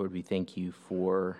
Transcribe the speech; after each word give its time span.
Lord, 0.00 0.14
we 0.14 0.22
thank 0.22 0.56
you 0.56 0.72
for 0.72 1.36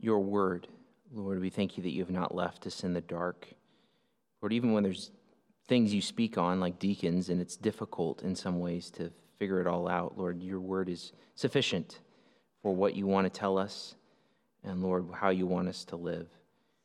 your 0.00 0.18
word. 0.18 0.66
Lord, 1.12 1.38
we 1.38 1.48
thank 1.48 1.76
you 1.76 1.84
that 1.84 1.92
you 1.92 2.02
have 2.02 2.10
not 2.10 2.34
left 2.34 2.66
us 2.66 2.82
in 2.82 2.92
the 2.92 3.00
dark. 3.00 3.46
Lord, 4.42 4.52
even 4.52 4.72
when 4.72 4.82
there's 4.82 5.12
things 5.68 5.94
you 5.94 6.02
speak 6.02 6.36
on, 6.36 6.58
like 6.58 6.80
deacons, 6.80 7.28
and 7.28 7.40
it's 7.40 7.56
difficult 7.56 8.24
in 8.24 8.34
some 8.34 8.58
ways 8.58 8.90
to 8.90 9.12
figure 9.38 9.60
it 9.60 9.68
all 9.68 9.86
out, 9.86 10.18
Lord, 10.18 10.42
your 10.42 10.58
word 10.58 10.88
is 10.88 11.12
sufficient 11.36 12.00
for 12.62 12.74
what 12.74 12.96
you 12.96 13.06
want 13.06 13.32
to 13.32 13.38
tell 13.38 13.56
us, 13.56 13.94
and 14.64 14.82
Lord, 14.82 15.06
how 15.14 15.28
you 15.28 15.46
want 15.46 15.68
us 15.68 15.84
to 15.84 15.96
live. 15.96 16.26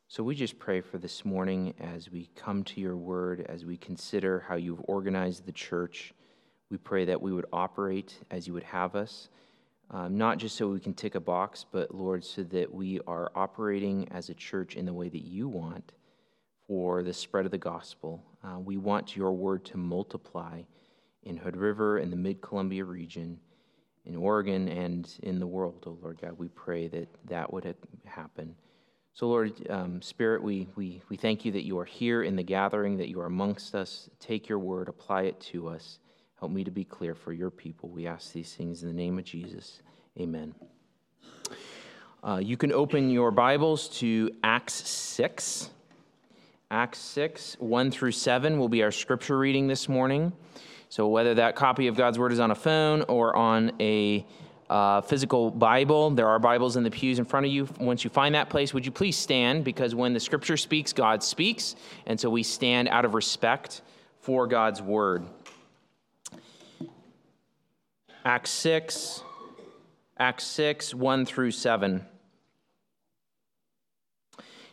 So 0.10 0.22
we 0.22 0.36
just 0.36 0.60
pray 0.60 0.80
for 0.80 1.00
this 1.00 1.26
morning 1.26 1.74
as 1.80 2.12
we 2.12 2.30
come 2.36 2.64
to 2.66 2.80
your 2.80 2.98
word, 2.98 3.48
as 3.50 3.66
we 3.66 3.78
consider 3.78 4.46
how 4.48 4.58
you've 4.58 4.84
organized 4.84 5.48
the 5.48 5.54
church. 5.54 6.14
We 6.70 6.78
pray 6.78 7.06
that 7.06 7.20
we 7.20 7.34
would 7.34 7.48
operate 7.52 8.16
as 8.30 8.46
you 8.46 8.54
would 8.54 8.62
have 8.62 8.96
us, 8.96 9.30
um, 9.92 10.18
not 10.18 10.38
just 10.38 10.56
so 10.56 10.68
we 10.68 10.80
can 10.80 10.94
tick 10.94 11.16
a 11.16 11.20
box, 11.20 11.66
but 11.72 11.94
Lord, 11.94 12.24
so 12.24 12.44
that 12.44 12.74
we 12.74 13.00
are 13.08 13.32
operating 13.36 14.08
as 14.12 14.30
a 14.30 14.34
church 14.34 14.76
in 14.76 14.86
the 14.86 14.94
way 14.94 15.10
that 15.10 15.24
you 15.24 15.48
want 15.48 15.92
for 16.68 17.02
the 17.02 17.14
spread 17.14 17.46
of 17.46 17.52
the 17.52 17.58
gospel. 17.58 18.24
Uh, 18.44 18.60
we 18.60 18.78
want 18.78 19.16
your 19.16 19.32
word 19.32 19.66
to 19.66 19.78
multiply 19.78 20.62
in 21.24 21.38
Hood 21.38 21.58
River 21.58 21.98
and 21.98 22.12
the 22.12 22.18
mid 22.18 22.42
Columbia 22.42 22.86
region, 22.86 23.40
in 24.06 24.16
Oregon, 24.16 24.70
and 24.70 25.12
in 25.24 25.40
the 25.40 25.48
world. 25.48 25.84
Oh 25.88 25.98
Lord 26.02 26.22
God, 26.22 26.38
we 26.38 26.48
pray 26.50 26.88
that 26.88 27.08
that 27.28 27.52
would 27.52 27.76
happen. 28.06 28.56
So, 29.14 29.28
Lord, 29.28 29.52
um, 29.70 30.02
Spirit, 30.02 30.42
we, 30.42 30.70
we, 30.76 31.02
we 31.10 31.18
thank 31.18 31.44
you 31.44 31.52
that 31.52 31.66
you 31.66 31.78
are 31.80 31.86
here 31.86 32.24
in 32.24 32.36
the 32.36 32.44
gathering, 32.44 32.96
that 32.98 33.10
you 33.10 33.20
are 33.20 33.26
amongst 33.26 33.76
us. 33.76 34.10
Take 34.20 34.48
your 34.48 34.60
word, 34.60 34.88
apply 34.88 35.24
it 35.24 35.40
to 35.42 35.68
us. 35.68 36.00
Help 36.40 36.54
me 36.54 36.64
to 36.64 36.72
be 36.72 36.86
clear 36.86 37.16
for 37.16 37.34
your 37.34 37.50
people. 37.50 37.90
We 37.90 38.08
ask 38.08 38.32
these 38.32 38.54
things 38.54 38.82
in 38.82 38.88
the 38.88 38.96
name 38.96 39.20
of 39.20 39.26
Jesus. 39.26 39.82
Amen. 40.18 40.56
Uh, 42.24 42.40
you 42.42 42.56
can 42.56 42.72
open 42.72 43.10
your 43.10 43.30
Bibles 43.30 43.90
to 44.00 44.32
Acts 44.42 44.74
6. 44.74 45.70
Acts 46.72 47.00
6, 47.00 47.58
1 47.60 47.92
through 47.92 48.14
7 48.14 48.58
will 48.58 48.70
be 48.70 48.84
our 48.84 48.92
scripture 48.92 49.38
reading 49.38 49.68
this 49.68 49.90
morning. 49.90 50.32
So, 50.88 51.10
whether 51.10 51.34
that 51.36 51.58
copy 51.58 51.88
of 51.88 51.98
God's 51.98 52.18
Word 52.18 52.32
is 52.32 52.40
on 52.40 52.52
a 52.52 52.56
phone 52.56 53.04
or 53.10 53.36
on 53.36 53.74
a 53.82 54.26
uh, 54.70 55.02
physical 55.02 55.50
Bible. 55.52 56.12
There 56.12 56.28
are 56.28 56.40
Bibles 56.40 56.78
in 56.78 56.84
the 56.84 56.92
pews 56.92 57.20
in 57.20 57.26
front 57.26 57.48
of 57.48 57.52
you. 57.52 57.68
Once 57.80 58.04
you 58.04 58.10
find 58.10 58.36
that 58.36 58.50
place, 58.50 58.74
would 58.74 58.86
you 58.86 58.92
please 58.92 59.18
stand? 59.18 59.66
Because 59.66 59.96
when 59.96 60.14
the 60.14 60.20
scripture 60.20 60.58
speaks, 60.58 60.94
God 60.94 61.24
speaks. 61.24 61.76
And 62.06 62.20
so 62.20 62.30
we 62.30 62.44
stand 62.44 62.88
out 62.88 63.04
of 63.04 63.14
respect 63.14 63.82
for 64.20 64.48
God's 64.48 64.82
word. 64.82 65.26
Acts 68.30 68.52
6, 68.52 69.24
Acts 70.20 70.44
6, 70.44 70.94
1 70.94 71.26
through 71.26 71.50
7. 71.50 72.06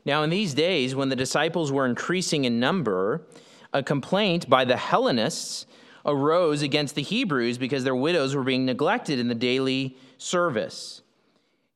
Now, 0.04 0.22
in 0.24 0.28
these 0.28 0.52
days, 0.52 0.94
when 0.94 1.08
the 1.08 1.16
disciples 1.16 1.72
were 1.72 1.86
increasing 1.86 2.44
in 2.44 2.60
number, 2.60 3.26
a 3.72 3.82
complaint 3.82 4.50
by 4.50 4.66
the 4.66 4.76
Hellenists 4.76 5.64
arose 6.04 6.60
against 6.60 6.96
the 6.96 7.02
Hebrews 7.02 7.56
because 7.56 7.82
their 7.82 7.96
widows 7.96 8.36
were 8.36 8.44
being 8.44 8.66
neglected 8.66 9.18
in 9.18 9.28
the 9.28 9.34
daily 9.34 9.96
service. 10.18 11.00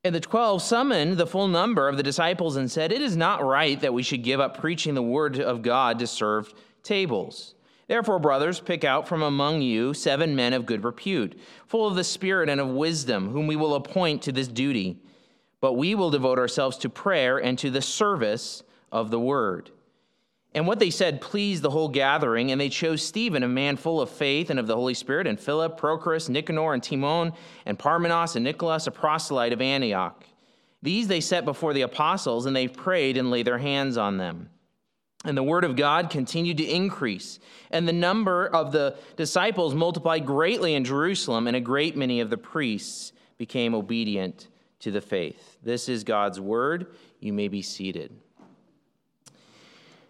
And 0.05 0.15
the 0.15 0.21
twelve 0.21 0.61
summoned 0.61 1.17
the 1.17 1.27
full 1.27 1.49
number 1.49 1.89
of 1.89 1.97
the 1.97 2.03
disciples 2.03 2.57
and 2.57 2.71
said, 2.71 2.93
It 2.93 3.01
is 3.01 3.17
not 3.17 3.43
right 3.43 3.81
that 3.81 3.95
we 3.95 4.03
should 4.03 4.23
give 4.23 4.39
up 4.39 4.61
preaching 4.61 4.93
the 4.93 5.03
word 5.03 5.41
of 5.41 5.63
God 5.63 5.99
to 6.01 6.07
serve 6.07 6.53
tables. 6.83 7.55
Therefore, 7.91 8.21
brothers, 8.21 8.61
pick 8.61 8.85
out 8.85 9.09
from 9.09 9.21
among 9.21 9.63
you 9.63 9.95
seven 9.95 10.37
men 10.37 10.53
of 10.53 10.65
good 10.65 10.85
repute, 10.85 11.37
full 11.67 11.89
of 11.89 11.97
the 11.97 12.05
Spirit 12.05 12.49
and 12.49 12.61
of 12.61 12.69
wisdom, 12.69 13.31
whom 13.31 13.49
we 13.49 13.57
will 13.57 13.75
appoint 13.75 14.23
to 14.23 14.31
this 14.31 14.47
duty. 14.47 15.01
But 15.61 15.73
we 15.73 15.97
will 15.97 16.09
devote 16.09 16.39
ourselves 16.39 16.77
to 16.79 16.89
prayer 16.89 17.39
and 17.39 17.59
to 17.59 17.69
the 17.69 17.83
service 17.83 18.63
of 18.93 19.11
the 19.11 19.19
word. 19.19 19.73
And 20.55 20.69
what 20.69 20.79
they 20.79 20.91
said 20.91 21.21
pleased 21.21 21.65
the 21.65 21.71
whole 21.71 21.89
gathering, 21.89 22.53
and 22.53 22.61
they 22.61 22.69
chose 22.69 23.03
Stephen, 23.03 23.43
a 23.43 23.49
man 23.49 23.77
full 23.77 24.01
of 24.01 24.09
faith 24.09 24.51
and 24.51 24.61
of 24.61 24.69
the 24.69 24.77
Holy 24.77 24.95
Spirit, 24.95 25.27
and 25.27 25.41
Philip, 25.41 25.77
Prochorus, 25.77 26.29
Nicanor, 26.29 26.75
and 26.75 26.83
Timon, 26.85 27.33
and 27.67 27.77
Parmenas, 27.77 28.37
and 28.37 28.45
Nicholas, 28.45 28.87
a 28.87 28.93
proselyte 28.93 29.53
of 29.53 29.61
Antioch. 29.61 30.25
These 30.81 31.09
they 31.09 31.21
set 31.21 31.45
before 31.45 31.75
the 31.75 31.83
apostles, 31.83 32.47
and 32.47 32.55
they 32.55 32.69
prayed 32.69 33.17
and 33.17 33.33
laid 33.33 33.49
their 33.49 33.59
hands 33.59 33.97
on 33.97 34.17
them. 34.17 34.49
And 35.25 35.37
the 35.37 35.43
word 35.43 35.65
of 35.65 35.77
God 35.77 36.09
continued 36.09 36.57
to 36.59 36.65
increase, 36.65 37.41
and 37.71 37.87
the 37.87 37.93
number 37.93 38.47
of 38.47 38.73
the 38.73 38.97
disciples 39.17 39.75
multiplied 39.75 40.25
greatly 40.25 40.75
in 40.75 40.85
Jerusalem, 40.85 41.47
and 41.47 41.55
a 41.55 41.61
great 41.61 41.95
many 41.95 42.21
of 42.21 42.31
the 42.31 42.39
priests 42.39 43.13
became 43.37 43.75
obedient 43.75 44.49
to 44.79 44.91
the 44.91 45.03
faith. 45.03 45.59
This 45.63 45.91
is 45.91 46.05
God's 46.05 46.41
word. 46.41 46.87
You 47.21 47.35
may 47.35 47.49
be 47.49 47.61
seated. 47.61 48.13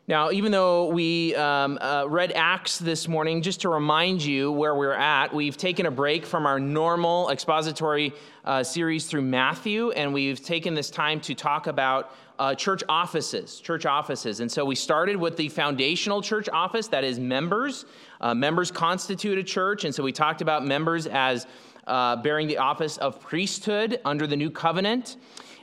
Now, 0.07 0.33
even 0.33 0.51
though 0.51 0.89
we 0.89 1.37
um, 1.37 1.79
uh, 1.81 2.05
read 2.09 2.33
Acts 2.35 2.79
this 2.79 3.07
morning, 3.07 3.43
just 3.43 3.61
to 3.61 3.69
remind 3.69 4.25
you 4.25 4.51
where 4.51 4.75
we're 4.75 4.93
at, 4.93 5.33
we've 5.33 5.57
taken 5.57 5.87
a 5.87 5.91
break 5.93 6.27
from 6.27 6.47
our 6.47 6.59
normal 6.59 7.31
expository 7.31 8.13
uh, 8.45 8.65
series 8.65 9.07
through 9.07 9.23
Matthew, 9.23 9.93
and 9.93 10.13
we've 10.13 10.43
taken 10.43 10.75
this 10.75 10.91
time 10.91 11.21
to 11.21 11.35
talk 11.35 11.69
about 11.69 12.13
uh, 12.41 12.55
church 12.55 12.83
offices, 12.89 13.61
church 13.61 13.85
offices. 13.85 14.41
And 14.41 14.51
so 14.51 14.65
we 14.65 14.75
started 14.75 15.15
with 15.15 15.37
the 15.37 15.51
foundational 15.51 16.23
church 16.23 16.49
office, 16.49 16.89
that 16.89 17.05
is 17.05 17.21
members. 17.21 17.85
Uh, 18.19 18.35
members 18.35 18.71
constitute 18.71 19.37
a 19.37 19.45
church, 19.45 19.85
and 19.85 19.95
so 19.95 20.03
we 20.03 20.11
talked 20.11 20.41
about 20.41 20.65
members 20.65 21.07
as 21.07 21.47
uh, 21.87 22.17
bearing 22.17 22.49
the 22.49 22.57
office 22.57 22.97
of 22.97 23.21
priesthood 23.21 24.01
under 24.07 24.27
the 24.27 24.37
new 24.37 24.51
covenant. 24.51 25.17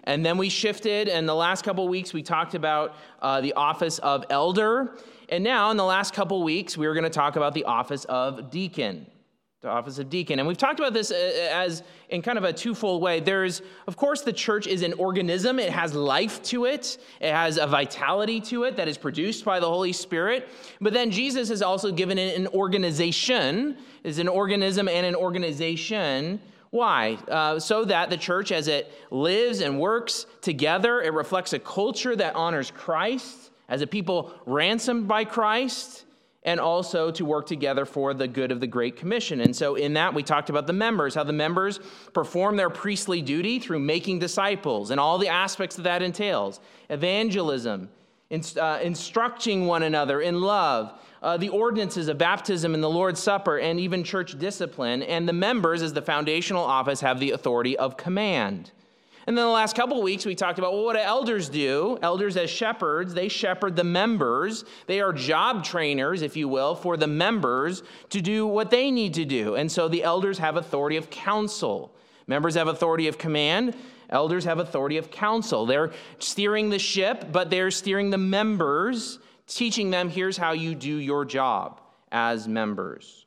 And 0.03 0.23
then 0.23 0.37
we 0.37 0.49
shifted, 0.49 1.09
and 1.09 1.27
the 1.27 1.35
last 1.35 1.65
couple 1.65 1.87
weeks 1.87 2.13
we 2.13 2.21
talked 2.21 2.53
about 2.53 2.95
uh, 3.23 3.41
the 3.41 3.53
office 3.53 3.97
of 3.99 4.23
elder. 4.29 4.97
And 5.29 5.43
now, 5.43 5.71
in 5.71 5.77
the 5.77 5.83
last 5.83 6.13
couple 6.13 6.43
weeks, 6.43 6.77
we 6.77 6.85
are 6.85 6.93
going 6.93 7.03
to 7.05 7.09
talk 7.09 7.37
about 7.37 7.55
the 7.55 7.65
office 7.65 8.05
of 8.05 8.51
deacon. 8.51 9.07
The 9.61 9.69
office 9.69 9.97
of 9.97 10.11
deacon. 10.11 10.37
And 10.37 10.47
we've 10.47 10.55
talked 10.55 10.79
about 10.79 10.93
this 10.93 11.09
uh, 11.09 11.15
uh, 11.15 11.55
as 11.55 11.81
in 12.09 12.21
kind 12.21 12.37
of 12.37 12.43
a 12.43 12.53
twofold 12.53 13.01
way. 13.01 13.19
There's, 13.19 13.63
of 13.87 13.97
course, 13.97 14.21
the 14.21 14.31
church 14.31 14.67
is 14.67 14.83
an 14.83 14.93
organism, 14.93 15.57
it 15.57 15.71
has 15.71 15.95
life 15.95 16.43
to 16.43 16.65
it, 16.65 16.99
it 17.19 17.31
has 17.31 17.57
a 17.57 17.65
vitality 17.65 18.39
to 18.41 18.65
it 18.65 18.75
that 18.75 18.87
is 18.87 18.99
produced 18.99 19.43
by 19.43 19.59
the 19.59 19.67
Holy 19.67 19.93
Spirit. 19.93 20.47
But 20.79 20.93
then 20.93 21.09
Jesus 21.09 21.49
has 21.49 21.63
also 21.63 21.91
given 21.91 22.19
it 22.19 22.37
an 22.37 22.45
organization, 22.49 23.77
is 24.03 24.19
an 24.19 24.27
organism 24.27 24.87
and 24.87 25.05
an 25.07 25.15
organization 25.15 26.39
why? 26.69 27.17
Uh, 27.27 27.59
so 27.59 27.85
that 27.85 28.09
the 28.09 28.17
church, 28.17 28.51
as 28.51 28.67
it 28.67 28.91
lives 29.09 29.61
and 29.61 29.79
works 29.79 30.25
together, 30.41 31.01
it 31.01 31.13
reflects 31.13 31.53
a 31.53 31.59
culture 31.59 32.15
that 32.15 32.35
honors 32.35 32.71
Christ 32.71 33.51
as 33.69 33.81
a 33.81 33.87
people 33.87 34.33
ransomed 34.45 35.07
by 35.07 35.25
Christ, 35.25 36.05
and 36.47 36.61
also 36.61 37.11
to 37.11 37.25
work 37.25 37.45
together 37.45 37.85
for 37.85 38.13
the 38.13 38.27
good 38.27 38.53
of 38.53 38.61
the 38.61 38.67
Great 38.67 38.95
Commission. 38.95 39.41
And 39.41 39.53
so, 39.53 39.75
in 39.75 39.93
that, 39.93 40.13
we 40.13 40.23
talked 40.23 40.49
about 40.49 40.65
the 40.65 40.73
members, 40.73 41.13
how 41.13 41.25
the 41.25 41.33
members 41.33 41.79
perform 42.13 42.55
their 42.55 42.69
priestly 42.69 43.21
duty 43.21 43.59
through 43.59 43.79
making 43.79 44.19
disciples 44.19 44.89
and 44.89 44.99
all 44.99 45.17
the 45.17 45.27
aspects 45.27 45.75
that 45.75 45.83
that 45.83 46.01
entails 46.01 46.61
evangelism, 46.89 47.89
uh, 48.31 48.79
instructing 48.81 49.67
one 49.67 49.83
another 49.83 50.21
in 50.21 50.41
love 50.41 50.97
uh, 51.21 51.35
the 51.35 51.49
ordinances 51.49 52.07
of 52.07 52.17
baptism 52.17 52.73
and 52.73 52.83
the 52.83 52.89
Lord's 52.89 53.21
Supper, 53.21 53.57
and 53.57 53.79
even 53.79 54.03
church 54.03 54.37
discipline. 54.37 55.01
And 55.03 55.27
the 55.27 55.33
members, 55.33 55.81
as 55.81 55.93
the 55.93 56.01
foundational 56.01 56.63
office, 56.63 57.01
have 57.01 57.19
the 57.19 57.31
authority 57.31 57.77
of 57.77 57.97
command. 57.97 58.71
And 59.27 59.37
then 59.37 59.43
the 59.43 59.51
last 59.51 59.75
couple 59.75 60.01
weeks, 60.01 60.25
we 60.25 60.35
talked 60.35 60.57
about 60.57 60.71
well, 60.71 60.85
what 60.85 60.95
do 60.95 61.01
elders 61.01 61.49
do? 61.49 61.99
Elders, 62.01 62.37
as 62.37 62.49
shepherds, 62.49 63.13
they 63.13 63.27
shepherd 63.27 63.75
the 63.75 63.83
members. 63.83 64.63
They 64.87 65.01
are 65.01 65.11
job 65.11 65.65
trainers, 65.65 66.21
if 66.21 66.37
you 66.37 66.47
will, 66.47 66.75
for 66.75 66.95
the 66.95 67.07
members 67.07 67.83
to 68.11 68.21
do 68.21 68.47
what 68.47 68.71
they 68.71 68.89
need 68.89 69.13
to 69.15 69.25
do. 69.25 69.55
And 69.55 69.69
so 69.69 69.89
the 69.89 70.03
elders 70.03 70.37
have 70.37 70.55
authority 70.55 70.95
of 70.95 71.09
counsel. 71.09 71.93
Members 72.25 72.55
have 72.55 72.69
authority 72.69 73.09
of 73.09 73.17
command. 73.17 73.75
Elders 74.09 74.45
have 74.45 74.59
authority 74.59 74.95
of 74.95 75.11
counsel. 75.11 75.65
They're 75.65 75.91
steering 76.19 76.69
the 76.69 76.79
ship, 76.79 77.25
but 77.33 77.49
they're 77.49 77.71
steering 77.71 78.09
the 78.09 78.17
members 78.17 79.19
teaching 79.45 79.89
them 79.89 80.09
here's 80.09 80.37
how 80.37 80.53
you 80.53 80.73
do 80.73 80.97
your 80.97 81.25
job 81.25 81.81
as 82.13 82.47
members. 82.47 83.25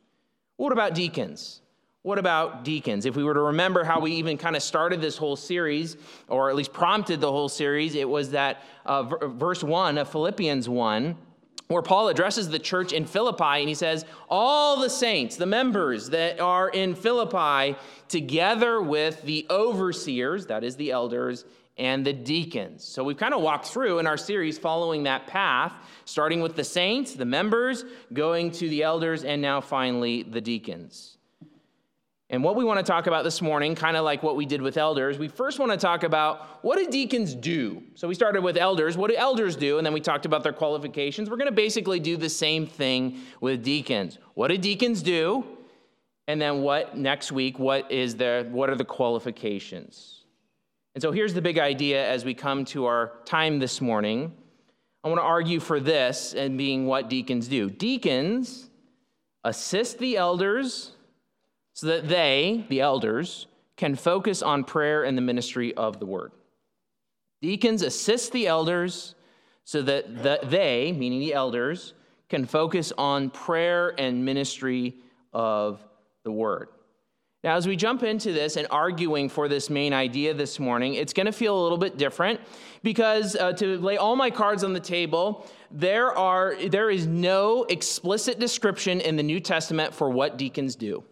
What 0.57 0.73
about 0.73 0.95
deacons? 0.95 1.61
What 2.03 2.19
about 2.19 2.65
deacons? 2.65 3.05
If 3.05 3.15
we 3.15 3.25
were 3.25 3.35
to 3.35 3.41
remember 3.41 3.85
how 3.85 4.01
we 4.01 4.13
even 4.13 4.39
kind 4.39 4.57
of 4.57 4.63
started 4.63 5.03
this 5.03 5.19
whole 5.19 5.37
series, 5.37 5.99
or 6.29 6.49
at 6.49 6.57
least 6.57 6.73
prompted 6.73 7.21
the 7.21 7.31
whole 7.31 7.51
series, 7.51 7.95
it 7.95 8.09
was 8.09 8.31
that 8.31 8.63
uh, 8.87 9.03
verse 9.03 9.63
1 9.63 9.99
of 9.99 10.09
Philippians 10.09 10.67
1, 10.67 11.15
where 11.69 11.83
Paul 11.83 12.09
addresses 12.09 12.49
the 12.49 12.59
church 12.59 12.95
in 12.95 13.05
Philippi 13.05 13.61
and 13.61 13.69
he 13.69 13.75
says, 13.75 14.07
All 14.31 14.81
the 14.81 14.89
saints, 14.89 15.37
the 15.37 15.45
members 15.45 16.09
that 16.09 16.41
are 16.41 16.71
in 16.71 16.95
Philippi, 16.95 17.79
together 18.09 18.81
with 18.81 19.21
the 19.23 19.47
overseers, 19.51 20.47
that 20.47 20.65
is 20.65 20.77
the 20.77 20.93
elders, 20.93 21.45
and 21.77 22.05
the 22.05 22.15
deacons. 22.15 22.83
So 22.83 23.05
we've 23.05 23.19
kind 23.19 23.35
of 23.35 23.43
walked 23.43 23.67
through 23.67 23.99
in 23.99 24.07
our 24.07 24.17
series 24.17 24.59
following 24.59 25.03
that 25.03 25.27
path, 25.27 25.75
starting 26.07 26.41
with 26.41 26.57
the 26.57 26.65
saints, 26.65 27.13
the 27.13 27.27
members, 27.27 27.85
going 28.15 28.53
to 28.53 28.71
the 28.71 28.83
elders, 28.85 29.23
and 29.23 29.43
now 29.43 29.61
finally 29.61 30.23
the 30.23 30.41
deacons. 30.41 31.19
And 32.33 32.45
what 32.45 32.55
we 32.55 32.65
want 32.65 32.79
to 32.79 32.85
talk 32.85 33.09
about 33.09 33.25
this 33.25 33.43
morning, 33.43 33.75
kind 33.75 33.97
of 33.97 34.05
like 34.05 34.23
what 34.23 34.37
we 34.37 34.47
did 34.47 34.63
with 34.63 34.77
elders, 34.77 35.19
we 35.19 35.27
first 35.27 35.59
want 35.59 35.73
to 35.73 35.77
talk 35.77 36.05
about 36.05 36.65
what 36.65 36.79
do 36.79 36.87
deacons 36.87 37.35
do? 37.35 37.83
So 37.97 38.07
we 38.07 38.15
started 38.15 38.45
with 38.45 38.57
elders. 38.57 38.97
What 38.97 39.11
do 39.11 39.17
elders 39.17 39.57
do? 39.57 39.79
And 39.79 39.85
then 39.85 39.93
we 39.93 40.01
talked 40.01 40.27
about 40.27 40.45
their 40.45 40.53
qualifications. 40.53 41.29
We're 41.29 41.39
going 41.39 41.47
to 41.47 41.53
basically 41.53 41.99
do 41.99 42.17
the 42.17 42.29
same 42.29 42.69
thing 42.69 43.19
with 43.41 43.65
deacons. 43.65 44.19
What 44.35 44.49
do 44.49 44.59
deacons 44.59 45.03
do? 45.03 45.45
And 46.29 46.41
then 46.41 46.63
what 46.63 46.97
next 46.97 47.33
week, 47.33 47.59
what 47.59 47.91
is 47.91 48.15
their 48.15 48.45
what 48.45 48.71
are 48.71 48.77
the 48.77 48.85
qualifications? 48.85 50.23
And 50.95 51.03
so 51.03 51.11
here's 51.11 51.35
the 51.35 51.43
big 51.43 51.59
idea 51.59 52.09
as 52.09 52.25
we 52.25 52.35
come 52.35 52.65
to 52.67 52.85
our 52.85 53.13
time 53.25 53.59
this 53.59 53.81
morning. 53.81 54.33
I 55.03 55.09
want 55.09 55.19
to 55.19 55.25
argue 55.25 55.59
for 55.59 55.81
this 55.81 56.35
and 56.35 56.57
being 56.57 56.87
what 56.87 57.09
deacons 57.09 57.49
do. 57.49 57.71
Deacons 57.71 58.71
assist 59.43 59.99
the 59.99 60.17
elders 60.17 60.93
so 61.73 61.87
that 61.87 62.09
they, 62.09 62.65
the 62.69 62.81
elders, 62.81 63.47
can 63.77 63.95
focus 63.95 64.43
on 64.43 64.65
prayer 64.65 65.05
and 65.05 65.17
the 65.17 65.23
ministry 65.23 65.75
of 65.75 65.99
the 66.01 66.07
word. 66.07 66.33
Deacons 67.41 67.83
assist 67.83 68.33
the 68.33 68.47
elders 68.47 69.15
so 69.65 69.83
that 69.83 70.23
the, 70.23 70.41
they, 70.43 70.93
meaning 70.93 71.21
the 71.21 71.33
elders, 71.33 71.95
can 72.29 72.45
focus 72.45 72.93
on 72.99 73.31
prayer 73.31 73.95
and 73.99 74.25
ministry 74.25 74.97
of 75.33 75.85
the 76.25 76.33
word. 76.33 76.69
Now, 77.43 77.57
as 77.57 77.67
we 77.67 77.75
jump 77.75 78.03
into 78.03 78.33
this 78.33 78.57
and 78.57 78.67
arguing 78.71 79.31
for 79.31 79.49
this 79.49 79.71
main 79.71 79.95
idea 79.95 80.35
this 80.35 80.61
morning, 80.61 80.95
it's 80.95 81.15
going 81.15 81.25
to 81.27 81.33
feel 81.33 81.59
a 81.59 81.63
little 81.63 81.79
bit 81.79 81.97
different 81.97 82.39
because 82.83 83.35
uh, 83.35 83.55
to 83.55 83.79
lay 83.79 83.97
all 83.97 84.15
my 84.15 84.29
cards 84.29 84.63
on 84.63 84.75
the 84.75 84.81
table, 84.81 85.47
there, 85.71 86.13
are, 86.13 86.55
there 86.69 86.91
is 86.91 87.07
no 87.07 87.65
explicit 87.65 88.39
description 88.39 89.01
in 89.01 89.17
the 89.17 89.23
New 89.23 89.41
Testament 89.41 89.95
for 89.95 90.11
what 90.11 90.37
deacons 90.37 90.77
do. 90.77 91.03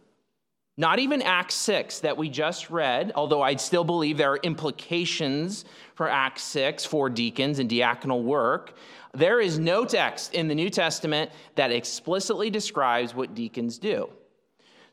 Not 0.79 1.01
even 1.01 1.23
Acts 1.23 1.57
6 1.57 1.99
that 2.01 2.17
we 2.17 2.29
just 2.29 2.71
read, 2.71 3.11
although 3.17 3.43
I 3.43 3.57
still 3.57 3.83
believe 3.83 4.17
there 4.17 4.31
are 4.31 4.39
implications 4.45 5.65
for 5.97 6.09
Acts 6.09 6.45
6 6.45 6.85
for 6.85 7.11
deacons 7.11 7.59
and 7.59 7.69
diaconal 7.69 8.23
work. 8.23 8.77
There 9.13 9.41
is 9.41 9.59
no 9.59 9.85
text 9.85 10.35
in 10.35 10.47
the 10.47 10.55
New 10.55 10.71
Testament 10.71 11.33
that 11.57 11.73
explicitly 11.73 12.49
describes 12.49 13.13
what 13.13 13.35
deacons 13.35 13.77
do. 13.77 14.09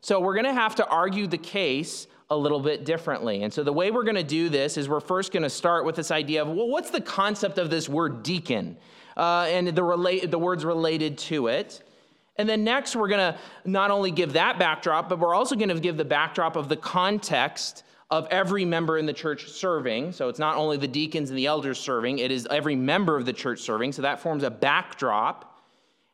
So 0.00 0.18
we're 0.18 0.34
going 0.34 0.46
to 0.46 0.52
have 0.52 0.74
to 0.74 0.86
argue 0.88 1.28
the 1.28 1.38
case 1.38 2.08
a 2.30 2.36
little 2.36 2.58
bit 2.58 2.84
differently. 2.84 3.44
And 3.44 3.52
so 3.52 3.62
the 3.62 3.72
way 3.72 3.92
we're 3.92 4.02
going 4.02 4.16
to 4.16 4.24
do 4.24 4.48
this 4.48 4.76
is 4.76 4.88
we're 4.88 4.98
first 4.98 5.32
going 5.32 5.44
to 5.44 5.50
start 5.50 5.84
with 5.84 5.94
this 5.94 6.10
idea 6.10 6.42
of, 6.42 6.48
well, 6.48 6.66
what's 6.66 6.90
the 6.90 7.00
concept 7.00 7.58
of 7.58 7.70
this 7.70 7.88
word 7.88 8.24
deacon 8.24 8.76
uh, 9.16 9.46
and 9.48 9.68
the, 9.68 9.84
relate, 9.84 10.32
the 10.32 10.38
words 10.38 10.64
related 10.64 11.16
to 11.18 11.46
it? 11.46 11.85
And 12.38 12.48
then 12.48 12.64
next, 12.64 12.94
we're 12.94 13.08
going 13.08 13.32
to 13.32 13.38
not 13.64 13.90
only 13.90 14.10
give 14.10 14.34
that 14.34 14.58
backdrop, 14.58 15.08
but 15.08 15.18
we're 15.18 15.34
also 15.34 15.54
going 15.54 15.70
to 15.70 15.80
give 15.80 15.96
the 15.96 16.04
backdrop 16.04 16.56
of 16.56 16.68
the 16.68 16.76
context 16.76 17.82
of 18.10 18.28
every 18.30 18.64
member 18.64 18.98
in 18.98 19.06
the 19.06 19.12
church 19.12 19.48
serving. 19.48 20.12
So 20.12 20.28
it's 20.28 20.38
not 20.38 20.56
only 20.56 20.76
the 20.76 20.88
deacons 20.88 21.30
and 21.30 21.38
the 21.38 21.46
elders 21.46 21.78
serving, 21.78 22.18
it 22.18 22.30
is 22.30 22.46
every 22.50 22.76
member 22.76 23.16
of 23.16 23.26
the 23.26 23.32
church 23.32 23.60
serving. 23.60 23.92
So 23.92 24.02
that 24.02 24.20
forms 24.20 24.42
a 24.42 24.50
backdrop. 24.50 25.58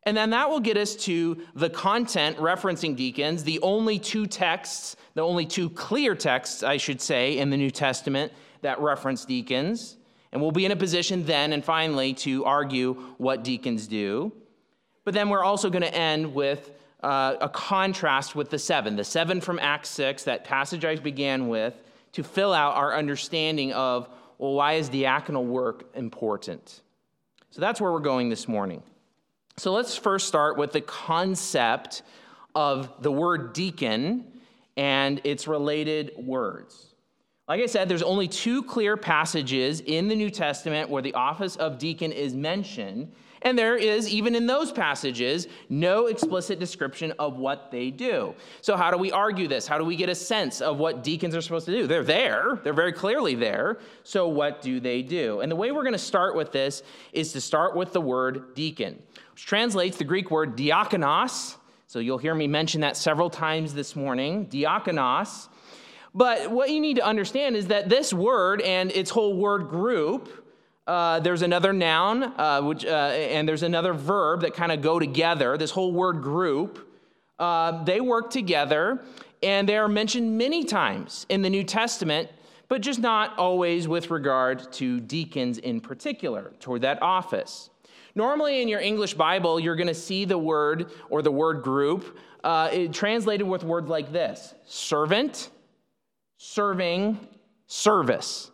And 0.05 0.17
then 0.17 0.31
that 0.31 0.49
will 0.49 0.61
get 0.61 0.77
us 0.77 0.97
to 0.97 1.43
the 1.55 1.71
content 1.71 2.37
referencing 2.39 2.97
deacons, 2.97 3.45
the 3.45 3.61
only 3.61 3.99
two 3.99 4.27
texts, 4.27 4.97
the 5.15 5.23
only 5.23 5.47
two 5.47 5.71
clear 5.71 6.15
texts, 6.15 6.63
I 6.63 6.77
should 6.77 7.01
say, 7.01 7.39
in 7.39 7.51
the 7.51 7.57
New 7.57 7.71
Testament 7.71 8.33
that 8.63 8.81
reference 8.81 9.25
deacons. 9.25 9.97
And 10.33 10.41
we'll 10.41 10.51
be 10.51 10.65
in 10.65 10.73
a 10.73 10.77
position 10.77 11.27
then 11.27 11.53
and 11.53 11.65
finally 11.65 12.15
to 12.15 12.45
argue 12.45 12.95
what 13.19 13.45
deacons 13.45 13.87
do. 13.87 14.33
But 15.05 15.15
then 15.15 15.29
we're 15.29 15.45
also 15.45 15.71
going 15.71 15.83
to 15.83 15.95
end 15.95 16.35
with 16.35 16.71
uh, 17.03 17.37
a 17.41 17.49
contrast 17.49 18.37
with 18.37 18.51
the 18.51 18.59
seven, 18.59 18.97
the 18.97 19.05
seven 19.05 19.41
from 19.41 19.59
Acts 19.59 19.89
6, 19.91 20.25
that 20.25 20.45
passage 20.45 20.85
I 20.85 20.97
began 20.97 21.49
with, 21.49 21.75
to 22.13 22.23
fill 22.23 22.53
out 22.53 22.77
our 22.77 22.95
understanding 22.95 23.73
of, 23.73 24.09
well, 24.39 24.55
why 24.55 24.75
is 24.75 24.89
diaconal 24.89 25.45
work 25.45 25.91
important? 25.95 26.83
So 27.51 27.61
that's 27.61 27.81
where 27.81 27.93
we're 27.93 28.01
going 28.01 28.29
this 28.29 28.47
morning. 28.47 28.83
So 29.57 29.73
let's 29.73 29.97
first 29.97 30.29
start 30.29 30.57
with 30.57 30.73
the 30.73 30.81
concept 30.81 32.03
of 32.55 33.03
the 33.03 33.13
word 33.13 33.53
deacon 33.53 34.25
and 34.77 35.21
its 35.25 35.47
related 35.47 36.13
words. 36.17 36.92
Like 37.49 37.61
I 37.61 37.67
said, 37.67 37.89
there's 37.89 38.03
only 38.03 38.29
two 38.29 38.63
clear 38.63 38.97
passages 38.97 39.81
in 39.81 40.07
the 40.07 40.15
New 40.15 40.31
Testament 40.31 40.89
where 40.89 41.03
the 41.03 41.15
office 41.15 41.57
of 41.57 41.77
deacon 41.77 42.13
is 42.13 42.35
mentioned, 42.35 43.13
and 43.45 43.59
there 43.59 43.77
is, 43.77 44.09
even 44.09 44.37
in 44.37 44.47
those 44.47 44.71
passages, 44.71 45.49
no 45.69 46.07
explicit 46.07 46.61
description 46.61 47.13
of 47.19 47.39
what 47.39 47.73
they 47.73 47.91
do. 47.91 48.37
So, 48.61 48.77
how 48.77 48.93
do 48.93 48.97
we 48.97 49.11
argue 49.11 49.49
this? 49.49 49.67
How 49.67 49.77
do 49.77 49.85
we 49.85 49.97
get 49.97 50.09
a 50.09 50.15
sense 50.15 50.61
of 50.61 50.79
what 50.79 51.03
deacons 51.03 51.35
are 51.35 51.41
supposed 51.41 51.67
to 51.67 51.73
do? 51.73 51.89
They're 51.89 52.05
there, 52.05 52.61
they're 52.63 52.73
very 52.73 52.93
clearly 52.93 53.35
there. 53.35 53.81
So, 54.05 54.29
what 54.29 54.63
do 54.63 54.79
they 54.79 55.03
do? 55.03 55.41
And 55.41 55.51
the 55.51 55.57
way 55.57 55.73
we're 55.73 55.83
going 55.83 55.95
to 55.95 55.99
start 55.99 56.37
with 56.37 56.53
this 56.53 56.85
is 57.13 57.33
to 57.33 57.41
start 57.41 57.75
with 57.75 57.93
the 57.93 58.01
word 58.01 58.55
deacon, 58.55 59.03
which 59.33 59.45
translates 59.47 59.97
the 59.97 60.05
Greek 60.05 60.31
word 60.31 60.57
diakonos. 60.57 61.57
So, 61.89 61.99
you'll 61.99 62.19
hear 62.19 62.37
me 62.37 62.47
mention 62.47 62.83
that 62.83 62.97
several 62.97 63.29
times 63.29 63.75
this 63.75 63.97
morning. 63.97 64.47
Diakonos. 64.47 65.49
But 66.15 66.51
what 66.51 66.71
you 66.71 66.81
need 66.81 66.97
to 66.97 67.05
understand 67.05 67.57
is 67.57 67.69
that 67.69 67.89
this 67.89 68.13
word 68.13 68.61
and 68.61 68.91
its 68.93 69.11
whole 69.11 69.35
word 69.35 69.69
group 69.69 70.43
uh, 70.87 71.21
there's 71.21 71.43
another 71.43 71.73
noun, 71.73 72.25
uh, 72.25 72.61
which, 72.61 72.85
uh, 72.85 72.89
and 72.89 73.49
there's 73.49 73.63
another 73.63 73.93
verb 73.93 74.41
that 74.41 74.55
kind 74.55 74.73
of 74.73 74.83
go 74.83 74.99
together. 74.99 75.57
This 75.57 75.71
whole 75.71 75.93
word 75.93 76.23
group, 76.23 76.89
uh, 77.39 77.85
they 77.85 78.01
work 78.01 78.31
together, 78.31 79.05
and 79.43 79.69
they 79.69 79.77
are 79.77 79.89
mentioned 79.89 80.37
many 80.37 80.65
times 80.65 81.25
in 81.29 81.43
the 81.43 81.51
New 81.51 81.63
Testament, 81.63 82.29
but 82.69 82.81
just 82.81 82.99
not 82.99 83.39
always 83.39 83.87
with 83.87 84.11
regard 84.11 84.73
to 84.73 84.99
deacons 85.01 85.59
in 85.59 85.81
particular, 85.81 86.53
toward 86.59 86.83
that 86.83 87.01
office. 87.01 87.71
Normally, 88.17 88.61
in 88.61 88.67
your 88.67 88.81
English 88.81 89.15
Bible, 89.15 89.61
you're 89.61 89.77
going 89.77 89.87
to 89.87 89.95
see 89.95 90.25
the 90.25 90.39
word 90.39 90.91
or 91.11 91.23
the 91.23 91.31
word 91.31 91.63
group 91.63 92.19
uh, 92.43 92.89
translated 92.93 93.47
with 93.47 93.63
words 93.63 93.89
like 93.89 94.13
this 94.13 94.55
servant, 94.67 95.51
serving, 96.45 97.17
service. 97.69 98.51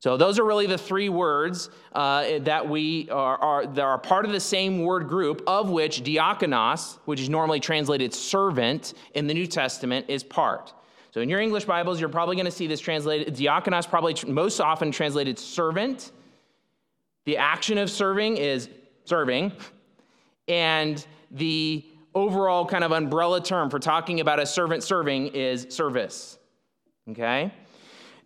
So 0.00 0.16
those 0.16 0.40
are 0.40 0.44
really 0.44 0.66
the 0.66 0.76
three 0.76 1.08
words 1.08 1.70
uh, 1.92 2.40
that 2.40 2.68
we 2.68 3.08
are, 3.10 3.38
are, 3.38 3.66
that 3.66 3.80
are 3.80 3.96
part 3.96 4.24
of 4.24 4.32
the 4.32 4.40
same 4.40 4.82
word 4.82 5.06
group, 5.06 5.44
of 5.46 5.70
which 5.70 6.02
diakonos, 6.02 6.98
which 7.04 7.20
is 7.20 7.28
normally 7.28 7.60
translated 7.60 8.12
servant 8.12 8.94
in 9.14 9.28
the 9.28 9.34
New 9.34 9.46
Testament, 9.46 10.06
is 10.08 10.24
part. 10.24 10.74
So 11.12 11.20
in 11.20 11.28
your 11.28 11.38
English 11.38 11.64
Bibles, 11.64 12.00
you're 12.00 12.08
probably 12.08 12.34
going 12.34 12.46
to 12.46 12.50
see 12.50 12.66
this 12.66 12.80
translated 12.80 13.36
diakonos, 13.36 13.88
probably 13.88 14.16
most 14.26 14.58
often 14.58 14.90
translated 14.90 15.38
servant. 15.38 16.10
The 17.24 17.36
action 17.36 17.78
of 17.78 17.88
serving 17.88 18.36
is 18.36 18.68
serving, 19.04 19.52
and 20.48 21.06
the 21.30 21.86
overall 22.16 22.66
kind 22.66 22.82
of 22.82 22.90
umbrella 22.90 23.40
term 23.40 23.70
for 23.70 23.78
talking 23.78 24.18
about 24.18 24.40
a 24.40 24.46
servant 24.46 24.82
serving 24.82 25.28
is 25.28 25.68
service. 25.70 26.37
Okay. 27.10 27.52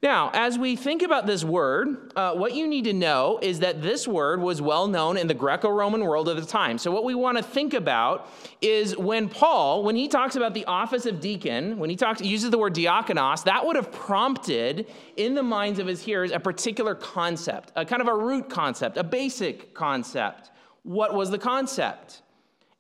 Now, 0.02 0.32
as 0.34 0.58
we 0.58 0.74
think 0.74 1.02
about 1.02 1.26
this 1.26 1.44
word, 1.44 2.12
uh, 2.16 2.34
what 2.34 2.54
you 2.54 2.66
need 2.66 2.82
to 2.84 2.92
know 2.92 3.38
is 3.40 3.60
that 3.60 3.82
this 3.82 4.08
word 4.08 4.40
was 4.40 4.60
well 4.60 4.88
known 4.88 5.16
in 5.16 5.28
the 5.28 5.34
Greco 5.34 5.70
Roman 5.70 6.04
world 6.04 6.28
of 6.28 6.34
the 6.34 6.44
time. 6.44 6.76
So, 6.78 6.90
what 6.90 7.04
we 7.04 7.14
want 7.14 7.36
to 7.38 7.42
think 7.44 7.72
about 7.72 8.28
is 8.60 8.96
when 8.96 9.28
Paul, 9.28 9.84
when 9.84 9.94
he 9.94 10.08
talks 10.08 10.34
about 10.34 10.54
the 10.54 10.64
office 10.64 11.06
of 11.06 11.20
deacon, 11.20 11.78
when 11.78 11.88
he 11.88 11.94
talks, 11.94 12.20
uses 12.20 12.50
the 12.50 12.58
word 12.58 12.74
diakonos, 12.74 13.44
that 13.44 13.64
would 13.64 13.76
have 13.76 13.92
prompted 13.92 14.90
in 15.16 15.36
the 15.36 15.42
minds 15.44 15.78
of 15.78 15.86
his 15.86 16.02
hearers 16.02 16.32
a 16.32 16.40
particular 16.40 16.96
concept, 16.96 17.70
a 17.76 17.84
kind 17.84 18.02
of 18.02 18.08
a 18.08 18.16
root 18.16 18.50
concept, 18.50 18.96
a 18.96 19.04
basic 19.04 19.72
concept. 19.72 20.50
What 20.82 21.14
was 21.14 21.30
the 21.30 21.38
concept? 21.38 22.22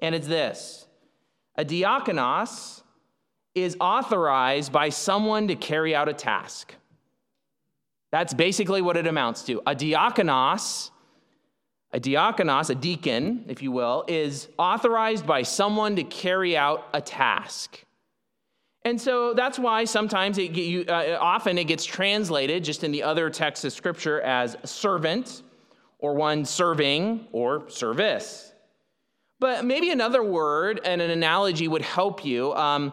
And 0.00 0.12
it's 0.12 0.26
this 0.26 0.88
a 1.56 1.64
diakonos 1.64 2.81
is 3.54 3.76
authorized 3.80 4.72
by 4.72 4.88
someone 4.88 5.48
to 5.48 5.54
carry 5.54 5.94
out 5.94 6.08
a 6.08 6.14
task. 6.14 6.74
That's 8.10 8.34
basically 8.34 8.82
what 8.82 8.96
it 8.96 9.06
amounts 9.06 9.42
to. 9.44 9.60
A 9.66 9.74
diakonos, 9.74 10.90
a 11.92 12.00
diakonos, 12.00 12.70
a 12.70 12.74
deacon, 12.74 13.44
if 13.48 13.62
you 13.62 13.72
will, 13.72 14.04
is 14.08 14.48
authorized 14.58 15.26
by 15.26 15.42
someone 15.42 15.96
to 15.96 16.04
carry 16.04 16.56
out 16.56 16.88
a 16.92 17.00
task. 17.00 17.84
And 18.84 19.00
so 19.00 19.32
that's 19.32 19.58
why 19.58 19.84
sometimes 19.84 20.38
it, 20.38 20.52
you, 20.52 20.84
uh, 20.88 21.16
often 21.20 21.56
it 21.56 21.64
gets 21.64 21.84
translated 21.84 22.64
just 22.64 22.82
in 22.82 22.90
the 22.90 23.02
other 23.02 23.30
texts 23.30 23.64
of 23.64 23.72
scripture 23.72 24.20
as 24.22 24.56
servant 24.64 25.42
or 25.98 26.14
one 26.14 26.44
serving 26.44 27.28
or 27.32 27.68
service. 27.70 28.52
But 29.38 29.64
maybe 29.64 29.90
another 29.90 30.22
word 30.22 30.80
and 30.84 31.00
an 31.00 31.10
analogy 31.10 31.68
would 31.68 31.82
help 31.82 32.24
you. 32.24 32.52
Um, 32.54 32.92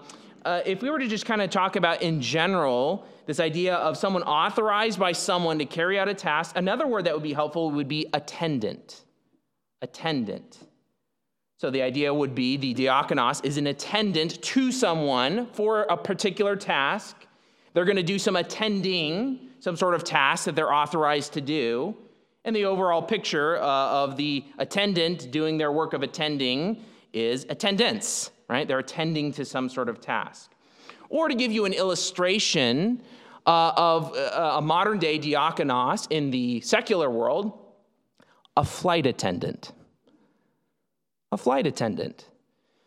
uh, 0.49 0.63
if 0.65 0.81
we 0.81 0.89
were 0.89 0.97
to 0.97 1.07
just 1.07 1.27
kind 1.27 1.43
of 1.43 1.51
talk 1.51 1.75
about 1.75 2.01
in 2.01 2.19
general 2.19 3.05
this 3.27 3.39
idea 3.39 3.75
of 3.75 3.95
someone 3.95 4.23
authorized 4.23 4.97
by 4.97 5.11
someone 5.11 5.59
to 5.59 5.65
carry 5.65 5.99
out 5.99 6.07
a 6.07 6.13
task, 6.15 6.57
another 6.57 6.87
word 6.87 7.03
that 7.05 7.13
would 7.13 7.21
be 7.21 7.33
helpful 7.33 7.69
would 7.69 7.87
be 7.87 8.07
attendant. 8.13 9.03
Attendant. 9.83 10.57
So 11.57 11.69
the 11.69 11.83
idea 11.83 12.11
would 12.11 12.33
be 12.33 12.57
the 12.57 12.73
diakonos 12.73 13.45
is 13.45 13.57
an 13.57 13.67
attendant 13.67 14.41
to 14.41 14.71
someone 14.71 15.45
for 15.53 15.83
a 15.83 15.95
particular 15.95 16.55
task. 16.55 17.15
They're 17.73 17.85
going 17.85 17.97
to 17.97 18.01
do 18.01 18.17
some 18.17 18.35
attending, 18.35 19.49
some 19.59 19.75
sort 19.75 19.93
of 19.93 20.03
task 20.03 20.45
that 20.45 20.55
they're 20.55 20.73
authorized 20.73 21.33
to 21.33 21.41
do. 21.41 21.95
And 22.43 22.55
the 22.55 22.65
overall 22.65 23.03
picture 23.03 23.57
uh, 23.57 23.61
of 24.03 24.17
the 24.17 24.43
attendant 24.57 25.29
doing 25.29 25.59
their 25.59 25.71
work 25.71 25.93
of 25.93 26.01
attending 26.01 26.83
is 27.13 27.45
attendance, 27.49 28.31
right? 28.49 28.67
They're 28.67 28.79
attending 28.79 29.31
to 29.33 29.45
some 29.45 29.69
sort 29.69 29.87
of 29.87 30.01
task. 30.01 30.51
Or 31.09 31.29
to 31.29 31.35
give 31.35 31.51
you 31.51 31.65
an 31.65 31.73
illustration 31.73 33.01
uh, 33.45 33.71
of 33.77 34.15
uh, 34.15 34.57
a 34.57 34.61
modern 34.61 34.99
day 34.99 35.17
diakonos 35.17 36.07
in 36.09 36.31
the 36.31 36.61
secular 36.61 37.09
world, 37.09 37.57
a 38.57 38.65
flight 38.65 39.05
attendant. 39.05 39.71
A 41.31 41.37
flight 41.37 41.67
attendant. 41.67 42.25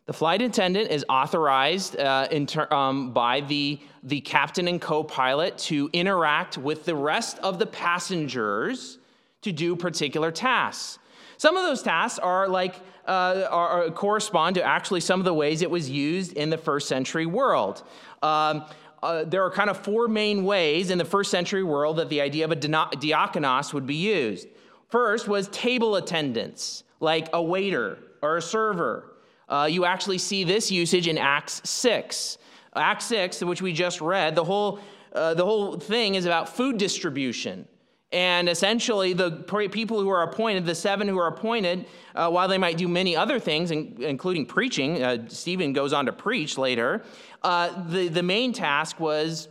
The 0.06 0.12
flight 0.12 0.42
attendant 0.42 0.90
is 0.90 1.04
authorized 1.08 1.96
uh, 1.96 2.26
ter- 2.46 2.72
um, 2.72 3.12
by 3.12 3.40
the, 3.40 3.80
the 4.02 4.20
captain 4.20 4.66
and 4.66 4.80
co 4.80 5.04
pilot 5.04 5.56
to 5.58 5.88
interact 5.92 6.58
with 6.58 6.84
the 6.84 6.94
rest 6.94 7.38
of 7.38 7.60
the 7.60 7.66
passengers 7.66 8.98
to 9.42 9.52
do 9.52 9.76
particular 9.76 10.32
tasks. 10.32 10.98
Some 11.36 11.56
of 11.56 11.64
those 11.64 11.82
tasks 11.82 12.18
are 12.18 12.48
like 12.48 12.76
uh, 13.06 13.46
are, 13.50 13.68
are, 13.68 13.90
correspond 13.90 14.54
to 14.54 14.62
actually 14.62 15.00
some 15.00 15.20
of 15.20 15.24
the 15.24 15.34
ways 15.34 15.62
it 15.62 15.70
was 15.70 15.90
used 15.90 16.32
in 16.34 16.50
the 16.50 16.58
first 16.58 16.88
century 16.88 17.26
world. 17.26 17.82
Um, 18.22 18.64
uh, 19.02 19.24
there 19.24 19.44
are 19.44 19.50
kind 19.50 19.68
of 19.68 19.76
four 19.76 20.06
main 20.06 20.44
ways 20.44 20.90
in 20.90 20.98
the 20.98 21.04
first 21.04 21.30
century 21.30 21.64
world 21.64 21.96
that 21.96 22.08
the 22.08 22.20
idea 22.20 22.44
of 22.44 22.52
a 22.52 22.56
diakonos 22.56 23.74
would 23.74 23.86
be 23.86 23.96
used. 23.96 24.46
First 24.88 25.26
was 25.26 25.48
table 25.48 25.96
attendance, 25.96 26.84
like 27.00 27.28
a 27.32 27.42
waiter 27.42 27.98
or 28.22 28.36
a 28.36 28.42
server. 28.42 29.16
Uh, 29.48 29.66
you 29.68 29.84
actually 29.84 30.18
see 30.18 30.44
this 30.44 30.70
usage 30.70 31.08
in 31.08 31.18
Acts 31.18 31.68
6. 31.68 32.38
Acts 32.76 33.06
6, 33.06 33.42
which 33.42 33.60
we 33.60 33.72
just 33.72 34.00
read, 34.00 34.34
the 34.34 34.44
whole, 34.44 34.78
uh, 35.12 35.34
the 35.34 35.44
whole 35.44 35.78
thing 35.78 36.14
is 36.14 36.24
about 36.24 36.48
food 36.48 36.78
distribution. 36.78 37.66
And 38.12 38.48
essentially, 38.48 39.14
the 39.14 39.30
people 39.70 39.98
who 40.00 40.10
are 40.10 40.22
appointed, 40.22 40.66
the 40.66 40.74
seven 40.74 41.08
who 41.08 41.18
are 41.18 41.28
appointed, 41.28 41.86
uh, 42.14 42.28
while 42.28 42.46
they 42.46 42.58
might 42.58 42.76
do 42.76 42.86
many 42.86 43.16
other 43.16 43.40
things, 43.40 43.70
including 43.70 44.44
preaching, 44.44 45.02
uh, 45.02 45.28
Stephen 45.28 45.72
goes 45.72 45.94
on 45.94 46.06
to 46.06 46.12
preach 46.12 46.58
later, 46.58 47.02
uh, 47.42 47.88
the, 47.88 48.08
the 48.08 48.22
main 48.22 48.52
task 48.52 49.00
was 49.00 49.48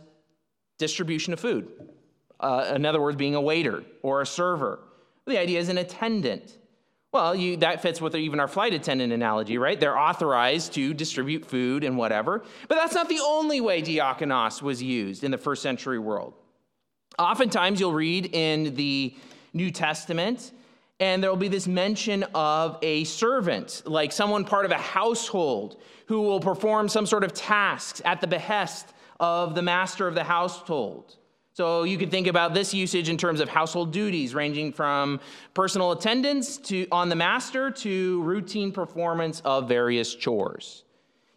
distribution 0.78 1.32
of 1.32 1.40
food. 1.40 1.68
Uh, 2.38 2.72
in 2.74 2.86
other 2.86 3.00
words, 3.00 3.16
being 3.16 3.34
a 3.34 3.40
waiter 3.40 3.84
or 4.02 4.20
a 4.20 4.26
server. 4.26 4.80
The 5.26 5.38
idea 5.38 5.60
is 5.60 5.68
an 5.68 5.78
attendant. 5.78 6.56
Well, 7.12 7.34
you, 7.34 7.56
that 7.58 7.82
fits 7.82 8.00
with 8.00 8.16
even 8.16 8.40
our 8.40 8.48
flight 8.48 8.74
attendant 8.74 9.12
analogy, 9.12 9.58
right? 9.58 9.78
They're 9.78 9.98
authorized 9.98 10.72
to 10.74 10.94
distribute 10.94 11.44
food 11.44 11.84
and 11.84 11.96
whatever. 11.96 12.42
But 12.68 12.76
that's 12.76 12.94
not 12.94 13.08
the 13.08 13.20
only 13.20 13.60
way 13.60 13.82
diakonos 13.82 14.62
was 14.62 14.82
used 14.82 15.22
in 15.22 15.30
the 15.30 15.38
first 15.38 15.62
century 15.62 15.98
world. 15.98 16.34
Oftentimes, 17.18 17.80
you'll 17.80 17.92
read 17.92 18.34
in 18.34 18.74
the 18.74 19.14
New 19.52 19.70
Testament, 19.70 20.52
and 20.98 21.22
there 21.22 21.30
will 21.30 21.36
be 21.36 21.48
this 21.48 21.66
mention 21.66 22.24
of 22.34 22.78
a 22.82 23.04
servant, 23.04 23.82
like 23.86 24.12
someone 24.12 24.44
part 24.44 24.64
of 24.64 24.70
a 24.70 24.78
household, 24.78 25.80
who 26.06 26.22
will 26.22 26.40
perform 26.40 26.88
some 26.88 27.06
sort 27.06 27.24
of 27.24 27.32
tasks 27.32 28.00
at 28.04 28.20
the 28.20 28.26
behest 28.26 28.86
of 29.20 29.54
the 29.54 29.62
master 29.62 30.08
of 30.08 30.14
the 30.14 30.24
household. 30.24 31.16
So 31.54 31.82
you 31.82 31.98
could 31.98 32.10
think 32.10 32.26
about 32.26 32.54
this 32.54 32.72
usage 32.72 33.10
in 33.10 33.18
terms 33.18 33.40
of 33.40 33.48
household 33.48 33.92
duties, 33.92 34.34
ranging 34.34 34.72
from 34.72 35.20
personal 35.52 35.92
attendance 35.92 36.56
to, 36.58 36.86
on 36.90 37.10
the 37.10 37.14
master 37.14 37.70
to 37.70 38.22
routine 38.22 38.72
performance 38.72 39.42
of 39.44 39.68
various 39.68 40.14
chores. 40.14 40.84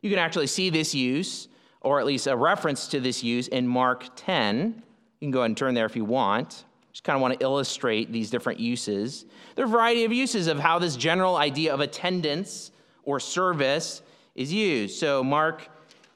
You 0.02 0.10
can 0.10 0.20
actually 0.20 0.48
see 0.48 0.70
this 0.70 0.96
use, 0.96 1.50
or 1.82 2.00
at 2.00 2.06
least 2.06 2.28
a 2.28 2.38
reference 2.38 2.88
to 2.90 3.02
this 3.02 3.24
use, 3.24 3.50
in 3.50 3.68
Mark 3.68 4.08
10. 4.16 4.84
You 5.26 5.30
can 5.30 5.34
go 5.34 5.40
ahead 5.40 5.50
and 5.50 5.58
turn 5.58 5.74
there 5.74 5.88
if 5.88 5.96
you 5.96 6.06
want. 6.06 6.66
Just 6.92 7.04
kind 7.04 7.16
of 7.16 7.22
want 7.24 7.34
to 7.34 7.44
illustrate 7.44 8.12
these 8.12 8.30
different 8.30 8.60
uses. 8.60 9.26
There 9.56 9.66
are 9.66 9.68
a 9.68 9.72
variety 9.72 10.04
of 10.06 10.14
uses 10.14 10.46
of 10.46 10.60
how 10.60 10.78
this 10.78 10.96
general 10.96 11.38
idea 11.38 11.74
of 11.74 11.80
attendance 11.80 12.70
or 13.06 13.20
service 13.20 14.04
is 14.36 14.54
used. 14.54 15.00
So, 15.00 15.24
Mark 15.24 15.68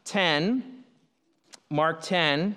10, 0.05 0.83
Mark 1.71 2.03
10, 2.03 2.53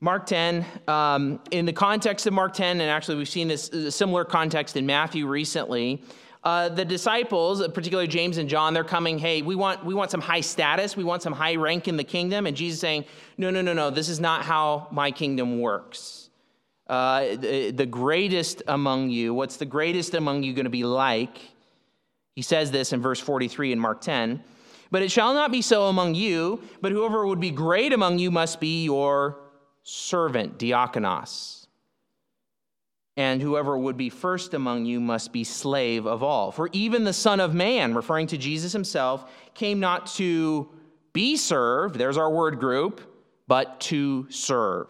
Mark 0.00 0.26
10, 0.26 0.66
um, 0.88 1.38
in 1.52 1.64
the 1.64 1.72
context 1.72 2.26
of 2.26 2.32
Mark 2.32 2.54
10, 2.54 2.80
and 2.80 2.90
actually 2.90 3.18
we've 3.18 3.28
seen 3.28 3.46
this 3.46 3.70
similar 3.90 4.24
context 4.24 4.76
in 4.76 4.84
Matthew 4.84 5.28
recently, 5.28 6.02
uh, 6.42 6.70
the 6.70 6.84
disciples, 6.84 7.66
particularly 7.68 8.08
James 8.08 8.38
and 8.38 8.48
John, 8.48 8.72
they're 8.72 8.82
coming, 8.82 9.18
hey, 9.18 9.42
we 9.42 9.54
want, 9.54 9.84
we 9.84 9.92
want 9.92 10.10
some 10.10 10.22
high 10.22 10.40
status, 10.40 10.96
we 10.96 11.04
want 11.04 11.22
some 11.22 11.34
high 11.34 11.56
rank 11.56 11.86
in 11.86 11.96
the 11.96 12.04
kingdom. 12.04 12.46
And 12.46 12.56
Jesus 12.56 12.80
saying, 12.80 13.04
no, 13.36 13.50
no, 13.50 13.60
no, 13.60 13.74
no, 13.74 13.90
this 13.90 14.08
is 14.08 14.20
not 14.20 14.42
how 14.42 14.88
my 14.90 15.10
kingdom 15.10 15.60
works. 15.60 16.30
Uh, 16.86 17.36
the, 17.36 17.70
the 17.72 17.86
greatest 17.86 18.62
among 18.66 19.10
you, 19.10 19.34
what's 19.34 19.58
the 19.58 19.66
greatest 19.66 20.14
among 20.14 20.42
you 20.42 20.54
going 20.54 20.64
to 20.64 20.70
be 20.70 20.84
like? 20.84 21.38
He 22.34 22.42
says 22.42 22.70
this 22.70 22.92
in 22.92 23.02
verse 23.02 23.20
43 23.20 23.72
in 23.72 23.78
Mark 23.78 24.00
10. 24.00 24.42
But 24.90 25.02
it 25.02 25.10
shall 25.10 25.34
not 25.34 25.52
be 25.52 25.62
so 25.62 25.86
among 25.86 26.14
you, 26.14 26.62
but 26.80 26.90
whoever 26.90 27.26
would 27.26 27.38
be 27.38 27.50
great 27.50 27.92
among 27.92 28.18
you 28.18 28.30
must 28.30 28.60
be 28.60 28.84
your 28.84 29.38
servant, 29.82 30.58
diakonos 30.58 31.59
and 33.20 33.42
whoever 33.42 33.76
would 33.76 33.98
be 33.98 34.08
first 34.08 34.54
among 34.54 34.86
you 34.86 34.98
must 34.98 35.30
be 35.30 35.44
slave 35.44 36.06
of 36.06 36.22
all. 36.22 36.50
For 36.50 36.70
even 36.72 37.04
the 37.04 37.12
Son 37.12 37.38
of 37.38 37.54
Man, 37.54 37.92
referring 37.92 38.28
to 38.28 38.38
Jesus 38.38 38.72
himself, 38.72 39.30
came 39.52 39.78
not 39.78 40.06
to 40.14 40.70
be 41.12 41.36
served, 41.36 41.96
there's 41.96 42.16
our 42.16 42.30
word 42.30 42.58
group, 42.58 43.02
but 43.46 43.78
to 43.80 44.26
serve 44.30 44.88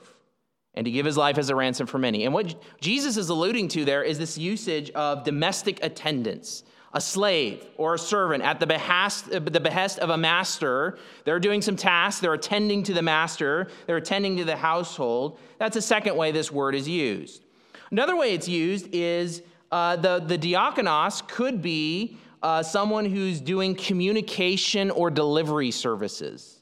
and 0.74 0.84
to 0.84 0.92
give 0.92 1.04
his 1.04 1.16
life 1.16 1.38
as 1.38 1.50
a 1.50 1.56
ransom 1.56 1.88
for 1.88 1.98
many. 1.98 2.24
And 2.24 2.32
what 2.32 2.54
Jesus 2.80 3.16
is 3.16 3.30
alluding 3.30 3.66
to 3.70 3.84
there 3.84 4.04
is 4.04 4.16
this 4.16 4.38
usage 4.38 4.90
of 4.90 5.24
domestic 5.24 5.82
attendance. 5.82 6.62
A 6.92 7.00
slave 7.00 7.66
or 7.78 7.94
a 7.94 7.98
servant 7.98 8.44
at 8.44 8.60
the 8.60 8.66
behest, 8.66 9.28
the 9.28 9.40
behest 9.40 9.98
of 9.98 10.10
a 10.10 10.16
master. 10.16 10.98
They're 11.24 11.40
doing 11.40 11.62
some 11.62 11.74
tasks, 11.74 12.20
they're 12.20 12.34
attending 12.34 12.84
to 12.84 12.94
the 12.94 13.02
master, 13.02 13.66
they're 13.88 13.96
attending 13.96 14.36
to 14.36 14.44
the 14.44 14.56
household. 14.56 15.40
That's 15.58 15.76
a 15.76 15.82
second 15.82 16.16
way 16.16 16.30
this 16.30 16.52
word 16.52 16.76
is 16.76 16.88
used. 16.88 17.44
Another 17.90 18.16
way 18.16 18.34
it's 18.34 18.48
used 18.48 18.88
is 18.92 19.42
uh, 19.72 19.96
the, 19.96 20.20
the 20.20 20.38
diakonos 20.38 21.26
could 21.26 21.60
be 21.60 22.16
uh, 22.42 22.62
someone 22.62 23.04
who's 23.04 23.40
doing 23.40 23.74
communication 23.74 24.90
or 24.90 25.10
delivery 25.10 25.70
services. 25.70 26.60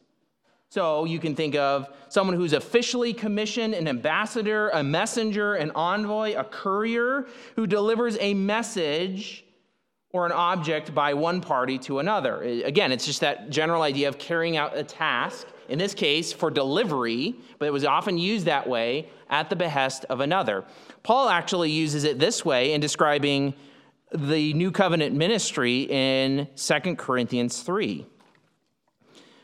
So 0.71 1.05
you 1.05 1.19
can 1.19 1.35
think 1.35 1.55
of 1.55 1.89
someone 2.09 2.37
who's 2.37 2.53
officially 2.53 3.13
commissioned, 3.13 3.75
an 3.75 3.89
ambassador, 3.89 4.71
a 4.71 4.83
messenger, 4.83 5.55
an 5.55 5.71
envoy, 5.75 6.35
a 6.35 6.45
courier 6.45 7.27
who 7.57 7.67
delivers 7.67 8.17
a 8.21 8.35
message 8.35 9.45
or 10.11 10.25
an 10.25 10.33
object 10.33 10.95
by 10.95 11.13
one 11.13 11.41
party 11.41 11.79
to 11.79 11.99
another. 11.99 12.43
Again, 12.43 12.93
it's 12.93 13.05
just 13.05 13.21
that 13.21 13.51
general 13.51 13.83
idea 13.83 14.09
of 14.09 14.19
carrying 14.19 14.57
out 14.57 14.77
a 14.77 14.83
task, 14.83 15.47
in 15.69 15.79
this 15.79 15.95
case 15.95 16.33
for 16.33 16.51
delivery, 16.51 17.35
but 17.59 17.67
it 17.67 17.73
was 17.73 17.85
often 17.85 18.17
used 18.17 18.47
that 18.47 18.67
way 18.67 19.09
at 19.29 19.51
the 19.51 19.57
behest 19.57 20.07
of 20.09 20.21
another. 20.21 20.65
Paul 21.03 21.29
actually 21.29 21.71
uses 21.71 22.05
it 22.05 22.19
this 22.19 22.45
way 22.45 22.73
in 22.73 22.81
describing 22.81 23.55
the 24.13 24.53
new 24.55 24.71
covenant 24.71 25.15
ministry 25.15 25.83
in 25.83 26.49
2 26.57 26.97
Corinthians 26.97 27.63
3. 27.63 28.07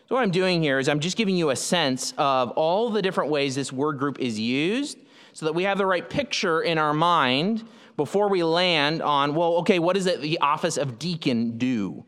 So, 0.07 0.15
what 0.15 0.23
I'm 0.23 0.31
doing 0.31 0.63
here 0.63 0.79
is 0.79 0.89
I'm 0.89 1.01
just 1.01 1.17
giving 1.17 1.37
you 1.37 1.51
a 1.51 1.57
sense 1.57 2.13
of 2.19 2.51
all 2.53 2.91
the 2.91 3.01
different 3.01 3.31
ways 3.31 3.55
this 3.55 3.73
word 3.73 3.99
group 3.99 4.19
is 4.21 4.39
used 4.39 4.99
so 5.33 5.47
that 5.47 5.55
we 5.55 5.65
have 5.65 5.79
the 5.79 5.87
right 5.87 6.09
picture 6.09 6.63
in 6.63 6.79
our 6.79 6.93
mind 6.93 7.67
before 7.97 8.29
we 8.29 8.43
land 8.43 9.03
on, 9.03 9.35
well, 9.35 9.55
okay, 9.57 9.79
what 9.79 9.95
does 9.95 10.05
the 10.05 10.39
office 10.41 10.77
of 10.77 10.99
deacon 10.99 11.59
do? 11.59 12.05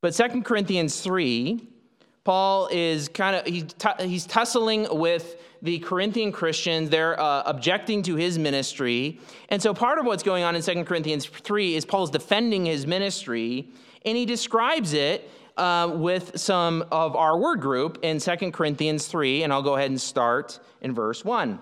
But 0.00 0.14
2 0.14 0.42
Corinthians 0.42 1.00
3, 1.00 1.68
Paul 2.24 2.68
is 2.72 3.08
kind 3.08 3.36
of, 3.36 4.00
he's 4.00 4.26
tussling 4.26 4.86
with 4.90 5.36
the 5.62 5.78
Corinthian 5.78 6.32
Christians. 6.32 6.90
They're 6.90 7.18
uh, 7.18 7.44
objecting 7.46 8.02
to 8.02 8.16
his 8.16 8.38
ministry. 8.38 9.20
And 9.48 9.62
so 9.62 9.72
part 9.72 9.98
of 9.98 10.04
what's 10.04 10.22
going 10.22 10.44
on 10.44 10.56
in 10.56 10.62
2 10.62 10.84
Corinthians 10.84 11.24
3 11.26 11.76
is 11.76 11.84
Paul's 11.84 12.10
defending 12.10 12.66
his 12.66 12.86
ministry, 12.86 13.68
and 14.04 14.16
he 14.16 14.26
describes 14.26 14.92
it 14.92 15.30
uh, 15.56 15.90
with 15.94 16.38
some 16.38 16.84
of 16.90 17.14
our 17.14 17.38
word 17.38 17.60
group 17.60 17.98
in 18.02 18.18
2 18.18 18.50
Corinthians 18.50 19.06
3, 19.06 19.44
and 19.44 19.52
I'll 19.52 19.62
go 19.62 19.76
ahead 19.76 19.90
and 19.90 20.00
start 20.00 20.58
in 20.80 20.94
verse 20.94 21.24
1. 21.24 21.58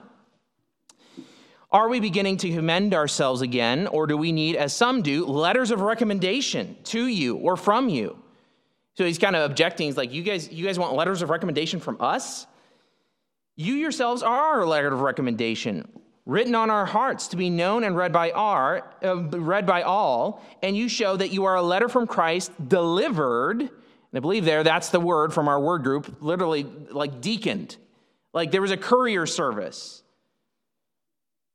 Are 1.72 1.88
we 1.88 2.00
beginning 2.00 2.36
to 2.38 2.50
commend 2.52 2.94
ourselves 2.94 3.42
again, 3.42 3.86
or 3.86 4.06
do 4.08 4.16
we 4.16 4.32
need, 4.32 4.56
as 4.56 4.74
some 4.74 5.02
do, 5.02 5.24
letters 5.24 5.70
of 5.70 5.82
recommendation 5.82 6.76
to 6.84 7.06
you 7.06 7.36
or 7.36 7.56
from 7.56 7.88
you? 7.88 8.16
So 8.94 9.04
he's 9.04 9.18
kind 9.18 9.36
of 9.36 9.48
objecting. 9.48 9.86
He's 9.86 9.96
like, 9.96 10.12
you 10.12 10.22
guys, 10.22 10.50
you 10.50 10.66
guys 10.66 10.78
want 10.78 10.94
letters 10.94 11.22
of 11.22 11.30
recommendation 11.30 11.78
from 11.78 11.96
us? 12.00 12.46
You 13.60 13.74
yourselves 13.74 14.22
are 14.22 14.56
our 14.56 14.66
letter 14.66 14.90
of 14.90 15.02
recommendation. 15.02 15.86
written 16.24 16.54
on 16.54 16.70
our 16.70 16.86
hearts 16.86 17.28
to 17.28 17.36
be 17.36 17.50
known 17.50 17.84
and 17.84 17.94
read 17.94 18.10
by, 18.10 18.30
our, 18.30 18.90
uh, 19.04 19.16
read 19.16 19.66
by 19.66 19.82
all, 19.82 20.42
and 20.62 20.74
you 20.74 20.88
show 20.88 21.14
that 21.14 21.30
you 21.30 21.44
are 21.44 21.56
a 21.56 21.62
letter 21.62 21.88
from 21.88 22.06
Christ 22.06 22.52
delivered. 22.68 23.60
And 23.60 23.70
I 24.14 24.20
believe 24.20 24.46
there, 24.46 24.62
that's 24.62 24.88
the 24.88 25.00
word 25.00 25.34
from 25.34 25.46
our 25.46 25.60
word 25.60 25.82
group, 25.82 26.22
literally 26.22 26.64
like 26.90 27.20
deaconed. 27.20 27.76
Like 28.32 28.50
there 28.50 28.62
was 28.62 28.70
a 28.70 28.78
courier 28.78 29.26
service 29.26 30.02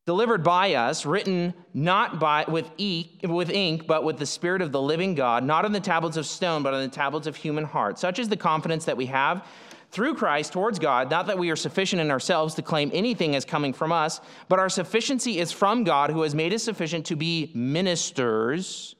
delivered 0.05 0.43
by 0.43 0.75
us, 0.75 1.07
written 1.07 1.55
not 1.73 2.19
by 2.19 2.45
with 2.47 2.69
ink, 2.77 3.07
with 3.23 3.49
ink, 3.49 3.87
but 3.87 4.03
with 4.03 4.19
the 4.19 4.25
Spirit 4.27 4.61
of 4.61 4.71
the 4.71 4.81
living 4.81 5.15
God, 5.15 5.43
not 5.43 5.65
on 5.65 5.71
the 5.71 5.79
tablets 5.79 6.17
of 6.17 6.27
stone, 6.27 6.61
but 6.61 6.75
on 6.75 6.81
the 6.83 6.87
tablets 6.87 7.25
of 7.25 7.35
human 7.35 7.63
heart. 7.63 7.97
Such 7.97 8.19
is 8.19 8.29
the 8.29 8.37
confidence 8.37 8.85
that 8.85 8.97
we 8.97 9.07
have 9.07 9.43
through 9.95 10.13
Christ 10.13 10.51
towards 10.51 10.77
God, 10.77 11.09
not 11.09 11.27
that 11.27 11.39
we 11.39 11.49
are 11.51 11.55
sufficient 11.55 12.01
in 12.01 12.11
ourselves 12.11 12.53
to 12.55 12.61
claim 12.61 12.91
anything 12.93 13.33
as 13.33 13.45
coming 13.45 13.71
from 13.71 13.93
us, 13.93 14.19
but 14.49 14.59
our 14.59 14.67
sufficiency 14.67 15.39
is 15.39 15.53
from 15.53 15.85
God 15.85 16.09
who 16.09 16.23
has 16.23 16.35
made 16.35 16.53
us 16.53 16.63
sufficient 16.63 17.05
to 17.05 17.15
be 17.15 17.49
ministers 17.55 18.97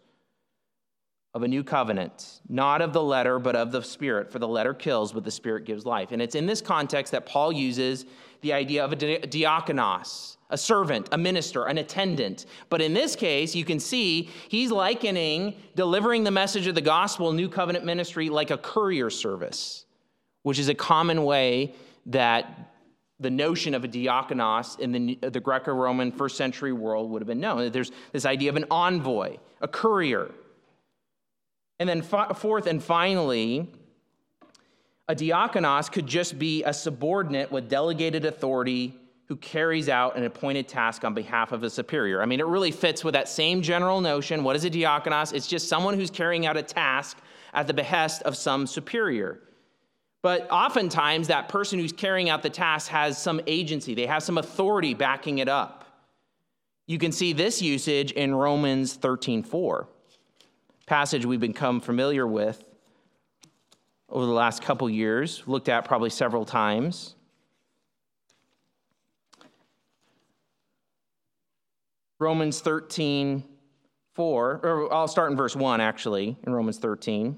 of 1.34 1.44
a 1.44 1.50
new 1.50 1.66
covenant, 1.66 2.40
not 2.48 2.82
of 2.82 2.94
the 2.94 3.04
letter, 3.04 3.40
but 3.40 3.58
of 3.58 3.74
the 3.74 3.84
Spirit. 3.84 4.32
For 4.32 4.40
the 4.40 4.48
letter 4.48 4.74
kills, 4.74 5.12
but 5.12 5.26
the 5.26 5.32
Spirit 5.32 5.66
gives 5.66 5.86
life. 5.86 6.14
And 6.14 6.22
it's 6.22 6.34
in 6.34 6.46
this 6.46 6.62
context 6.62 7.12
that 7.12 7.26
Paul 7.26 7.52
uses 7.52 8.06
the 8.40 8.54
idea 8.54 8.86
of 8.86 8.94
a 8.94 8.96
diakonos, 8.96 10.38
a 10.50 10.58
servant, 10.58 11.10
a 11.12 11.18
minister, 11.18 11.66
an 11.66 11.78
attendant. 11.78 12.46
But 12.70 12.82
in 12.82 12.94
this 12.94 13.18
case, 13.18 13.54
you 13.54 13.66
can 13.66 13.82
see 13.82 14.30
he's 14.48 14.72
likening 14.72 15.58
delivering 15.76 16.24
the 16.24 16.32
message 16.32 16.68
of 16.68 16.76
the 16.76 16.80
gospel, 16.80 17.34
new 17.34 17.50
covenant 17.50 17.84
ministry, 17.84 18.30
like 18.30 18.50
a 18.50 18.58
courier 18.58 19.10
service 19.10 19.85
which 20.46 20.60
is 20.60 20.70
a 20.70 20.76
common 20.76 21.24
way 21.24 21.74
that 22.06 22.72
the 23.20 23.32
notion 23.32 23.74
of 23.74 23.84
a 23.84 23.88
diakonos 23.88 24.80
in 24.80 24.92
the, 24.92 25.16
the 25.16 25.40
Greco 25.40 25.74
Roman 25.74 26.12
first 26.12 26.38
century 26.38 26.72
world 26.72 27.10
would 27.10 27.24
have 27.24 27.28
been 27.28 27.40
known. 27.40 27.72
There's 27.72 27.92
this 28.12 28.28
idea 28.28 28.52
of 28.52 28.56
an 28.56 28.66
envoy, 28.70 29.38
a 29.60 29.68
courier. 29.68 30.30
And 31.80 31.90
then, 31.90 32.04
fourth 32.04 32.68
and 32.68 32.84
finally, 32.84 33.72
a 35.08 35.16
diakonos 35.16 35.92
could 35.92 36.06
just 36.06 36.38
be 36.38 36.64
a 36.64 36.74
subordinate 36.74 37.52
with 37.52 37.68
delegated 37.68 38.24
authority 38.24 38.94
who 39.28 39.38
carries 39.38 39.90
out 39.90 40.16
an 40.16 40.26
appointed 40.26 40.68
task 40.68 41.04
on 41.04 41.16
behalf 41.16 41.54
of 41.54 41.64
a 41.64 41.72
superior. 41.72 42.22
I 42.22 42.28
mean, 42.28 42.40
it 42.40 42.46
really 42.46 42.70
fits 42.70 43.04
with 43.04 43.16
that 43.16 43.28
same 43.28 43.64
general 43.64 44.00
notion. 44.00 44.44
What 44.44 44.56
is 44.56 44.64
a 44.64 44.70
diakonos? 44.70 45.34
It's 45.34 45.48
just 45.48 45.68
someone 45.68 45.96
who's 45.96 46.12
carrying 46.12 46.46
out 46.46 46.56
a 46.56 46.62
task 46.62 47.18
at 47.52 47.66
the 47.66 47.74
behest 47.74 48.22
of 48.22 48.38
some 48.38 48.68
superior. 48.68 49.40
But 50.26 50.50
oftentimes, 50.50 51.28
that 51.28 51.50
person 51.50 51.78
who's 51.78 51.94
carrying 51.94 52.30
out 52.32 52.42
the 52.42 52.50
task 52.50 52.90
has 52.90 53.16
some 53.16 53.40
agency, 53.46 53.94
they 53.94 54.08
have 54.08 54.24
some 54.24 54.40
authority 54.40 54.96
backing 54.96 55.38
it 55.38 55.48
up. 55.48 55.86
You 56.88 56.98
can 56.98 57.12
see 57.12 57.32
this 57.32 57.62
usage 57.62 58.12
in 58.12 58.34
Romans 58.34 58.96
13 58.96 59.44
4, 59.44 59.88
passage 60.88 61.28
we've 61.28 61.40
become 61.40 61.80
familiar 61.80 62.26
with 62.26 62.64
over 64.10 64.26
the 64.26 64.32
last 64.32 64.64
couple 64.64 64.90
years, 64.90 65.44
looked 65.46 65.70
at 65.70 65.86
probably 65.86 66.10
several 66.10 66.44
times. 66.44 67.14
Romans 72.18 72.62
13 72.62 73.44
4, 74.16 74.60
or 74.64 74.92
I'll 74.92 75.08
start 75.08 75.30
in 75.30 75.38
verse 75.38 75.56
1 75.56 75.82
actually, 75.82 76.36
in 76.48 76.52
Romans 76.52 76.80
13. 76.80 77.38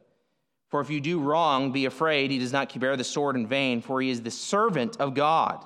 For 0.71 0.79
if 0.79 0.89
you 0.89 1.01
do 1.01 1.19
wrong, 1.19 1.73
be 1.73 1.85
afraid. 1.85 2.31
He 2.31 2.39
does 2.39 2.53
not 2.53 2.77
bear 2.79 2.95
the 2.95 3.03
sword 3.03 3.35
in 3.35 3.45
vain, 3.45 3.81
for 3.81 4.01
he 4.01 4.09
is 4.09 4.21
the 4.21 4.31
servant 4.31 4.95
of 5.01 5.13
God, 5.13 5.65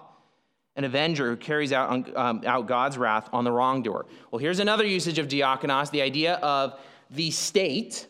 an 0.75 0.83
avenger 0.83 1.29
who 1.29 1.37
carries 1.37 1.71
out, 1.71 2.17
um, 2.17 2.41
out 2.43 2.65
God's 2.65 2.97
wrath 2.97 3.29
on 3.31 3.43
the 3.43 3.51
wrongdoer. 3.51 4.07
Well, 4.31 4.39
here's 4.39 4.59
another 4.59 4.83
usage 4.83 5.19
of 5.19 5.27
diakonos 5.27 5.91
the 5.91 6.01
idea 6.01 6.33
of 6.37 6.79
the 7.11 7.29
state 7.29 8.07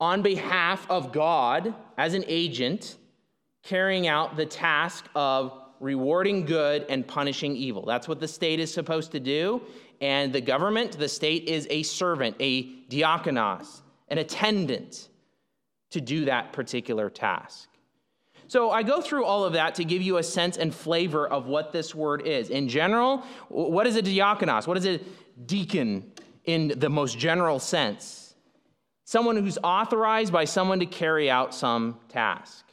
on 0.00 0.22
behalf 0.22 0.84
of 0.90 1.12
God 1.12 1.72
as 1.96 2.14
an 2.14 2.24
agent 2.26 2.96
carrying 3.62 4.08
out 4.08 4.36
the 4.36 4.44
task 4.44 5.08
of 5.14 5.56
rewarding 5.78 6.44
good 6.44 6.84
and 6.88 7.06
punishing 7.06 7.54
evil. 7.54 7.84
That's 7.86 8.08
what 8.08 8.18
the 8.18 8.28
state 8.28 8.58
is 8.58 8.74
supposed 8.74 9.12
to 9.12 9.20
do. 9.20 9.62
And 10.00 10.32
the 10.32 10.40
government, 10.40 10.98
the 10.98 11.08
state, 11.08 11.44
is 11.44 11.68
a 11.70 11.84
servant, 11.84 12.34
a 12.40 12.64
diakonos, 12.88 13.82
an 14.08 14.18
attendant 14.18 15.10
to 15.94 16.00
do 16.00 16.24
that 16.26 16.52
particular 16.52 17.08
task. 17.08 17.68
So 18.48 18.70
I 18.70 18.82
go 18.82 19.00
through 19.00 19.24
all 19.24 19.44
of 19.44 19.54
that 19.54 19.76
to 19.76 19.84
give 19.84 20.02
you 20.02 20.18
a 20.18 20.22
sense 20.22 20.56
and 20.56 20.74
flavor 20.74 21.26
of 21.26 21.46
what 21.46 21.72
this 21.72 21.94
word 21.94 22.26
is. 22.26 22.50
In 22.50 22.68
general, 22.68 23.24
what 23.48 23.86
is 23.86 23.96
a 23.96 24.02
diakonos? 24.02 24.66
What 24.66 24.76
is 24.76 24.86
a 24.86 25.00
deacon 25.46 26.12
in 26.44 26.74
the 26.76 26.90
most 26.90 27.18
general 27.18 27.58
sense? 27.58 28.34
Someone 29.04 29.36
who's 29.36 29.58
authorized 29.62 30.32
by 30.32 30.44
someone 30.44 30.80
to 30.80 30.86
carry 30.86 31.30
out 31.30 31.54
some 31.54 31.98
task. 32.08 32.64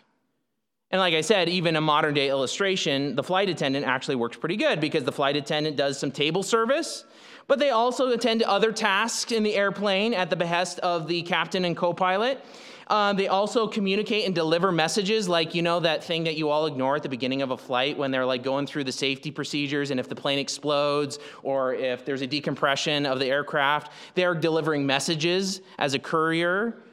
And 0.89 0.99
like 0.99 1.13
I 1.13 1.21
said, 1.21 1.47
even 1.47 1.75
a 1.75 1.81
modern 1.81 2.13
day 2.15 2.29
illustration, 2.29 3.15
the 3.15 3.23
flight 3.23 3.49
attendant 3.49 3.85
actually 3.85 4.15
works 4.15 4.35
pretty 4.35 4.57
good 4.57 4.81
because 4.81 5.03
the 5.03 5.11
flight 5.11 5.37
attendant 5.37 5.77
does 5.77 5.97
some 5.97 6.11
table 6.11 6.43
service, 6.43 7.05
but 7.47 7.59
they 7.59 7.69
also 7.69 8.09
attend 8.09 8.41
to 8.41 8.49
other 8.49 8.73
tasks 8.73 9.31
in 9.31 9.43
the 9.43 9.55
airplane 9.55 10.13
at 10.13 10.29
the 10.29 10.35
behest 10.35 10.79
of 10.79 11.07
the 11.07 11.21
captain 11.21 11.63
and 11.63 11.77
co 11.77 11.93
pilot. 11.93 12.43
Um, 12.91 13.15
they 13.15 13.29
also 13.29 13.67
communicate 13.67 14.25
and 14.25 14.35
deliver 14.35 14.69
messages 14.69 15.29
like, 15.29 15.55
you 15.55 15.61
know, 15.61 15.79
that 15.79 16.03
thing 16.03 16.25
that 16.25 16.35
you 16.35 16.49
all 16.49 16.65
ignore 16.65 16.97
at 16.97 17.03
the 17.03 17.09
beginning 17.09 17.41
of 17.41 17.51
a 17.51 17.57
flight 17.57 17.97
when 17.97 18.11
they're 18.11 18.25
like 18.25 18.43
going 18.43 18.67
through 18.67 18.83
the 18.83 18.91
safety 18.91 19.31
procedures 19.31 19.91
and 19.91 19.99
if 19.99 20.09
the 20.09 20.15
plane 20.15 20.37
explodes 20.37 21.17
or 21.41 21.73
if 21.73 22.03
there's 22.03 22.21
a 22.21 22.27
decompression 22.27 23.05
of 23.05 23.17
the 23.17 23.27
aircraft, 23.27 23.93
they're 24.13 24.35
delivering 24.35 24.85
messages 24.85 25.61
as 25.79 25.93
a 25.93 25.99
courier. 25.99 26.83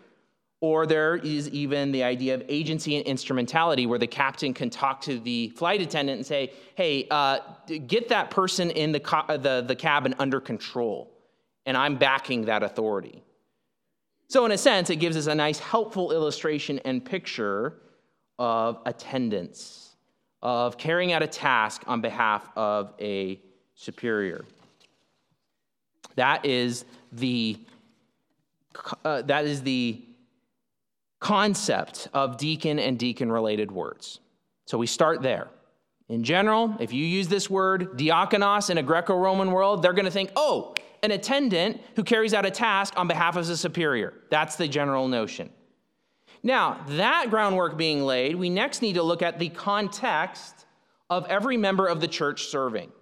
Or 0.61 0.87
there 0.87 1.17
is 1.17 1.49
even 1.51 1.91
the 1.91 2.05
idea 2.05 2.35
of 2.35 2.45
agency 2.49 2.97
and 2.97 3.05
instrumentality, 3.05 3.87
where 3.87 3.99
the 3.99 4.09
captain 4.09 4.55
can 4.55 4.71
talk 4.71 5.01
to 5.03 5.19
the 5.19 5.51
flight 5.51 5.81
attendant 5.81 6.19
and 6.19 6.27
say, 6.27 6.53
hey, 6.77 7.09
uh, 7.11 7.39
get 7.87 8.09
that 8.09 8.31
person 8.31 8.71
in 8.71 8.93
the, 8.93 9.01
co- 9.01 9.37
the, 9.37 9.65
the 9.67 9.77
cabin 9.77 10.15
under 10.19 10.41
control. 10.41 11.13
And 11.67 11.77
I'm 11.77 11.97
backing 11.97 12.47
that 12.47 12.63
authority. 12.63 13.23
So, 14.29 14.45
in 14.45 14.53
a 14.53 14.59
sense, 14.59 14.91
it 14.91 14.97
gives 14.97 15.17
us 15.17 15.27
a 15.27 15.35
nice, 15.35 15.59
helpful 15.59 16.13
illustration 16.13 16.79
and 16.81 17.03
picture 17.03 17.75
of 18.39 18.79
attendance, 18.85 19.97
of 20.43 20.77
carrying 20.77 21.13
out 21.13 21.23
a 21.23 21.27
task 21.27 21.83
on 21.87 22.03
behalf 22.03 22.49
of 22.55 22.93
a 23.01 23.41
superior. 23.75 24.45
That 26.17 26.45
is 26.45 26.85
the, 27.13 27.59
uh, 29.05 29.23
that 29.23 29.47
is 29.47 29.63
the 29.63 30.03
concept 31.21 32.09
of 32.13 32.37
deacon 32.37 32.79
and 32.79 32.99
deacon 32.99 33.33
related 33.33 33.73
words. 33.73 34.21
So 34.67 34.77
we 34.77 34.87
start 34.87 35.23
there. 35.23 35.49
In 36.09 36.23
general, 36.23 36.77
if 36.81 36.93
you 36.93 37.05
use 37.05 37.29
this 37.29 37.49
word 37.49 37.99
diakonos 37.99 38.71
in 38.71 38.79
a 38.79 38.83
Greco 38.83 39.17
Roman 39.17 39.53
world, 39.53 39.83
they're 39.83 39.93
going 39.93 40.05
to 40.05 40.11
think, 40.11 40.31
oh, 40.37 40.75
an 41.03 41.11
attendant 41.11 41.81
who 41.97 42.03
carries 42.03 42.35
out 42.35 42.45
a 42.45 42.51
task 42.51 42.95
on 42.97 43.09
behalf 43.09 43.37
of 43.37 43.49
a 43.49 43.57
superior. 43.57 44.15
That's 44.31 44.57
the 44.57 44.69
general 44.69 45.09
notion. 45.09 45.51
Now, 46.43 46.85
that 46.91 47.31
groundwork 47.31 47.77
being 47.77 48.05
laid, 48.05 48.37
we 48.37 48.51
next 48.51 48.83
need 48.83 48.95
to 48.95 49.03
look 49.03 49.23
at 49.23 49.39
the 49.39 49.49
context 49.49 50.67
of 51.11 51.27
every 51.27 51.57
member 51.57 51.87
of 51.87 52.01
the 52.01 52.09
church 52.09 52.45
serving. 52.45 52.93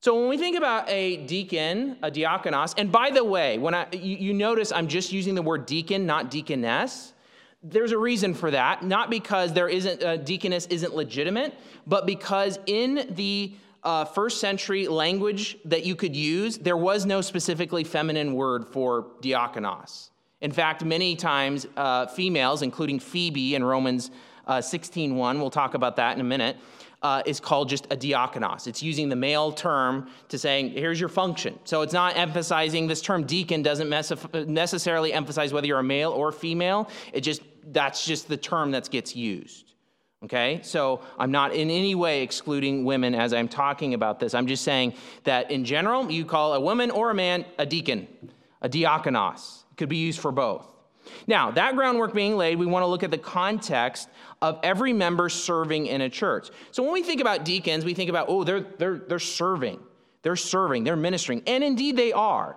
So 0.00 0.18
when 0.20 0.28
we 0.28 0.36
think 0.36 0.56
about 0.56 0.88
a 0.88 1.18
deacon, 1.26 1.96
a 2.02 2.10
diakonos, 2.10 2.74
and 2.76 2.92
by 2.92 3.10
the 3.10 3.24
way, 3.24 3.56
when 3.56 3.74
I 3.74 3.86
you, 3.92 4.16
you 4.16 4.34
notice 4.34 4.70
I'm 4.70 4.86
just 4.86 5.12
using 5.12 5.34
the 5.34 5.40
word 5.40 5.64
deacon, 5.64 6.04
not 6.04 6.30
deaconess. 6.30 7.14
There's 7.62 7.92
a 7.92 7.98
reason 7.98 8.34
for 8.34 8.50
that, 8.50 8.84
not 8.84 9.08
because 9.08 9.54
there 9.54 9.68
isn't 9.68 10.02
a 10.02 10.18
deaconess 10.18 10.66
isn't 10.66 10.94
legitimate, 10.94 11.54
but 11.86 12.04
because 12.04 12.58
in 12.66 13.14
the 13.14 13.54
uh, 13.84 14.04
first 14.04 14.40
century 14.40 14.88
language 14.88 15.58
that 15.64 15.84
you 15.84 15.94
could 15.94 16.16
use, 16.16 16.58
there 16.58 16.76
was 16.76 17.04
no 17.04 17.20
specifically 17.20 17.84
feminine 17.84 18.34
word 18.34 18.66
for 18.66 19.06
diakonos. 19.22 20.10
In 20.40 20.52
fact, 20.52 20.84
many 20.84 21.16
times 21.16 21.66
uh, 21.76 22.06
females, 22.06 22.62
including 22.62 22.98
Phoebe 22.98 23.54
in 23.54 23.64
Romans 23.64 24.10
uh, 24.46 24.58
16.1, 24.58 25.38
we'll 25.38 25.50
talk 25.50 25.74
about 25.74 25.96
that 25.96 26.14
in 26.14 26.20
a 26.20 26.24
minute, 26.24 26.56
uh, 27.02 27.22
is 27.26 27.38
called 27.38 27.68
just 27.68 27.84
a 27.86 27.96
diakonos. 27.96 28.66
It's 28.66 28.82
using 28.82 29.10
the 29.10 29.16
male 29.16 29.52
term 29.52 30.08
to 30.28 30.38
saying, 30.38 30.70
here's 30.70 30.98
your 30.98 31.10
function. 31.10 31.58
So 31.64 31.82
it's 31.82 31.92
not 31.92 32.16
emphasizing, 32.16 32.86
this 32.86 33.02
term 33.02 33.24
deacon 33.24 33.62
doesn't 33.62 33.90
necessarily 34.48 35.12
emphasize 35.12 35.52
whether 35.52 35.66
you're 35.66 35.78
a 35.78 35.82
male 35.82 36.12
or 36.12 36.32
female. 36.32 36.88
It 37.12 37.20
just, 37.20 37.42
that's 37.72 38.06
just 38.06 38.28
the 38.28 38.38
term 38.38 38.70
that 38.70 38.90
gets 38.90 39.14
used. 39.14 39.63
Okay? 40.24 40.60
So 40.62 41.02
I'm 41.18 41.30
not 41.30 41.54
in 41.54 41.70
any 41.70 41.94
way 41.94 42.22
excluding 42.22 42.84
women 42.84 43.14
as 43.14 43.32
I'm 43.32 43.48
talking 43.48 43.94
about 43.94 44.20
this. 44.20 44.34
I'm 44.34 44.46
just 44.46 44.64
saying 44.64 44.94
that 45.24 45.50
in 45.50 45.64
general, 45.64 46.10
you 46.10 46.24
call 46.24 46.54
a 46.54 46.60
woman 46.60 46.90
or 46.90 47.10
a 47.10 47.14
man 47.14 47.44
a 47.58 47.66
deacon, 47.66 48.08
a 48.62 48.68
diakonos. 48.68 49.64
It 49.70 49.76
could 49.76 49.88
be 49.88 49.98
used 49.98 50.20
for 50.20 50.32
both. 50.32 50.66
Now, 51.26 51.50
that 51.50 51.76
groundwork 51.76 52.14
being 52.14 52.36
laid, 52.36 52.58
we 52.58 52.64
want 52.64 52.82
to 52.82 52.86
look 52.86 53.02
at 53.02 53.10
the 53.10 53.18
context 53.18 54.08
of 54.40 54.58
every 54.62 54.94
member 54.94 55.28
serving 55.28 55.86
in 55.86 56.00
a 56.00 56.08
church. 56.08 56.48
So 56.70 56.82
when 56.82 56.92
we 56.92 57.02
think 57.02 57.20
about 57.20 57.44
deacons, 57.44 57.84
we 57.84 57.92
think 57.92 58.08
about, 58.08 58.26
oh, 58.30 58.44
they're, 58.44 58.60
they're, 58.60 58.98
they're 58.98 59.18
serving. 59.18 59.80
They're 60.22 60.36
serving, 60.36 60.84
they're 60.84 60.96
ministering. 60.96 61.42
And 61.46 61.62
indeed 61.62 61.96
they 61.96 62.12
are. 62.12 62.56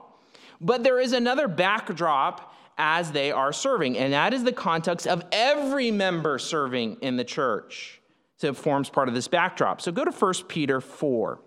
But 0.62 0.84
there 0.84 1.00
is 1.00 1.12
another 1.12 1.50
backdrop 1.50 2.56
as 2.78 3.12
they 3.12 3.32
are 3.32 3.52
serving, 3.52 3.98
and 3.98 4.14
that 4.14 4.34
is 4.34 4.44
the 4.44 4.52
context 4.52 5.08
of 5.08 5.24
every 5.32 5.92
member 5.92 6.38
serving 6.38 6.98
in 7.02 7.18
the 7.18 7.24
church. 7.24 8.02
So 8.38 8.48
it 8.50 8.56
forms 8.56 8.90
part 8.90 9.08
of 9.08 9.16
this 9.16 9.28
backdrop. 9.28 9.82
So 9.82 9.92
go 9.92 10.06
to 10.06 10.12
1 10.12 10.34
Peter 10.48 10.80
4. 10.80 11.40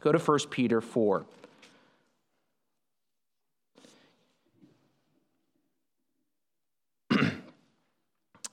Go 0.00 0.12
to 0.12 0.18
1 0.18 0.38
Peter 0.50 0.80
4. 0.80 1.26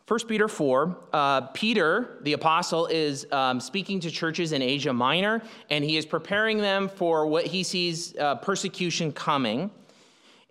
1 0.07 0.19
Peter 0.27 0.47
4, 0.47 0.97
uh, 1.13 1.41
Peter, 1.47 2.17
the 2.21 2.33
apostle, 2.33 2.87
is 2.87 3.25
um, 3.31 3.59
speaking 3.59 3.99
to 4.01 4.11
churches 4.11 4.51
in 4.51 4.61
Asia 4.61 4.91
Minor, 4.93 5.41
and 5.69 5.83
he 5.83 5.97
is 5.97 6.05
preparing 6.05 6.57
them 6.57 6.89
for 6.89 7.27
what 7.27 7.45
he 7.45 7.63
sees 7.63 8.15
uh, 8.17 8.35
persecution 8.35 9.11
coming. 9.11 9.71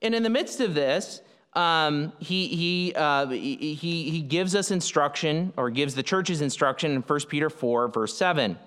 And 0.02 0.14
in 0.14 0.22
the 0.22 0.30
midst 0.30 0.60
of 0.60 0.74
this, 0.74 1.22
um, 1.56 2.12
he, 2.18 2.48
he, 2.48 2.92
uh, 2.94 3.26
he, 3.28 3.74
he 3.74 4.20
gives 4.20 4.54
us 4.54 4.70
instruction, 4.70 5.54
or 5.56 5.70
gives 5.70 5.94
the 5.94 6.02
churches 6.02 6.42
instruction 6.42 6.92
in 6.92 7.00
1 7.00 7.20
Peter 7.28 7.48
4, 7.48 7.88
verse 7.88 8.16
7. 8.16 8.58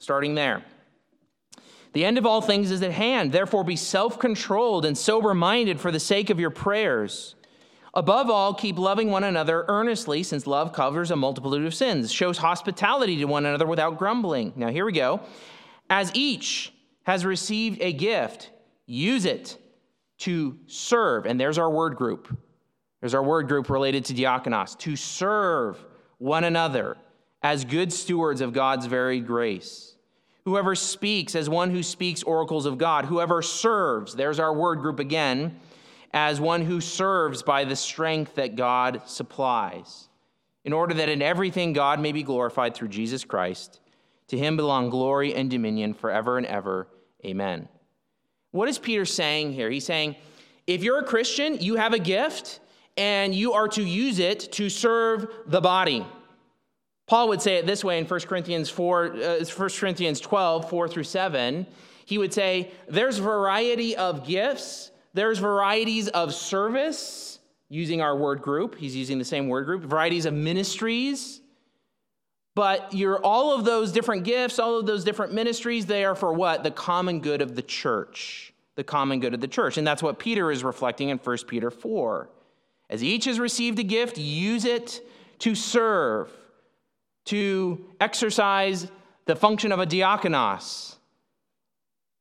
Starting 0.00 0.34
there. 0.34 0.64
The 1.92 2.04
end 2.04 2.18
of 2.18 2.26
all 2.26 2.40
things 2.40 2.72
is 2.72 2.82
at 2.82 2.90
hand. 2.90 3.30
Therefore, 3.30 3.62
be 3.62 3.76
self 3.76 4.18
controlled 4.18 4.84
and 4.84 4.98
sober 4.98 5.32
minded 5.32 5.78
for 5.78 5.92
the 5.92 6.00
sake 6.00 6.28
of 6.30 6.40
your 6.40 6.50
prayers. 6.50 7.36
Above 7.94 8.30
all, 8.30 8.54
keep 8.54 8.78
loving 8.78 9.10
one 9.10 9.22
another 9.22 9.64
earnestly, 9.68 10.22
since 10.22 10.46
love 10.46 10.72
covers 10.72 11.10
a 11.10 11.16
multitude 11.16 11.66
of 11.66 11.74
sins, 11.74 12.10
shows 12.10 12.38
hospitality 12.38 13.18
to 13.18 13.26
one 13.26 13.46
another 13.46 13.66
without 13.66 13.98
grumbling. 13.98 14.52
Now, 14.56 14.68
here 14.68 14.86
we 14.86 14.92
go. 14.92 15.20
As 15.88 16.10
each 16.14 16.72
has 17.04 17.24
received 17.24 17.80
a 17.80 17.92
gift, 17.92 18.50
use 18.86 19.24
it 19.24 19.58
to 20.22 20.58
serve. 20.66 21.26
And 21.26 21.38
there's 21.38 21.58
our 21.58 21.70
word 21.70 21.96
group. 21.96 22.36
There's 23.00 23.14
our 23.14 23.22
word 23.22 23.48
group 23.48 23.68
related 23.68 24.04
to 24.06 24.14
diakonos 24.14 24.78
to 24.78 24.96
serve 24.96 25.84
one 26.18 26.44
another 26.44 26.96
as 27.42 27.64
good 27.64 27.92
stewards 27.92 28.40
of 28.40 28.52
God's 28.52 28.86
varied 28.86 29.26
grace. 29.26 29.96
Whoever 30.44 30.74
speaks 30.74 31.34
as 31.34 31.48
one 31.48 31.70
who 31.70 31.82
speaks 31.82 32.22
oracles 32.22 32.66
of 32.66 32.78
God, 32.78 33.04
whoever 33.04 33.42
serves, 33.42 34.14
there's 34.14 34.38
our 34.38 34.54
word 34.54 34.80
group 34.80 34.98
again 34.98 35.58
as 36.12 36.40
one 36.40 36.62
who 36.62 36.80
serves 36.80 37.42
by 37.42 37.64
the 37.64 37.76
strength 37.76 38.34
that 38.34 38.54
God 38.54 39.02
supplies, 39.06 40.08
in 40.64 40.72
order 40.72 40.94
that 40.94 41.08
in 41.08 41.22
everything 41.22 41.72
God 41.72 42.00
may 42.00 42.12
be 42.12 42.22
glorified 42.22 42.74
through 42.74 42.88
Jesus 42.88 43.24
Christ. 43.24 43.80
To 44.28 44.38
him 44.38 44.56
belong 44.56 44.90
glory 44.90 45.34
and 45.34 45.50
dominion 45.50 45.94
forever 45.94 46.38
and 46.38 46.46
ever. 46.46 46.88
Amen. 47.24 47.68
What 48.52 48.68
is 48.68 48.78
Peter 48.78 49.04
saying 49.04 49.52
here? 49.52 49.68
He's 49.70 49.84
saying, 49.84 50.16
if 50.66 50.82
you're 50.82 51.00
a 51.00 51.04
Christian, 51.04 51.58
you 51.58 51.76
have 51.76 51.92
a 51.92 51.98
gift 51.98 52.60
and 52.96 53.34
you 53.34 53.54
are 53.54 53.68
to 53.68 53.82
use 53.82 54.18
it 54.18 54.52
to 54.52 54.70
serve 54.70 55.26
the 55.46 55.60
body. 55.60 56.06
Paul 57.06 57.28
would 57.28 57.42
say 57.42 57.56
it 57.56 57.66
this 57.66 57.82
way 57.82 57.98
in 57.98 58.06
1 58.06 58.20
Corinthians 58.20 58.70
4, 58.70 59.04
uh, 59.04 59.44
1 59.44 59.68
Corinthians 59.70 60.20
12, 60.20 60.70
4 60.70 60.88
through 60.88 61.04
7. 61.04 61.66
He 62.04 62.18
would 62.18 62.32
say, 62.32 62.70
There's 62.88 63.18
variety 63.18 63.96
of 63.96 64.26
gifts, 64.26 64.92
there's 65.14 65.38
varieties 65.38 66.08
of 66.08 66.32
service, 66.32 67.32
using 67.72 68.02
our 68.02 68.14
word 68.14 68.42
group. 68.42 68.76
He's 68.76 68.94
using 68.94 69.18
the 69.18 69.24
same 69.24 69.48
word 69.48 69.64
group. 69.64 69.82
Varieties 69.82 70.26
of 70.26 70.34
ministries. 70.34 71.40
But 72.54 72.92
you're 72.92 73.18
all 73.18 73.54
of 73.54 73.64
those 73.64 73.92
different 73.92 74.24
gifts, 74.24 74.58
all 74.58 74.78
of 74.78 74.86
those 74.86 75.04
different 75.04 75.32
ministries, 75.32 75.86
they 75.86 76.04
are 76.04 76.14
for 76.14 76.32
what? 76.32 76.62
The 76.62 76.70
common 76.70 77.20
good 77.20 77.40
of 77.40 77.54
the 77.54 77.62
church. 77.62 78.52
The 78.76 78.84
common 78.84 79.20
good 79.20 79.34
of 79.34 79.40
the 79.40 79.48
church. 79.48 79.78
And 79.78 79.86
that's 79.86 80.02
what 80.02 80.18
Peter 80.18 80.50
is 80.50 80.62
reflecting 80.62 81.08
in 81.08 81.18
1 81.18 81.38
Peter 81.48 81.70
4. 81.70 82.28
As 82.90 83.02
each 83.02 83.24
has 83.24 83.40
received 83.40 83.78
a 83.78 83.82
gift, 83.82 84.18
use 84.18 84.64
it 84.64 85.00
to 85.40 85.54
serve, 85.54 86.30
to 87.26 87.84
exercise 88.00 88.86
the 89.24 89.36
function 89.36 89.72
of 89.72 89.80
a 89.80 89.86
diakonos 89.86 90.96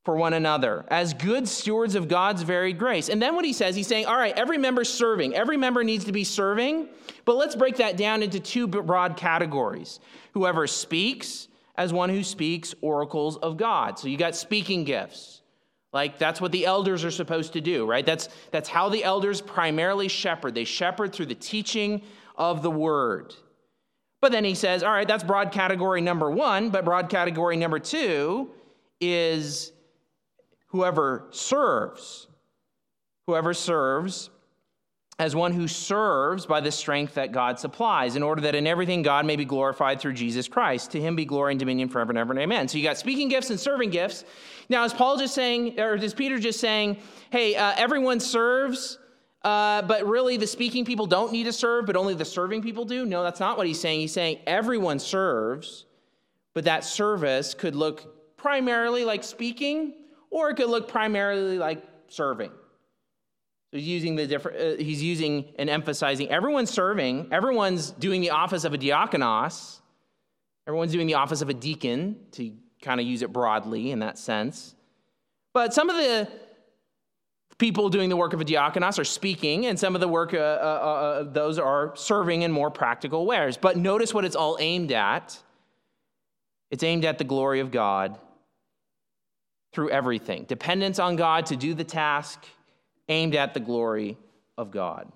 for 0.03 0.15
one 0.15 0.33
another 0.33 0.85
as 0.89 1.13
good 1.13 1.47
stewards 1.47 1.95
of 1.95 2.07
God's 2.07 2.41
varied 2.41 2.79
grace. 2.79 3.09
And 3.09 3.21
then 3.21 3.35
what 3.35 3.45
he 3.45 3.53
says, 3.53 3.75
he's 3.75 3.87
saying, 3.87 4.05
all 4.05 4.17
right, 4.17 4.37
every 4.37 4.57
member's 4.57 4.89
serving. 4.89 5.35
Every 5.35 5.57
member 5.57 5.83
needs 5.83 6.05
to 6.05 6.11
be 6.11 6.23
serving, 6.23 6.89
but 7.25 7.35
let's 7.35 7.55
break 7.55 7.77
that 7.77 7.97
down 7.97 8.23
into 8.23 8.39
two 8.39 8.67
broad 8.67 9.15
categories. 9.17 9.99
Whoever 10.33 10.65
speaks, 10.65 11.47
as 11.75 11.93
one 11.93 12.09
who 12.09 12.23
speaks 12.23 12.75
oracles 12.81 13.37
of 13.37 13.57
God. 13.57 13.97
So 13.97 14.07
you 14.07 14.17
got 14.17 14.35
speaking 14.35 14.83
gifts. 14.83 15.41
Like 15.93 16.17
that's 16.17 16.39
what 16.39 16.51
the 16.51 16.65
elders 16.65 17.03
are 17.03 17.11
supposed 17.11 17.53
to 17.53 17.61
do, 17.61 17.85
right? 17.85 18.05
That's 18.05 18.29
that's 18.51 18.69
how 18.69 18.89
the 18.89 19.03
elders 19.03 19.41
primarily 19.41 20.07
shepherd. 20.07 20.55
They 20.55 20.63
shepherd 20.63 21.11
through 21.11 21.25
the 21.25 21.35
teaching 21.35 22.01
of 22.37 22.61
the 22.61 22.71
word. 22.71 23.33
But 24.21 24.31
then 24.31 24.45
he 24.45 24.55
says, 24.55 24.83
all 24.83 24.91
right, 24.91 25.07
that's 25.07 25.23
broad 25.23 25.51
category 25.51 25.99
number 25.99 26.29
1, 26.29 26.69
but 26.69 26.85
broad 26.85 27.09
category 27.09 27.57
number 27.57 27.79
2 27.79 28.49
is 29.01 29.71
whoever 30.71 31.27
serves, 31.31 32.27
whoever 33.27 33.53
serves 33.53 34.29
as 35.19 35.35
one 35.35 35.53
who 35.53 35.67
serves 35.67 36.47
by 36.47 36.59
the 36.59 36.71
strength 36.71 37.13
that 37.13 37.31
God 37.31 37.59
supplies, 37.59 38.15
in 38.15 38.23
order 38.23 38.41
that 38.41 38.55
in 38.55 38.65
everything 38.65 39.03
God 39.03 39.23
may 39.23 39.35
be 39.35 39.45
glorified 39.45 39.99
through 39.99 40.13
Jesus 40.13 40.47
Christ. 40.47 40.91
To 40.91 41.01
him 41.01 41.15
be 41.15 41.25
glory 41.25 41.51
and 41.51 41.59
dominion 41.59 41.89
forever 41.89 42.09
and 42.11 42.17
ever 42.17 42.33
and 42.33 42.41
amen. 42.41 42.67
So 42.67 42.79
you 42.79 42.83
got 42.83 42.97
speaking 42.97 43.29
gifts 43.29 43.51
and 43.51 43.59
serving 43.59 43.91
gifts. 43.91 44.23
Now, 44.67 44.83
is 44.83 44.93
Paul 44.93 45.17
just 45.17 45.35
saying, 45.35 45.79
or 45.79 45.95
is 45.95 46.15
Peter 46.15 46.39
just 46.39 46.59
saying, 46.59 46.97
hey, 47.29 47.55
uh, 47.55 47.73
everyone 47.77 48.19
serves, 48.19 48.97
uh, 49.43 49.83
but 49.83 50.07
really 50.07 50.37
the 50.37 50.47
speaking 50.47 50.85
people 50.85 51.05
don't 51.05 51.31
need 51.31 51.43
to 51.43 51.53
serve, 51.53 51.85
but 51.85 51.95
only 51.95 52.15
the 52.15 52.25
serving 52.25 52.63
people 52.63 52.85
do? 52.85 53.05
No, 53.05 53.21
that's 53.21 53.39
not 53.39 53.57
what 53.57 53.67
he's 53.67 53.79
saying. 53.79 53.99
He's 53.99 54.13
saying 54.13 54.39
everyone 54.47 54.97
serves, 54.97 55.85
but 56.55 56.63
that 56.63 56.83
service 56.83 57.53
could 57.53 57.75
look 57.75 58.37
primarily 58.37 59.05
like 59.05 59.23
speaking 59.23 59.93
or 60.31 60.49
it 60.49 60.55
could 60.55 60.69
look 60.69 60.87
primarily 60.87 61.59
like 61.59 61.83
serving. 62.07 62.49
So 63.71 63.77
he's 63.77 63.87
using 63.87 64.15
the 64.15 64.25
different. 64.25 64.57
Uh, 64.57 64.83
he's 64.83 65.03
using 65.03 65.53
and 65.59 65.69
emphasizing 65.69 66.29
everyone's 66.29 66.71
serving. 66.71 67.27
Everyone's 67.31 67.91
doing 67.91 68.21
the 68.21 68.31
office 68.31 68.63
of 68.63 68.73
a 68.73 68.77
diakonos. 68.77 69.79
Everyone's 70.67 70.91
doing 70.91 71.07
the 71.07 71.13
office 71.15 71.41
of 71.41 71.49
a 71.49 71.53
deacon 71.53 72.17
to 72.31 72.53
kind 72.81 72.99
of 72.99 73.05
use 73.05 73.21
it 73.21 73.31
broadly 73.31 73.91
in 73.91 73.99
that 73.99 74.17
sense. 74.17 74.75
But 75.53 75.73
some 75.73 75.89
of 75.89 75.95
the 75.97 76.27
people 77.57 77.89
doing 77.89 78.09
the 78.09 78.17
work 78.17 78.33
of 78.33 78.41
a 78.41 78.45
diakonos 78.45 78.99
are 78.99 79.05
speaking, 79.05 79.67
and 79.67 79.79
some 79.79 79.95
of 79.95 80.01
the 80.01 80.07
work 80.07 80.33
uh, 80.33 80.37
uh, 80.37 80.39
uh, 80.39 81.23
those 81.23 81.59
are 81.59 81.93
serving 81.95 82.41
in 82.41 82.51
more 82.51 82.71
practical 82.71 83.25
ways. 83.25 83.57
But 83.57 83.77
notice 83.77 84.13
what 84.13 84.25
it's 84.25 84.35
all 84.35 84.57
aimed 84.59 84.91
at. 84.91 85.37
It's 86.71 86.83
aimed 86.83 87.05
at 87.05 87.17
the 87.17 87.25
glory 87.25 87.59
of 87.59 87.71
God 87.71 88.17
through 89.73 89.89
everything. 89.89 90.45
Dependence 90.45 90.99
on 90.99 91.15
God 91.15 91.45
to 91.47 91.55
do 91.55 91.73
the 91.73 91.83
task 91.83 92.45
aimed 93.09 93.35
at 93.35 93.53
the 93.53 93.59
glory 93.59 94.17
of 94.57 94.71
God. 94.71 95.11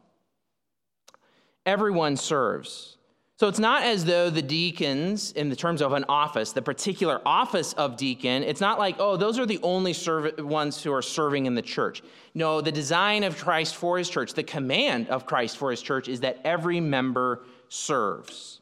Everyone 1.66 2.16
serves. 2.16 2.98
So 3.38 3.50
it's 3.50 3.60
not 3.60 3.84
as 3.84 4.06
though 4.06 4.30
the 4.30 4.42
deacons, 4.42 5.34
in 5.34 5.50
the 5.50 5.58
terms 5.58 5.82
of 5.82 5.92
an 5.92 6.06
office, 6.08 6.54
the 6.54 6.62
particular 6.62 7.22
office 7.26 7.74
of 7.74 7.98
deacon, 7.98 8.44
it's 8.44 8.62
not 8.62 8.80
like, 8.80 8.96
oh, 8.98 9.18
those 9.18 9.38
are 9.38 9.46
the 9.46 9.60
only 9.62 9.92
serv- 9.92 10.40
ones 10.40 10.82
who 10.82 10.94
are 10.94 11.02
serving 11.02 11.46
in 11.46 11.54
the 11.54 11.62
church. 11.62 12.02
No, 12.34 12.62
the 12.62 12.72
design 12.72 13.26
of 13.26 13.38
Christ 13.38 13.76
for 13.76 13.98
his 13.98 14.10
church, 14.10 14.34
the 14.34 14.44
command 14.44 15.10
of 15.10 15.26
Christ 15.26 15.58
for 15.58 15.70
his 15.70 15.82
church 15.82 16.08
is 16.08 16.22
that 16.22 16.40
every 16.46 16.80
member 16.80 17.44
serves. 17.68 18.62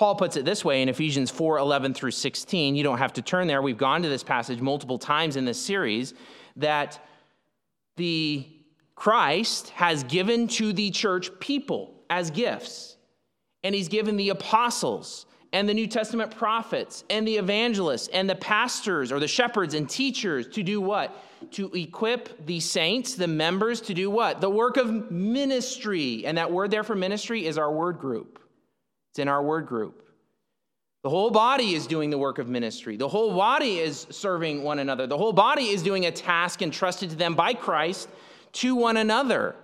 Paul 0.00 0.14
puts 0.14 0.38
it 0.38 0.46
this 0.46 0.64
way 0.64 0.80
in 0.80 0.88
Ephesians 0.88 1.30
4 1.30 1.58
11 1.58 1.92
through 1.92 2.12
16. 2.12 2.74
You 2.74 2.82
don't 2.82 2.96
have 2.96 3.12
to 3.12 3.20
turn 3.20 3.46
there. 3.46 3.60
We've 3.60 3.76
gone 3.76 4.00
to 4.00 4.08
this 4.08 4.22
passage 4.22 4.58
multiple 4.58 4.98
times 4.98 5.36
in 5.36 5.44
this 5.44 5.60
series 5.60 6.14
that 6.56 6.98
the 7.98 8.48
Christ 8.94 9.68
has 9.68 10.02
given 10.04 10.48
to 10.48 10.72
the 10.72 10.90
church 10.90 11.28
people 11.38 12.02
as 12.08 12.30
gifts. 12.30 12.96
And 13.62 13.74
he's 13.74 13.88
given 13.88 14.16
the 14.16 14.30
apostles 14.30 15.26
and 15.52 15.68
the 15.68 15.74
New 15.74 15.86
Testament 15.86 16.34
prophets 16.34 17.04
and 17.10 17.28
the 17.28 17.36
evangelists 17.36 18.08
and 18.08 18.26
the 18.30 18.36
pastors 18.36 19.12
or 19.12 19.20
the 19.20 19.28
shepherds 19.28 19.74
and 19.74 19.86
teachers 19.86 20.48
to 20.48 20.62
do 20.62 20.80
what? 20.80 21.14
To 21.50 21.70
equip 21.74 22.46
the 22.46 22.60
saints, 22.60 23.16
the 23.16 23.28
members, 23.28 23.82
to 23.82 23.92
do 23.92 24.08
what? 24.08 24.40
The 24.40 24.48
work 24.48 24.78
of 24.78 25.10
ministry. 25.10 26.24
And 26.24 26.38
that 26.38 26.50
word 26.50 26.70
there 26.70 26.84
for 26.84 26.96
ministry 26.96 27.44
is 27.44 27.58
our 27.58 27.70
word 27.70 27.98
group. 27.98 28.39
It's 29.10 29.18
in 29.18 29.28
our 29.28 29.42
word 29.42 29.66
group. 29.66 30.06
The 31.02 31.10
whole 31.10 31.30
body 31.30 31.74
is 31.74 31.86
doing 31.86 32.10
the 32.10 32.18
work 32.18 32.38
of 32.38 32.48
ministry. 32.48 32.96
The 32.96 33.08
whole 33.08 33.34
body 33.34 33.78
is 33.78 34.06
serving 34.10 34.62
one 34.62 34.78
another. 34.78 35.06
The 35.06 35.16
whole 35.16 35.32
body 35.32 35.68
is 35.68 35.82
doing 35.82 36.04
a 36.04 36.10
task 36.10 36.60
entrusted 36.60 37.10
to 37.10 37.16
them 37.16 37.34
by 37.34 37.54
Christ 37.54 38.08
to 38.52 38.74
one 38.74 38.98
another. 38.98 39.56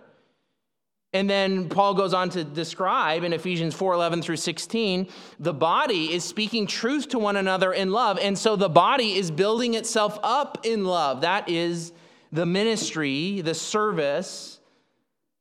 And 1.13 1.29
then 1.31 1.69
Paul 1.69 1.95
goes 1.95 2.13
on 2.15 2.31
to 2.31 2.45
describe 2.45 3.23
in 3.23 3.33
Ephesians 3.33 3.75
4:11 3.75 4.23
through 4.23 4.37
16, 4.37 5.09
the 5.39 5.55
body 5.55 6.13
is 6.13 6.25
speaking 6.25 6.67
truth 6.67 7.09
to 7.11 7.19
one 7.19 7.37
another 7.37 7.73
in 7.73 7.93
love. 7.93 8.19
And 8.19 8.37
so 8.37 8.57
the 8.57 8.69
body 8.69 9.15
is 9.15 9.31
building 9.31 9.75
itself 9.75 10.19
up 10.23 10.65
in 10.65 10.85
love. 10.85 11.21
That 11.21 11.49
is 11.49 11.93
the 12.33 12.47
ministry, 12.47 13.41
the 13.41 13.55
service, 13.55 14.59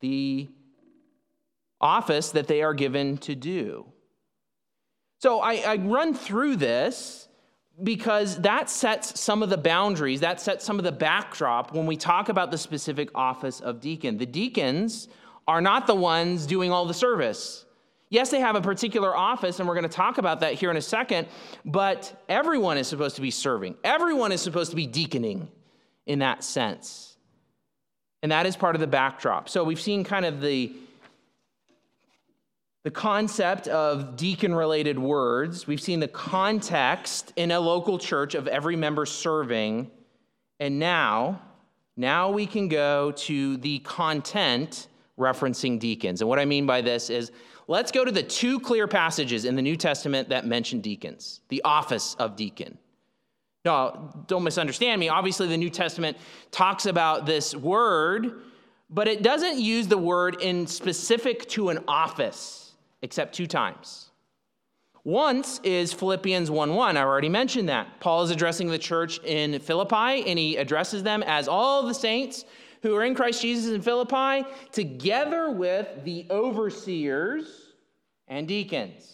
the 0.02 0.50
office 1.82 2.32
that 2.32 2.48
they 2.48 2.62
are 2.62 2.74
given 2.74 3.18
to 3.20 3.36
do. 3.36 3.86
So 5.19 5.39
I, 5.39 5.54
I 5.56 5.75
run 5.78 6.13
through 6.13 6.58
this 6.58 7.28
because 7.84 8.41
that 8.41 8.69
sets 8.69 9.19
some 9.19 9.43
of 9.43 9.49
the 9.49 9.58
boundaries, 9.58 10.21
that 10.21 10.39
sets 10.39 10.63
some 10.63 10.78
of 10.78 10.86
the 10.86 10.91
backdrop 10.91 11.73
when 11.73 11.86
we 11.86 11.97
talk 11.97 12.30
about 12.30 12.51
the 12.51 12.58
specific 12.58 13.10
office 13.15 13.60
of 13.60 13.82
deacon. 13.82 14.17
The 14.17 14.25
deacons 14.25 15.08
are 15.47 15.62
not 15.62 15.88
the 15.88 15.95
ones 15.95 16.45
doing 16.45 16.71
all 16.71 16.86
the 16.86 16.93
service. 16.93 17.65
Yes, 18.10 18.30
they 18.30 18.39
have 18.39 18.56
a 18.56 18.62
particular 18.62 19.15
office, 19.15 19.60
and 19.60 19.67
we're 19.67 19.73
going 19.73 19.84
to 19.84 19.89
talk 19.89 20.19
about 20.19 20.39
that 20.39 20.54
here 20.54 20.71
in 20.71 20.78
a 20.78 20.82
second, 20.82 21.28
but 21.65 22.23
everyone 22.30 22.78
is 22.78 22.88
supposed 22.88 23.15
to 23.15 23.21
be 23.21 23.32
serving. 23.32 23.75
Everyone 23.84 24.32
is 24.32 24.41
supposed 24.41 24.69
to 24.69 24.75
be 24.75 24.88
deaconing 24.88 25.49
in 26.06 26.19
that 26.19 26.43
sense. 26.43 27.17
And 28.21 28.32
that 28.32 28.45
is 28.45 28.56
part 28.56 28.75
of 28.75 28.80
the 28.80 28.88
backdrop. 28.88 29.49
So 29.49 29.63
we've 29.63 29.82
seen 29.82 30.04
kind 30.04 30.25
of 30.25 30.39
the, 30.39 30.71
the 32.86 32.91
concept 32.91 33.67
of 33.67 34.15
deacon 34.15 34.54
related 34.54 35.00
words. 35.00 35.65
We've 35.65 35.82
seen 35.82 36.00
the 36.00 36.08
context 36.08 37.34
in 37.36 37.50
a 37.50 37.60
local 37.60 37.98
church 37.98 38.36
of 38.36 38.48
every 38.48 38.76
member 38.76 39.08
serving. 39.08 39.89
And 40.60 40.78
now, 40.78 41.41
now 41.98 42.30
we 42.30 42.45
can 42.45 42.67
go 42.67 43.10
to 43.12 43.58
the 43.58 43.80
content 43.80 44.88
referencing 45.17 45.80
deacons. 45.80 46.21
And 46.21 46.30
what 46.30 46.38
I 46.38 46.45
mean 46.45 46.67
by 46.67 46.82
this 46.82 47.10
is 47.10 47.32
let's 47.67 47.91
go 47.91 48.06
to 48.06 48.12
the 48.12 48.21
two 48.21 48.60
clear 48.60 48.88
passages 48.88 49.45
in 49.45 49.56
the 49.56 49.63
New 49.63 49.78
Testament 49.78 50.30
that 50.30 50.45
mention 50.45 50.80
deacons, 50.80 51.41
the 51.50 51.63
office 51.63 52.15
of 52.19 52.36
deacon. 52.36 52.78
Now, 53.65 54.13
don't 54.28 54.43
misunderstand 54.43 55.00
me. 55.00 55.10
Obviously, 55.10 55.48
the 55.48 55.58
New 55.58 55.71
Testament 55.71 56.17
talks 56.52 56.86
about 56.86 57.26
this 57.26 57.56
word, 57.56 58.43
but 58.91 59.08
it 59.08 59.24
doesn't 59.24 59.60
use 59.60 59.88
the 59.88 59.98
word 59.98 60.39
in 60.39 60.67
specific 60.67 61.50
to 61.50 61.69
an 61.69 61.84
office 61.88 62.64
except 63.06 63.36
two 63.36 63.46
times. 63.46 64.10
Once 65.04 65.60
is 65.63 65.94
Philippians 65.94 66.50
1 66.50 66.76
1. 66.76 66.98
I 66.98 67.02
already 67.02 67.30
mentioned 67.30 67.70
that. 67.70 68.00
Paul 68.00 68.24
is 68.24 68.32
addressing 68.32 68.68
the 68.68 68.80
church 68.80 69.20
in 69.24 69.60
Philippi 69.60 70.28
and 70.28 70.39
he 70.39 70.58
addresses 70.58 71.04
them 71.04 71.24
as 71.24 71.48
all 71.48 71.84
the 71.84 71.94
saints 71.94 72.44
who 72.82 72.96
are 72.96 73.06
in 73.06 73.13
Christ 73.13 73.44
Jesus 73.44 73.72
in 73.72 73.82
Philippi, 73.82 74.48
together 74.72 75.52
with 75.52 75.88
the 76.04 76.26
overseers 76.32 77.48
and 78.28 78.48
deacons. 78.48 79.12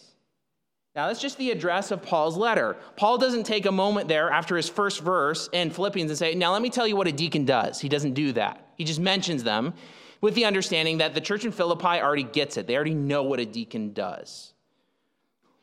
Now, 0.94 1.08
that's 1.08 1.20
just 1.20 1.38
the 1.38 1.50
address 1.50 1.90
of 1.90 2.02
Paul's 2.02 2.36
letter. 2.36 2.76
Paul 2.96 3.18
doesn't 3.18 3.44
take 3.44 3.66
a 3.66 3.72
moment 3.72 4.08
there 4.08 4.30
after 4.30 4.56
his 4.56 4.68
first 4.68 5.00
verse 5.00 5.48
in 5.52 5.70
Philippians 5.70 6.10
and 6.10 6.18
say, 6.18 6.34
Now, 6.34 6.52
let 6.52 6.62
me 6.62 6.70
tell 6.70 6.86
you 6.86 6.96
what 6.96 7.08
a 7.08 7.12
deacon 7.12 7.44
does. 7.44 7.80
He 7.80 7.88
doesn't 7.90 8.14
do 8.14 8.32
that. 8.32 8.66
He 8.76 8.84
just 8.84 9.00
mentions 9.00 9.42
them 9.42 9.74
with 10.22 10.34
the 10.34 10.46
understanding 10.46 10.98
that 10.98 11.12
the 11.12 11.20
church 11.20 11.44
in 11.44 11.52
Philippi 11.52 12.00
already 12.00 12.22
gets 12.22 12.56
it. 12.56 12.66
They 12.66 12.74
already 12.74 12.94
know 12.94 13.24
what 13.24 13.40
a 13.40 13.44
deacon 13.44 13.92
does. 13.92 14.54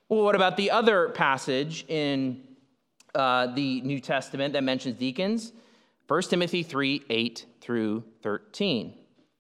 Well, 0.10 0.24
what 0.24 0.36
about 0.36 0.58
the 0.58 0.70
other 0.70 1.10
passage 1.10 1.86
in 1.88 2.44
uh, 3.16 3.48
the 3.48 3.82
New 3.82 4.00
Testament 4.00 4.54
that 4.54 4.64
mentions 4.64 4.98
deacons? 4.98 5.54
1 6.08 6.22
Timothy 6.24 6.62
3 6.62 7.04
8 7.10 7.46
through 7.62 8.04
13. 8.22 8.94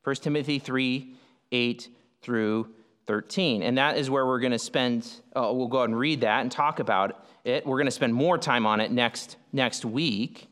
1 0.03 0.15
Timothy 0.15 0.58
3 0.58 1.15
8 1.51 1.89
through 2.21 2.69
13. 3.08 3.63
And 3.63 3.77
that 3.77 3.97
is 3.97 4.10
where 4.10 4.25
we're 4.25 4.39
going 4.39 4.51
to 4.51 4.60
spend, 4.60 5.12
uh, 5.36 5.51
we'll 5.51 5.67
go 5.67 5.79
ahead 5.79 5.89
and 5.89 5.97
read 5.97 6.21
that 6.21 6.41
and 6.41 6.51
talk 6.51 6.79
about 6.79 7.25
it. 7.43 7.65
We're 7.65 7.77
going 7.77 7.88
to 7.88 7.91
spend 7.91 8.13
more 8.13 8.38
time 8.38 8.65
on 8.65 8.79
it 8.79 8.91
next, 8.91 9.38
next 9.51 9.84
week. 9.84 10.48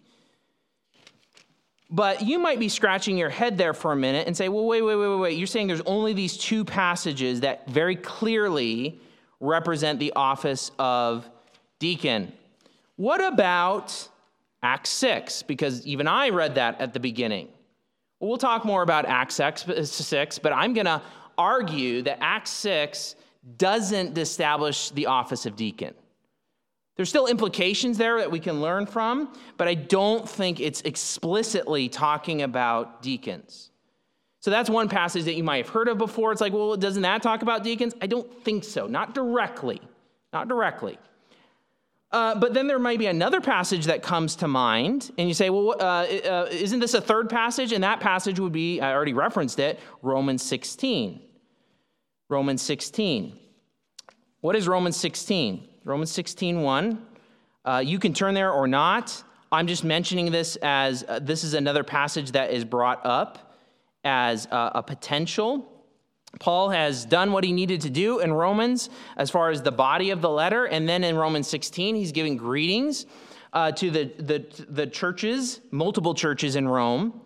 But 1.89 2.21
you 2.21 2.37
might 2.37 2.59
be 2.59 2.67
scratching 2.67 3.17
your 3.17 3.29
head 3.29 3.57
there 3.57 3.73
for 3.73 3.93
a 3.93 3.95
minute 3.95 4.27
and 4.27 4.35
say, 4.35 4.49
well, 4.49 4.65
wait, 4.65 4.81
wait, 4.81 4.95
wait, 4.95 5.07
wait, 5.07 5.17
wait. 5.17 5.37
You're 5.37 5.47
saying 5.47 5.67
there's 5.67 5.81
only 5.81 6.13
these 6.13 6.37
two 6.37 6.65
passages 6.65 7.41
that 7.41 7.67
very 7.69 7.95
clearly 7.95 8.99
represent 9.39 9.99
the 9.99 10.11
office 10.13 10.71
of 10.79 11.29
deacon. 11.79 12.33
What 12.97 13.23
about 13.23 14.09
Acts 14.63 14.89
6, 14.89 15.43
because 15.43 15.85
even 15.85 16.07
I 16.07 16.29
read 16.29 16.55
that 16.55 16.81
at 16.81 16.93
the 16.93 16.99
beginning. 16.99 17.47
Well, 18.19 18.29
we'll 18.29 18.37
talk 18.39 18.65
more 18.65 18.81
about 18.81 19.05
Acts 19.05 19.35
6, 19.35 20.39
but 20.39 20.51
I'm 20.51 20.73
going 20.73 20.87
to 20.87 21.01
argue 21.37 22.01
that 22.01 22.17
Acts 22.19 22.49
6 22.49 23.15
doesn't 23.57 24.17
establish 24.17 24.89
the 24.89 25.05
office 25.05 25.45
of 25.45 25.55
deacon. 25.55 25.93
There's 26.97 27.09
still 27.09 27.27
implications 27.27 27.97
there 27.97 28.17
that 28.17 28.31
we 28.31 28.39
can 28.39 28.59
learn 28.59 28.87
from, 28.87 29.31
but 29.55 29.67
I 29.67 29.75
don't 29.75 30.27
think 30.27 30.59
it's 30.59 30.81
explicitly 30.81 31.89
talking 31.89 32.41
about 32.41 33.03
deacons. 33.03 33.69
So 34.39 34.49
that's 34.49 34.69
one 34.69 34.89
passage 34.89 35.25
that 35.25 35.35
you 35.35 35.43
might 35.43 35.65
have 35.65 35.69
heard 35.69 35.87
of 35.87 35.99
before. 35.99 36.31
It's 36.31 36.41
like, 36.41 36.53
well, 36.53 36.75
doesn't 36.75 37.03
that 37.03 37.21
talk 37.21 37.43
about 37.43 37.63
deacons? 37.63 37.93
I 38.01 38.07
don't 38.07 38.43
think 38.43 38.63
so. 38.63 38.87
Not 38.87 39.13
directly. 39.13 39.79
Not 40.33 40.47
directly. 40.47 40.97
Uh, 42.11 42.33
but 42.35 42.53
then 42.53 42.65
there 42.65 42.79
might 42.79 42.97
be 42.97 43.07
another 43.07 43.41
passage 43.41 43.85
that 43.85 44.01
comes 44.01 44.37
to 44.37 44.47
mind, 44.47 45.11
and 45.17 45.27
you 45.27 45.33
say, 45.33 45.49
well, 45.49 45.75
uh, 45.79 46.05
uh, 46.05 46.47
isn't 46.49 46.79
this 46.79 46.93
a 46.93 47.01
third 47.01 47.29
passage? 47.29 47.73
And 47.73 47.83
that 47.83 47.99
passage 47.99 48.39
would 48.39 48.53
be, 48.53 48.79
I 48.79 48.93
already 48.93 49.13
referenced 49.13 49.59
it, 49.59 49.79
Romans 50.01 50.41
16. 50.43 51.21
Romans 52.29 52.61
16. 52.61 53.37
What 54.39 54.55
is 54.55 54.67
Romans 54.67 54.95
16? 54.95 55.67
Romans 55.87 56.11
16, 56.11 56.61
1. 56.61 57.05
Uh, 57.65 57.81
you 57.85 57.97
can 57.97 58.13
turn 58.13 58.33
there 58.33 58.51
or 58.51 58.67
not. 58.67 59.23
I'm 59.51 59.67
just 59.67 59.83
mentioning 59.83 60.31
this 60.31 60.57
as 60.57 61.03
uh, 61.07 61.19
this 61.19 61.43
is 61.43 61.53
another 61.53 61.83
passage 61.83 62.31
that 62.33 62.51
is 62.51 62.65
brought 62.65 63.05
up 63.05 63.55
as 64.03 64.47
a 64.51 64.83
potential 64.83 65.67
Paul 66.39 66.69
has 66.69 67.05
done 67.05 67.31
what 67.31 67.43
he 67.43 67.51
needed 67.51 67.81
to 67.81 67.89
do 67.89 68.19
in 68.19 68.31
Romans 68.33 68.89
as 69.15 69.29
far 69.29 69.49
as 69.49 69.61
the 69.61 69.71
body 69.71 70.11
of 70.11 70.21
the 70.21 70.29
letter. 70.29 70.65
And 70.65 70.87
then 70.87 71.03
in 71.03 71.15
Romans 71.15 71.47
16, 71.47 71.95
he's 71.95 72.11
giving 72.11 72.37
greetings 72.37 73.05
uh, 73.53 73.71
to 73.73 73.89
the, 73.89 74.11
the, 74.17 74.65
the 74.69 74.87
churches, 74.87 75.61
multiple 75.71 76.13
churches 76.13 76.55
in 76.55 76.67
Rome. 76.67 77.21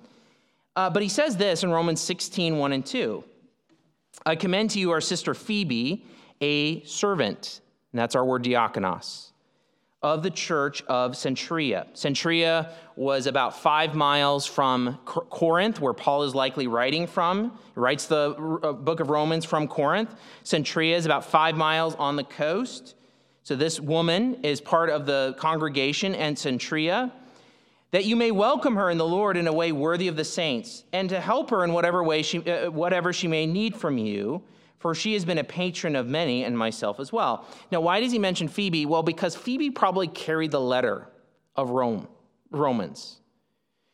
Uh, 0.76 0.90
but 0.90 1.04
he 1.04 1.10
says 1.10 1.36
this 1.36 1.64
in 1.64 1.72
Romans 1.72 2.00
16, 2.00 2.58
1 2.58 2.74
and 2.74 2.86
2. 2.86 3.24
I 4.26 4.36
commend 4.36 4.70
to 4.72 4.80
you 4.80 4.92
our 4.92 5.02
sister 5.02 5.34
Phoebe, 5.34 6.06
a 6.40 6.84
servant. 6.84 7.62
And 7.92 8.00
that's 8.00 8.16
our 8.16 8.26
word 8.26 8.44
diakonos 8.44 9.32
of 10.02 10.24
the 10.24 10.32
church 10.32 10.82
of 10.84 11.12
Cenchrea. 11.12 11.86
Cenchrea 11.94 12.72
was 12.96 13.28
about 13.28 13.56
five 13.56 13.94
miles 13.94 14.48
from 14.48 14.98
Corinth, 15.06 15.80
where 15.80 15.94
Paul 15.94 16.24
is 16.24 16.34
likely 16.34 16.68
writing 16.68 17.06
from. 17.06 17.52
He 17.76 17.80
writes 17.80 18.08
the 18.08 18.32
uh, 18.64 18.74
book 18.74 19.00
of 19.00 19.10
Romans 19.10 19.46
from 19.46 19.68
Corinth. 19.68 20.16
Cenchrea 20.44 20.96
is 20.96 21.06
about 21.06 21.26
five 21.26 21.56
miles 21.56 21.94
on 21.96 22.16
the 22.16 22.24
coast. 22.24 22.96
So 23.44 23.56
this 23.56 23.80
woman 23.80 24.44
is 24.44 24.60
part 24.60 24.90
of 24.90 25.06
the 25.06 25.36
congregation 25.38 26.16
and 26.16 26.36
Cenchrea. 26.36 27.12
That 27.92 28.06
you 28.06 28.16
may 28.16 28.32
welcome 28.32 28.76
her 28.78 28.90
in 28.90 28.98
the 28.98 29.06
Lord 29.06 29.36
in 29.36 29.48
a 29.48 29.54
way 29.54 29.72
worthy 29.72 30.08
of 30.08 30.16
the 30.16 30.24
saints, 30.24 30.86
and 30.94 31.10
to 31.10 31.20
help 31.20 31.50
her 31.50 31.64
in 31.64 31.74
whatever 31.74 32.02
way 32.04 32.22
she, 32.22 32.40
uh, 32.40 32.72
whatever 32.72 33.12
she 33.12 33.28
may 33.28 33.46
need 33.46 33.76
from 33.76 33.98
you 33.98 34.42
for 34.82 34.96
she 34.96 35.14
has 35.14 35.24
been 35.24 35.38
a 35.38 35.44
patron 35.44 35.96
of 35.96 36.08
many 36.08 36.44
and 36.44 36.58
myself 36.58 37.00
as 37.00 37.14
well. 37.14 37.46
Now, 37.72 37.82
why 37.82 38.00
does 38.00 38.12
he 38.12 38.18
mention 38.18 38.48
Phoebe? 38.48 38.88
Well, 38.88 39.04
because 39.04 39.36
Phoebe 39.36 39.70
probably 39.70 40.08
carried 40.08 40.50
the 40.50 40.60
letter 40.60 41.08
of 41.56 41.70
Rome, 41.70 42.08
Romans. 42.50 43.20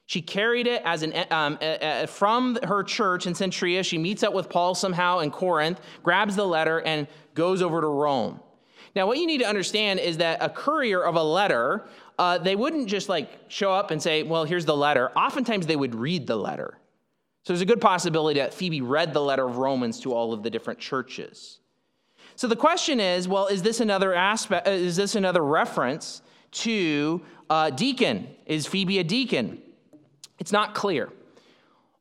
She 0.05 0.21
carried 0.21 0.65
it 0.65 0.81
as 0.85 1.03
an, 1.03 1.13
um, 1.29 1.59
from 2.07 2.57
her 2.63 2.83
church 2.83 3.27
in 3.27 3.33
Cenchrea. 3.33 3.83
She 3.83 3.97
meets 3.97 4.23
up 4.23 4.33
with 4.33 4.49
Paul 4.49 4.73
somehow 4.73 5.19
in 5.19 5.29
Corinth, 5.29 5.81
grabs 6.01 6.37
the 6.37 6.47
letter, 6.47 6.79
and 6.79 7.07
goes 7.33 7.61
over 7.61 7.81
to 7.81 7.87
Rome. 7.87 8.39
Now, 8.95 9.05
what 9.05 9.17
you 9.17 9.27
need 9.27 9.39
to 9.39 9.47
understand 9.47 9.99
is 9.99 10.17
that 10.17 10.41
a 10.41 10.49
courier 10.49 11.03
of 11.03 11.15
a 11.15 11.23
letter, 11.23 11.85
uh, 12.17 12.37
they 12.37 12.55
wouldn't 12.55 12.87
just 12.87 13.09
like 13.09 13.29
show 13.49 13.73
up 13.73 13.91
and 13.91 14.01
say, 14.01 14.23
Well, 14.23 14.45
here's 14.45 14.63
the 14.63 14.77
letter. 14.77 15.11
Oftentimes, 15.17 15.67
they 15.67 15.75
would 15.75 15.93
read 15.93 16.25
the 16.25 16.37
letter. 16.37 16.79
So 17.47 17.53
there's 17.53 17.61
a 17.61 17.65
good 17.65 17.79
possibility 17.79 18.41
that 18.41 18.53
Phoebe 18.53 18.81
read 18.81 19.13
the 19.13 19.21
letter 19.21 19.45
of 19.45 19.55
Romans 19.55 20.01
to 20.01 20.13
all 20.13 20.33
of 20.33 20.43
the 20.43 20.49
different 20.49 20.79
churches. 20.79 21.61
So 22.35 22.45
the 22.45 22.57
question 22.57 22.99
is, 22.99 23.25
well, 23.25 23.47
is 23.47 23.61
this 23.61 23.79
another 23.79 24.13
aspect? 24.13 24.67
Uh, 24.67 24.71
is 24.71 24.97
this 24.97 25.15
another 25.15 25.41
reference 25.41 26.21
to 26.51 27.21
uh, 27.49 27.69
deacon? 27.69 28.27
Is 28.47 28.67
Phoebe 28.67 28.99
a 28.99 29.03
deacon? 29.05 29.61
It's 30.39 30.51
not 30.51 30.75
clear. 30.75 31.07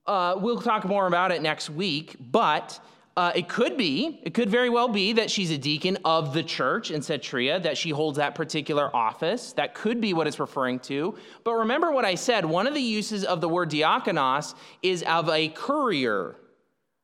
Uh, 0.05 0.35
we'll 0.37 0.61
talk 0.61 0.85
more 0.85 1.07
about 1.07 1.31
it 1.31 1.43
next 1.43 1.71
week, 1.71 2.17
but 2.19 2.81
uh, 3.17 3.33
it 3.35 3.49
could 3.49 3.79
be, 3.79 4.21
it 4.25 4.35
could 4.35 4.51
very 4.51 4.69
well 4.69 4.89
be 4.89 5.15
that 5.15 5.31
she's 5.31 5.51
a 5.51 5.57
deacon 5.57 5.97
of 6.05 6.35
the 6.35 6.43
church 6.43 6.91
in 6.91 7.01
Cenchrea, 7.01 7.63
that 7.63 7.79
she 7.79 7.89
holds 7.89 8.19
that 8.19 8.35
particular 8.35 8.95
office. 8.95 9.55
That 9.55 9.75
could 9.75 10.03
be 10.03 10.13
what 10.13 10.27
it's 10.27 10.39
referring 10.39 10.81
to. 10.81 11.15
But 11.43 11.55
remember 11.55 11.91
what 11.91 12.05
I 12.05 12.15
said 12.15 12.45
one 12.45 12.67
of 12.67 12.75
the 12.75 12.81
uses 12.81 13.25
of 13.25 13.41
the 13.41 13.49
word 13.49 13.71
diakonos 13.71 14.55
is 14.83 15.03
of 15.05 15.31
a 15.31 15.49
courier, 15.49 16.37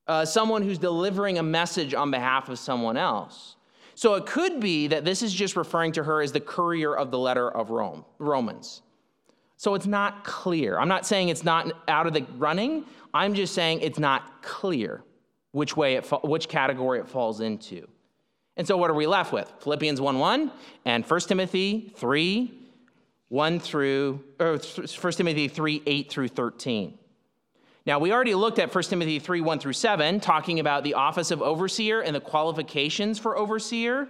uh, 0.06 0.26
someone 0.26 0.62
who's 0.62 0.78
delivering 0.78 1.38
a 1.38 1.42
message 1.42 1.94
on 1.94 2.10
behalf 2.10 2.50
of 2.50 2.58
someone 2.58 2.98
else. 2.98 3.56
So 3.94 4.14
it 4.14 4.26
could 4.26 4.60
be 4.60 4.88
that 4.88 5.06
this 5.06 5.22
is 5.22 5.32
just 5.32 5.56
referring 5.56 5.92
to 5.92 6.04
her 6.04 6.20
as 6.20 6.32
the 6.32 6.40
courier 6.40 6.94
of 6.94 7.10
the 7.10 7.18
letter 7.18 7.50
of 7.50 7.70
Rome, 7.70 8.04
Romans. 8.18 8.82
So 9.56 9.74
it's 9.74 9.86
not 9.86 10.24
clear. 10.24 10.78
I'm 10.78 10.88
not 10.88 11.06
saying 11.06 11.30
it's 11.30 11.44
not 11.44 11.72
out 11.88 12.06
of 12.06 12.12
the 12.12 12.26
running. 12.36 12.84
I'm 13.14 13.32
just 13.32 13.54
saying 13.54 13.80
it's 13.80 13.98
not 13.98 14.42
clear 14.42 15.04
which 15.52 15.76
way 15.76 15.94
it 15.94 16.06
which 16.24 16.48
category 16.48 16.98
it 16.98 17.08
falls 17.08 17.40
into. 17.40 17.86
And 18.56 18.66
so 18.66 18.76
what 18.76 18.90
are 18.90 18.94
we 18.94 19.06
left 19.06 19.32
with? 19.32 19.50
Philippians 19.60 20.00
1:1 20.00 20.50
and 20.84 21.04
1 21.04 21.20
Timothy 21.20 21.92
3 21.96 22.58
1 23.28 23.60
through 23.60 24.22
or 24.38 24.58
1 24.58 25.12
Timothy 25.12 25.48
3 25.48 25.82
8 25.86 26.10
through 26.10 26.28
13. 26.28 26.98
Now, 27.84 27.98
we 27.98 28.12
already 28.12 28.34
looked 28.34 28.58
at 28.58 28.72
1 28.72 28.84
Timothy 28.84 29.18
3 29.18 29.40
1 29.40 29.58
through 29.58 29.72
7, 29.72 30.20
talking 30.20 30.60
about 30.60 30.84
the 30.84 30.94
office 30.94 31.30
of 31.30 31.42
overseer 31.42 32.00
and 32.00 32.14
the 32.14 32.20
qualifications 32.20 33.18
for 33.18 33.36
overseer. 33.36 34.08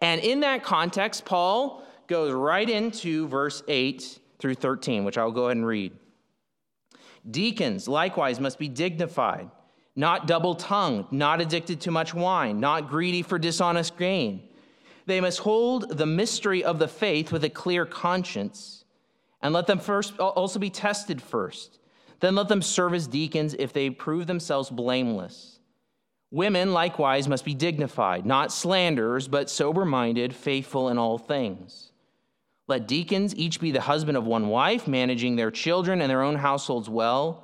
And 0.00 0.20
in 0.20 0.40
that 0.40 0.64
context, 0.64 1.24
Paul 1.24 1.86
goes 2.06 2.32
right 2.32 2.68
into 2.68 3.28
verse 3.28 3.62
8 3.68 4.18
through 4.38 4.54
13, 4.54 5.04
which 5.04 5.16
I'll 5.16 5.30
go 5.30 5.44
ahead 5.44 5.58
and 5.58 5.66
read. 5.66 5.92
Deacons 7.30 7.86
likewise 7.86 8.40
must 8.40 8.58
be 8.58 8.68
dignified 8.68 9.50
not 9.96 10.26
double 10.26 10.54
tongued, 10.54 11.10
not 11.12 11.40
addicted 11.40 11.80
to 11.82 11.90
much 11.90 12.14
wine, 12.14 12.60
not 12.60 12.88
greedy 12.88 13.22
for 13.22 13.38
dishonest 13.38 13.96
gain. 13.96 14.48
They 15.06 15.20
must 15.20 15.40
hold 15.40 15.96
the 15.96 16.06
mystery 16.06 16.64
of 16.64 16.78
the 16.78 16.88
faith 16.88 17.30
with 17.30 17.44
a 17.44 17.50
clear 17.50 17.86
conscience, 17.86 18.84
and 19.42 19.52
let 19.52 19.66
them 19.66 19.78
first 19.78 20.18
also 20.18 20.58
be 20.58 20.70
tested 20.70 21.20
first. 21.20 21.78
Then 22.20 22.34
let 22.34 22.48
them 22.48 22.62
serve 22.62 22.94
as 22.94 23.06
deacons 23.06 23.54
if 23.58 23.72
they 23.72 23.90
prove 23.90 24.26
themselves 24.26 24.70
blameless. 24.70 25.58
Women 26.30 26.72
likewise 26.72 27.28
must 27.28 27.44
be 27.44 27.54
dignified, 27.54 28.26
not 28.26 28.50
slanderers, 28.50 29.28
but 29.28 29.50
sober 29.50 29.84
minded, 29.84 30.34
faithful 30.34 30.88
in 30.88 30.98
all 30.98 31.18
things. 31.18 31.92
Let 32.66 32.88
deacons 32.88 33.36
each 33.36 33.60
be 33.60 33.70
the 33.70 33.82
husband 33.82 34.16
of 34.16 34.26
one 34.26 34.48
wife, 34.48 34.88
managing 34.88 35.36
their 35.36 35.50
children 35.50 36.00
and 36.00 36.10
their 36.10 36.22
own 36.22 36.36
households 36.36 36.88
well. 36.88 37.43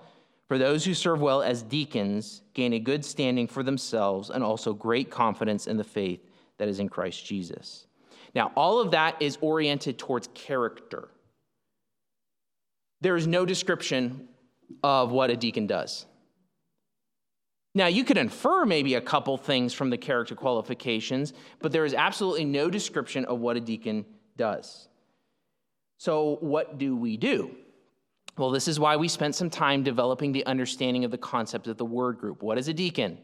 For 0.50 0.58
those 0.58 0.84
who 0.84 0.94
serve 0.94 1.20
well 1.20 1.42
as 1.42 1.62
deacons 1.62 2.42
gain 2.54 2.72
a 2.72 2.80
good 2.80 3.04
standing 3.04 3.46
for 3.46 3.62
themselves 3.62 4.30
and 4.30 4.42
also 4.42 4.74
great 4.74 5.08
confidence 5.08 5.68
in 5.68 5.76
the 5.76 5.84
faith 5.84 6.28
that 6.58 6.66
is 6.66 6.80
in 6.80 6.88
Christ 6.88 7.24
Jesus. 7.24 7.86
Now, 8.34 8.50
all 8.56 8.80
of 8.80 8.90
that 8.90 9.22
is 9.22 9.38
oriented 9.40 9.96
towards 9.96 10.28
character. 10.34 11.06
There 13.00 13.14
is 13.14 13.28
no 13.28 13.46
description 13.46 14.26
of 14.82 15.12
what 15.12 15.30
a 15.30 15.36
deacon 15.36 15.68
does. 15.68 16.04
Now, 17.72 17.86
you 17.86 18.02
could 18.02 18.18
infer 18.18 18.64
maybe 18.64 18.94
a 18.94 19.00
couple 19.00 19.36
things 19.36 19.72
from 19.72 19.90
the 19.90 19.98
character 19.98 20.34
qualifications, 20.34 21.32
but 21.60 21.70
there 21.70 21.84
is 21.84 21.94
absolutely 21.94 22.44
no 22.44 22.68
description 22.68 23.24
of 23.26 23.38
what 23.38 23.56
a 23.56 23.60
deacon 23.60 24.04
does. 24.36 24.88
So, 25.98 26.38
what 26.40 26.76
do 26.76 26.96
we 26.96 27.16
do? 27.16 27.54
Well, 28.40 28.50
this 28.50 28.68
is 28.68 28.80
why 28.80 28.96
we 28.96 29.06
spent 29.06 29.34
some 29.34 29.50
time 29.50 29.82
developing 29.82 30.32
the 30.32 30.46
understanding 30.46 31.04
of 31.04 31.10
the 31.10 31.18
concept 31.18 31.66
of 31.66 31.76
the 31.76 31.84
word 31.84 32.16
group. 32.16 32.42
What 32.42 32.56
is 32.56 32.68
a 32.68 32.72
deacon? 32.72 33.18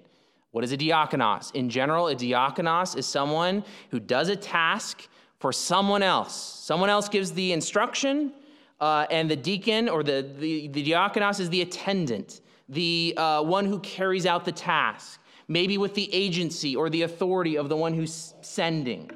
What 0.51 0.63
is 0.63 0.73
a 0.73 0.77
diakonos? 0.77 1.55
In 1.55 1.71
general, 1.71 2.09
a 2.09 2.15
diakonos 2.15 2.99
is 2.99 3.07
someone 3.07 3.65
who 3.91 3.99
does 3.99 4.29
a 4.29 4.37
task 4.37 5.09
for 5.39 5.55
someone 5.55 6.03
else. 6.03 6.37
Someone 6.37 6.91
else 6.91 7.09
gives 7.09 7.33
the 7.33 7.53
instruction, 7.53 8.35
uh, 8.79 9.07
and 9.11 9.31
the 9.31 9.37
deacon 9.37 9.89
or 9.89 10.03
the, 10.03 10.35
the, 10.39 10.69
the 10.69 10.85
diakonos 10.85 11.41
is 11.41 11.49
the 11.49 11.63
attendant, 11.63 12.43
the 12.69 13.15
uh, 13.17 13.43
one 13.43 13.65
who 13.65 13.79
carries 13.81 14.27
out 14.27 14.45
the 14.45 14.53
task, 14.53 15.19
maybe 15.49 15.79
with 15.79 15.95
the 15.95 16.13
agency 16.13 16.77
or 16.77 16.91
the 16.91 17.01
authority 17.03 17.57
of 17.57 17.71
the 17.71 17.77
one 17.77 17.95
who's 17.95 18.35
sending. 18.43 19.11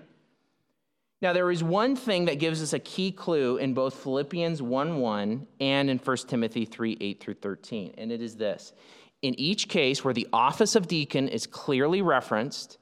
Now, 1.23 1.35
there 1.35 1.51
is 1.51 1.63
one 1.63 1.97
thing 1.97 2.25
that 2.27 2.39
gives 2.39 2.63
us 2.63 2.73
a 2.73 2.79
key 2.79 3.13
clue 3.13 3.59
in 3.59 3.75
both 3.75 3.95
Philippians 3.95 4.63
1 4.63 4.97
1 4.97 5.47
and 5.61 5.91
in 5.91 5.99
1 5.99 6.17
Timothy 6.29 6.65
3 6.65 6.97
8 6.99 7.21
through 7.21 7.35
13, 7.35 7.95
and 7.99 8.11
it 8.11 8.23
is 8.23 8.37
this. 8.37 8.73
In 9.21 9.39
each 9.39 9.69
case 9.69 10.03
where 10.03 10.15
the 10.15 10.29
office 10.33 10.75
of 10.77 10.89
deacon 10.89 11.29
is 11.29 11.47
clearly 11.47 12.01
referenced, 12.01 12.79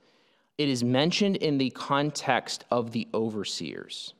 it 0.56 0.68
is 0.68 0.84
mentioned 0.84 1.36
in 1.36 1.58
the 1.58 1.70
context 1.70 2.64
of 2.70 2.92
the 2.92 3.08
overseers. 3.12 4.14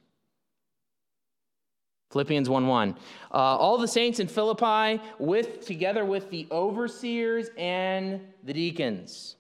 Philippians 2.11 2.48
1 2.48 2.66
1. 2.66 2.96
Uh, 3.31 3.35
all 3.35 3.78
the 3.78 3.87
saints 3.87 4.18
in 4.18 4.26
Philippi, 4.26 5.00
with, 5.20 5.64
together 5.64 6.04
with 6.04 6.31
the 6.31 6.48
overseers 6.50 7.50
and 7.57 8.20
the 8.42 8.52
deacons. 8.52 9.37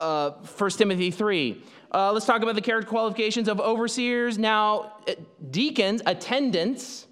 Uh, 0.00 0.30
1 0.30 0.70
Timothy 0.70 1.10
3. 1.10 1.62
Uh, 1.94 2.10
let's 2.10 2.26
talk 2.26 2.42
about 2.42 2.56
the 2.56 2.60
character 2.60 2.88
qualifications 2.88 3.46
of 3.46 3.60
overseers. 3.60 4.36
Now, 4.36 4.94
uh, 5.06 5.12
deacons, 5.52 6.02
attendants, 6.04 7.06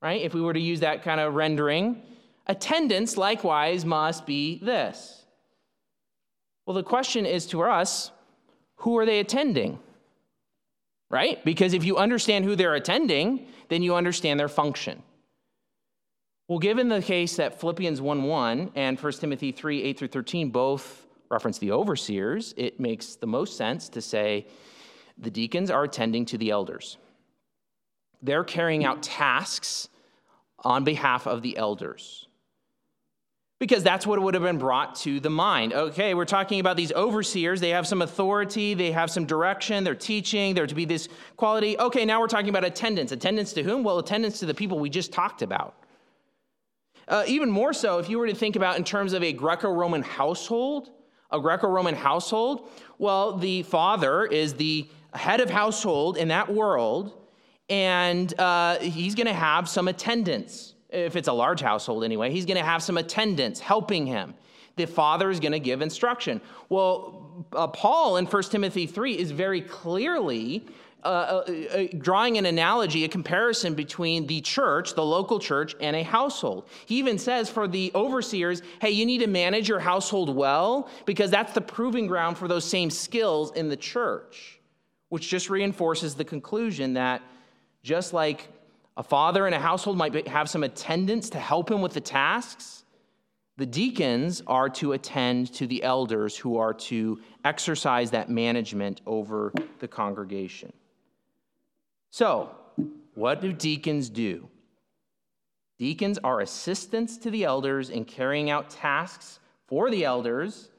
right? 0.00 0.22
If 0.22 0.32
we 0.32 0.40
were 0.40 0.54
to 0.54 0.60
use 0.60 0.80
that 0.80 1.02
kind 1.02 1.20
of 1.20 1.34
rendering, 1.34 2.00
attendants 2.46 3.18
likewise 3.18 3.84
must 3.84 4.24
be 4.24 4.58
this. 4.60 5.26
Well, 6.64 6.74
the 6.74 6.82
question 6.82 7.26
is 7.26 7.44
to 7.48 7.64
us 7.64 8.12
who 8.76 8.96
are 8.96 9.04
they 9.04 9.20
attending? 9.20 9.78
Right? 11.10 11.44
Because 11.44 11.74
if 11.74 11.84
you 11.84 11.98
understand 11.98 12.46
who 12.46 12.56
they're 12.56 12.74
attending, 12.74 13.46
then 13.68 13.82
you 13.82 13.94
understand 13.94 14.40
their 14.40 14.48
function. 14.48 15.02
Well, 16.48 16.58
given 16.58 16.88
the 16.88 17.02
case 17.02 17.36
that 17.36 17.60
Philippians 17.60 18.00
1 18.00 18.22
1 18.22 18.72
and 18.74 18.98
1 18.98 19.12
Timothy 19.12 19.52
3 19.52 19.82
8 19.82 19.98
through 19.98 20.08
13 20.08 20.48
both 20.48 21.04
reference 21.34 21.58
the 21.58 21.72
overseers, 21.72 22.54
it 22.56 22.80
makes 22.80 23.16
the 23.16 23.26
most 23.26 23.56
sense 23.58 23.90
to 23.90 24.00
say 24.00 24.46
the 25.18 25.30
deacons 25.30 25.70
are 25.70 25.84
attending 25.84 26.24
to 26.26 26.38
the 26.38 26.50
elders. 26.50 26.96
They're 28.22 28.44
carrying 28.44 28.84
out 28.84 29.02
tasks 29.02 29.88
on 30.60 30.84
behalf 30.84 31.26
of 31.26 31.42
the 31.42 31.56
elders. 31.56 32.26
Because 33.60 33.82
that's 33.82 34.06
what 34.06 34.20
would 34.20 34.34
have 34.34 34.42
been 34.42 34.58
brought 34.58 34.96
to 34.96 35.20
the 35.20 35.30
mind. 35.30 35.72
Okay, 35.72 36.14
we're 36.14 36.24
talking 36.24 36.60
about 36.60 36.76
these 36.76 36.92
overseers. 36.92 37.60
They 37.60 37.70
have 37.70 37.86
some 37.86 38.02
authority, 38.02 38.74
they 38.74 38.92
have 38.92 39.10
some 39.10 39.26
direction, 39.26 39.84
they're 39.84 39.94
teaching, 39.94 40.54
they're 40.54 40.66
to 40.66 40.74
be 40.74 40.84
this 40.84 41.08
quality. 41.36 41.78
Okay, 41.78 42.04
now 42.04 42.20
we're 42.20 42.26
talking 42.28 42.48
about 42.48 42.64
attendance. 42.64 43.12
Attendance 43.12 43.52
to 43.54 43.62
whom? 43.62 43.84
Well, 43.84 43.98
attendance 43.98 44.38
to 44.40 44.46
the 44.46 44.54
people 44.54 44.78
we 44.78 44.90
just 44.90 45.12
talked 45.12 45.42
about. 45.42 45.74
Uh, 47.06 47.24
even 47.26 47.50
more 47.50 47.72
so, 47.72 47.98
if 47.98 48.08
you 48.08 48.18
were 48.18 48.26
to 48.26 48.34
think 48.34 48.56
about 48.56 48.76
in 48.78 48.84
terms 48.84 49.12
of 49.12 49.22
a 49.22 49.32
Greco 49.32 49.70
Roman 49.70 50.02
household, 50.02 50.90
a 51.34 51.40
Greco 51.40 51.68
Roman 51.68 51.94
household? 51.94 52.70
Well, 52.98 53.36
the 53.36 53.64
father 53.64 54.24
is 54.24 54.54
the 54.54 54.88
head 55.12 55.40
of 55.40 55.50
household 55.50 56.16
in 56.16 56.28
that 56.28 56.52
world, 56.52 57.12
and 57.68 58.32
uh, 58.38 58.78
he's 58.78 59.14
going 59.14 59.26
to 59.26 59.32
have 59.32 59.68
some 59.68 59.88
attendants. 59.88 60.74
If 60.90 61.16
it's 61.16 61.28
a 61.28 61.32
large 61.32 61.60
household, 61.60 62.04
anyway, 62.04 62.30
he's 62.30 62.46
going 62.46 62.56
to 62.56 62.64
have 62.64 62.82
some 62.82 62.96
attendants 62.96 63.58
helping 63.58 64.06
him. 64.06 64.34
The 64.76 64.86
father 64.86 65.30
is 65.30 65.40
going 65.40 65.52
to 65.52 65.60
give 65.60 65.82
instruction. 65.82 66.40
Well, 66.68 67.44
uh, 67.52 67.66
Paul 67.68 68.16
in 68.16 68.26
1 68.26 68.42
Timothy 68.44 68.86
3 68.86 69.18
is 69.18 69.30
very 69.32 69.60
clearly 69.60 70.66
uh, 71.04 71.44
uh, 71.46 71.52
uh, 71.52 71.86
drawing 71.98 72.38
an 72.38 72.46
analogy, 72.46 73.04
a 73.04 73.08
comparison 73.08 73.74
between 73.74 74.26
the 74.26 74.40
church, 74.40 74.94
the 74.94 75.04
local 75.04 75.38
church, 75.38 75.74
and 75.80 75.94
a 75.94 76.02
household. 76.02 76.66
He 76.86 76.96
even 76.96 77.18
says 77.18 77.50
for 77.50 77.68
the 77.68 77.92
overseers, 77.94 78.62
hey, 78.80 78.90
you 78.90 79.04
need 79.04 79.18
to 79.18 79.26
manage 79.26 79.68
your 79.68 79.80
household 79.80 80.34
well 80.34 80.88
because 81.04 81.30
that's 81.30 81.52
the 81.52 81.60
proving 81.60 82.06
ground 82.06 82.38
for 82.38 82.48
those 82.48 82.64
same 82.64 82.88
skills 82.88 83.52
in 83.52 83.68
the 83.68 83.76
church, 83.76 84.60
which 85.10 85.28
just 85.28 85.50
reinforces 85.50 86.14
the 86.14 86.24
conclusion 86.24 86.94
that 86.94 87.20
just 87.82 88.14
like 88.14 88.48
a 88.96 89.02
father 89.02 89.46
in 89.46 89.52
a 89.52 89.60
household 89.60 89.98
might 89.98 90.26
have 90.26 90.48
some 90.48 90.62
attendants 90.62 91.28
to 91.30 91.38
help 91.38 91.70
him 91.70 91.82
with 91.82 91.92
the 91.92 92.00
tasks, 92.00 92.84
the 93.56 93.66
deacons 93.66 94.42
are 94.46 94.68
to 94.70 94.92
attend 94.92 95.52
to 95.54 95.66
the 95.66 95.82
elders 95.82 96.36
who 96.36 96.56
are 96.56 96.74
to 96.74 97.20
exercise 97.44 98.10
that 98.12 98.30
management 98.30 99.00
over 99.06 99.52
the 99.80 99.86
congregation. 99.86 100.72
So, 102.14 102.50
what 103.14 103.40
do 103.40 103.52
deacons 103.52 104.08
do? 104.08 104.48
Deacons 105.80 106.16
are 106.22 106.42
assistants 106.42 107.16
to 107.16 107.28
the 107.28 107.42
elders 107.42 107.90
in 107.90 108.04
carrying 108.04 108.50
out 108.50 108.70
tasks 108.70 109.40
for 109.66 109.90
the 109.90 110.04
elders 110.04 110.70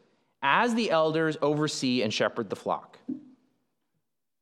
as 0.42 0.76
the 0.76 0.92
elders 0.92 1.36
oversee 1.42 2.04
and 2.04 2.14
shepherd 2.14 2.50
the 2.50 2.56
flock. 2.56 3.00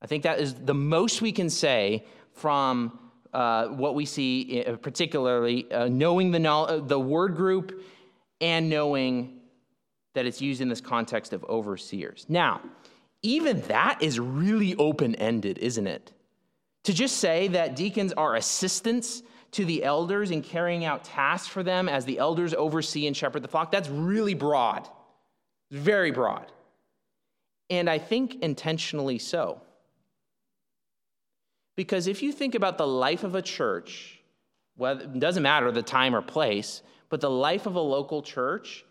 I 0.03 0.05
think 0.05 0.21
that 0.21 0.39
is 0.39 0.53
the 0.53 0.75
most 0.75 1.19
we 1.19 1.31
can 1.31 1.49
say 1.49 2.05
from 2.31 2.99
uh, 3.33 3.69
what 3.69 3.95
we 3.95 4.05
see, 4.05 4.63
uh, 4.63 4.75
particularly 4.75 5.71
uh, 5.71 5.87
knowing 5.87 6.29
the, 6.29 6.47
uh, 6.47 6.77
the 6.77 6.99
word 6.99 7.35
group 7.35 7.83
and 8.39 8.69
knowing 8.69 9.39
that 10.13 10.27
it's 10.27 10.41
used 10.43 10.61
in 10.61 10.69
this 10.69 10.79
context 10.79 11.33
of 11.33 11.43
overseers. 11.45 12.27
Now, 12.29 12.61
even 13.23 13.61
that 13.61 14.03
is 14.03 14.19
really 14.19 14.75
open 14.75 15.15
ended, 15.15 15.57
isn't 15.57 15.87
it? 15.87 16.13
To 16.83 16.93
just 16.93 17.17
say 17.17 17.47
that 17.49 17.75
deacons 17.75 18.13
are 18.13 18.35
assistants 18.35 19.23
to 19.51 19.65
the 19.65 19.83
elders 19.83 20.31
in 20.31 20.41
carrying 20.41 20.83
out 20.83 21.03
tasks 21.03 21.47
for 21.47 21.63
them 21.63 21.87
as 21.87 22.05
the 22.05 22.17
elders 22.19 22.53
oversee 22.53 23.07
and 23.07 23.15
shepherd 23.15 23.43
the 23.43 23.47
flock, 23.47 23.71
that's 23.71 23.89
really 23.89 24.33
broad, 24.33 24.87
very 25.71 26.11
broad. 26.11 26.51
And 27.69 27.89
I 27.89 27.99
think 27.99 28.41
intentionally 28.41 29.19
so. 29.19 29.61
Because 31.75 32.07
if 32.07 32.21
you 32.21 32.31
think 32.31 32.55
about 32.55 32.77
the 32.77 32.87
life 32.87 33.23
of 33.23 33.35
a 33.35 33.41
church, 33.41 34.19
well, 34.77 34.99
it 34.99 35.19
doesn't 35.19 35.43
matter 35.43 35.71
the 35.71 35.81
time 35.81 36.15
or 36.15 36.21
place, 36.21 36.81
but 37.09 37.21
the 37.21 37.29
life 37.29 37.65
of 37.65 37.75
a 37.75 37.81
local 37.81 38.21
church, 38.21 38.85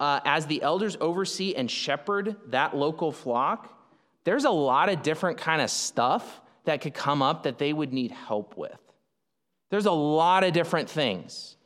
uh, 0.00 0.20
as 0.24 0.46
the 0.46 0.62
elders 0.62 0.96
oversee 1.00 1.54
and 1.54 1.70
shepherd 1.70 2.36
that 2.46 2.76
local 2.76 3.12
flock, 3.12 3.76
there's 4.24 4.44
a 4.44 4.50
lot 4.50 4.88
of 4.88 5.02
different 5.02 5.38
kind 5.38 5.60
of 5.60 5.70
stuff 5.70 6.40
that 6.64 6.80
could 6.80 6.94
come 6.94 7.22
up 7.22 7.44
that 7.44 7.58
they 7.58 7.72
would 7.72 7.92
need 7.92 8.10
help 8.10 8.56
with. 8.56 8.78
There's 9.70 9.86
a 9.86 9.92
lot 9.92 10.44
of 10.44 10.52
different 10.52 10.88
things. 10.88 11.56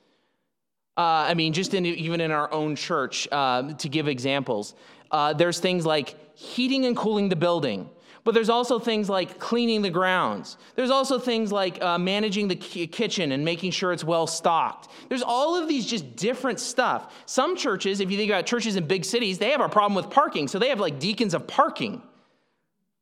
Uh, 0.96 1.26
I 1.28 1.34
mean, 1.34 1.52
just 1.52 1.74
in, 1.74 1.86
even 1.86 2.20
in 2.20 2.30
our 2.30 2.52
own 2.52 2.74
church, 2.74 3.28
uh, 3.30 3.74
to 3.74 3.88
give 3.88 4.08
examples, 4.08 4.74
uh, 5.10 5.32
there's 5.32 5.60
things 5.60 5.86
like 5.86 6.16
heating 6.36 6.86
and 6.86 6.96
cooling 6.96 7.28
the 7.28 7.36
building. 7.36 7.88
But 8.24 8.34
there's 8.34 8.50
also 8.50 8.78
things 8.78 9.08
like 9.08 9.38
cleaning 9.38 9.80
the 9.80 9.90
grounds. 9.90 10.58
There's 10.74 10.90
also 10.90 11.18
things 11.18 11.50
like 11.52 11.80
uh, 11.80 11.98
managing 11.98 12.48
the 12.48 12.56
kitchen 12.56 13.32
and 13.32 13.44
making 13.44 13.70
sure 13.70 13.92
it's 13.92 14.04
well 14.04 14.26
stocked. 14.26 14.88
There's 15.08 15.22
all 15.22 15.54
of 15.54 15.68
these 15.68 15.86
just 15.86 16.16
different 16.16 16.60
stuff. 16.60 17.14
Some 17.26 17.56
churches, 17.56 18.00
if 18.00 18.10
you 18.10 18.18
think 18.18 18.30
about 18.30 18.44
churches 18.44 18.76
in 18.76 18.86
big 18.86 19.04
cities, 19.04 19.38
they 19.38 19.50
have 19.50 19.60
a 19.60 19.68
problem 19.68 19.94
with 19.94 20.10
parking. 20.10 20.48
So 20.48 20.58
they 20.58 20.68
have 20.68 20.80
like 20.80 20.98
deacons 20.98 21.32
of 21.32 21.46
parking 21.46 22.02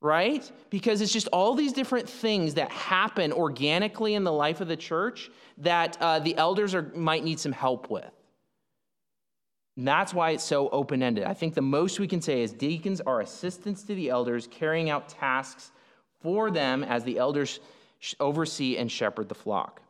right? 0.01 0.51
Because 0.71 1.01
it's 1.01 1.13
just 1.13 1.29
all 1.29 1.55
these 1.55 1.73
different 1.73 2.09
things 2.09 2.55
that 2.55 2.71
happen 2.71 3.33
organically 3.33 4.15
in 4.15 4.25
the 4.25 4.33
life 4.33 4.61
of 4.61 4.69
the 4.69 4.77
church 4.77 5.31
that 5.59 5.97
uh, 6.01 6.19
the 6.19 6.37
elders 6.37 6.75
are, 6.75 6.91
might 6.95 7.25
need 7.25 7.41
some 7.41 7.53
help 7.53 7.91
with. 7.91 8.11
And 9.77 9.87
that's 9.87 10.15
why 10.15 10.31
it's 10.31 10.45
so 10.45 10.69
open 10.71 11.03
ended. 11.03 11.25
I 11.25 11.35
think 11.35 11.55
the 11.55 11.63
most 11.63 12.01
we 12.01 12.07
can 12.07 12.23
say 12.23 12.43
is 12.43 12.53
deacons 12.53 13.01
are 13.03 13.21
assistants 13.21 13.83
to 13.85 13.95
the 13.95 14.09
elders, 14.09 14.47
carrying 14.51 14.89
out 14.91 15.09
tasks 15.09 15.71
for 16.21 16.51
them 16.51 16.83
as 16.83 17.05
the 17.05 17.19
elders 17.19 17.61
oversee 18.21 18.79
and 18.79 18.91
shepherd 18.91 19.29
the 19.29 19.35
flock. 19.35 19.83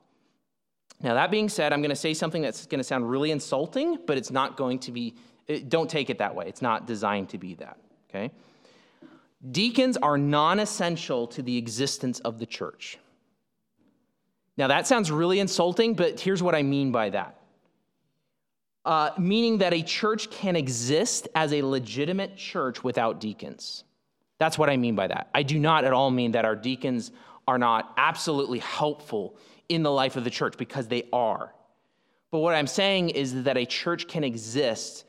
Now, 1.01 1.15
that 1.15 1.31
being 1.31 1.49
said, 1.49 1.73
I'm 1.73 1.83
going 1.83 1.91
to 1.91 1.97
say 1.97 2.15
something 2.15 2.43
that's 2.43 2.67
going 2.67 2.79
to 2.79 2.85
sound 2.85 3.09
really 3.09 3.31
insulting, 3.31 3.99
but 4.07 4.17
it's 4.17 4.31
not 4.31 4.57
going 4.57 4.79
to 4.81 4.93
be, 4.93 5.15
don't 5.69 5.91
take 5.91 6.11
it 6.11 6.19
that 6.19 6.35
way. 6.35 6.47
It's 6.49 6.63
not 6.63 6.87
designed 6.87 7.29
to 7.31 7.39
be 7.39 7.55
that, 7.57 7.77
okay? 8.09 8.33
Deacons 9.51 9.97
are 9.97 10.19
non 10.19 10.59
essential 10.59 11.27
to 11.29 11.43
the 11.43 11.57
existence 11.57 12.21
of 12.21 12.39
the 12.39 12.47
church. 12.47 12.99
Now, 14.57 14.69
that 14.69 14.87
sounds 14.87 15.11
really 15.11 15.39
insulting, 15.39 15.95
but 15.95 16.19
here's 16.19 16.43
what 16.43 16.55
I 16.55 16.63
mean 16.63 16.91
by 16.91 17.11
that. 17.11 17.39
Uh, 18.85 19.11
meaning 19.19 19.59
that 19.59 19.75
a 19.75 19.83
church 19.83 20.31
can 20.31 20.57
exist 20.57 21.29
as 21.35 21.53
a 21.53 21.63
legitimate 21.63 22.37
church 22.37 22.83
without 22.83 23.21
deacons. 23.21 23.85
That's 24.39 24.59
what 24.59 24.71
I 24.71 24.77
mean 24.77 24.95
by 24.95 25.09
that. 25.09 25.29
I 25.35 25.43
do 25.43 25.59
not 25.59 25.85
at 25.85 25.93
all 25.93 26.11
mean 26.11 26.33
that 26.33 26.45
our 26.45 26.57
deacons 26.57 27.11
are 27.49 27.59
not 27.59 27.93
absolutely 27.97 28.61
helpful 28.61 29.37
in 29.69 29.83
the 29.83 29.91
life 29.91 30.17
of 30.17 30.25
the 30.25 30.31
church 30.31 30.57
because 30.57 30.89
they 30.89 31.05
are. 31.13 31.53
But 32.31 32.41
what 32.41 32.55
I'm 32.55 32.67
saying 32.67 33.11
is 33.11 33.45
that 33.45 33.57
a 33.57 33.67
church 33.67 34.09
can 34.09 34.25
exist 34.25 35.05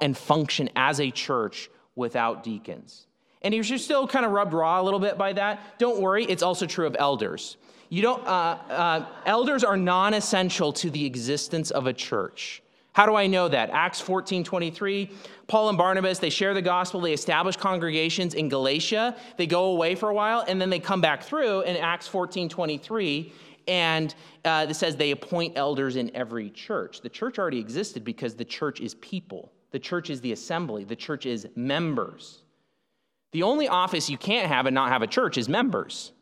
and 0.00 0.16
function 0.16 0.70
as 0.74 1.00
a 1.00 1.10
church 1.10 1.70
without 1.94 2.42
deacons. 2.42 3.07
And 3.42 3.54
if 3.54 3.68
you're 3.68 3.78
still 3.78 4.06
kind 4.06 4.26
of 4.26 4.32
rubbed 4.32 4.52
raw 4.52 4.80
a 4.80 4.82
little 4.82 5.00
bit 5.00 5.16
by 5.16 5.32
that, 5.34 5.78
don't 5.78 6.00
worry, 6.00 6.24
it's 6.24 6.42
also 6.42 6.66
true 6.66 6.86
of 6.86 6.96
elders. 6.98 7.56
You 7.88 8.02
don't, 8.02 8.26
uh, 8.26 8.58
uh, 8.68 9.06
elders 9.24 9.64
are 9.64 9.76
non 9.76 10.14
essential 10.14 10.72
to 10.74 10.90
the 10.90 11.06
existence 11.06 11.70
of 11.70 11.86
a 11.86 11.92
church. 11.92 12.62
How 12.92 13.06
do 13.06 13.14
I 13.14 13.28
know 13.28 13.48
that? 13.48 13.70
Acts 13.70 14.00
14 14.00 14.42
23, 14.42 15.10
Paul 15.46 15.68
and 15.68 15.78
Barnabas, 15.78 16.18
they 16.18 16.30
share 16.30 16.52
the 16.52 16.60
gospel, 16.60 17.00
they 17.00 17.12
establish 17.12 17.56
congregations 17.56 18.34
in 18.34 18.48
Galatia, 18.48 19.16
they 19.36 19.46
go 19.46 19.66
away 19.66 19.94
for 19.94 20.08
a 20.08 20.14
while, 20.14 20.44
and 20.48 20.60
then 20.60 20.68
they 20.68 20.80
come 20.80 21.00
back 21.00 21.22
through 21.22 21.60
in 21.60 21.76
Acts 21.76 22.08
14 22.08 22.48
23, 22.48 23.32
and 23.68 24.14
uh, 24.44 24.66
it 24.68 24.74
says 24.74 24.96
they 24.96 25.12
appoint 25.12 25.56
elders 25.56 25.94
in 25.94 26.10
every 26.14 26.50
church. 26.50 27.00
The 27.00 27.08
church 27.08 27.38
already 27.38 27.60
existed 27.60 28.04
because 28.04 28.34
the 28.34 28.44
church 28.44 28.80
is 28.80 28.96
people, 28.96 29.52
the 29.70 29.78
church 29.78 30.10
is 30.10 30.20
the 30.20 30.32
assembly, 30.32 30.82
the 30.82 30.96
church 30.96 31.24
is 31.24 31.46
members. 31.54 32.37
The 33.32 33.42
only 33.42 33.68
office 33.68 34.08
you 34.08 34.16
can't 34.16 34.48
have 34.48 34.66
and 34.66 34.74
not 34.74 34.90
have 34.90 35.02
a 35.02 35.06
church 35.06 35.36
is 35.36 35.48
members. 35.48 36.12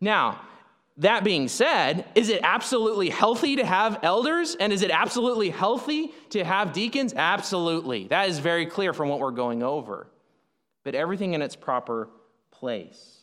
Now, 0.00 0.40
that 0.98 1.24
being 1.24 1.48
said, 1.48 2.06
is 2.14 2.28
it 2.28 2.40
absolutely 2.42 3.10
healthy 3.10 3.56
to 3.56 3.66
have 3.66 3.98
elders? 4.02 4.56
And 4.58 4.72
is 4.72 4.82
it 4.82 4.90
absolutely 4.90 5.50
healthy 5.50 6.12
to 6.30 6.44
have 6.44 6.72
deacons? 6.72 7.12
Absolutely. 7.14 8.06
That 8.08 8.28
is 8.28 8.38
very 8.38 8.66
clear 8.66 8.92
from 8.92 9.08
what 9.08 9.18
we're 9.18 9.32
going 9.32 9.62
over. 9.62 10.06
But 10.84 10.94
everything 10.94 11.34
in 11.34 11.42
its 11.42 11.56
proper 11.56 12.08
place. 12.50 13.14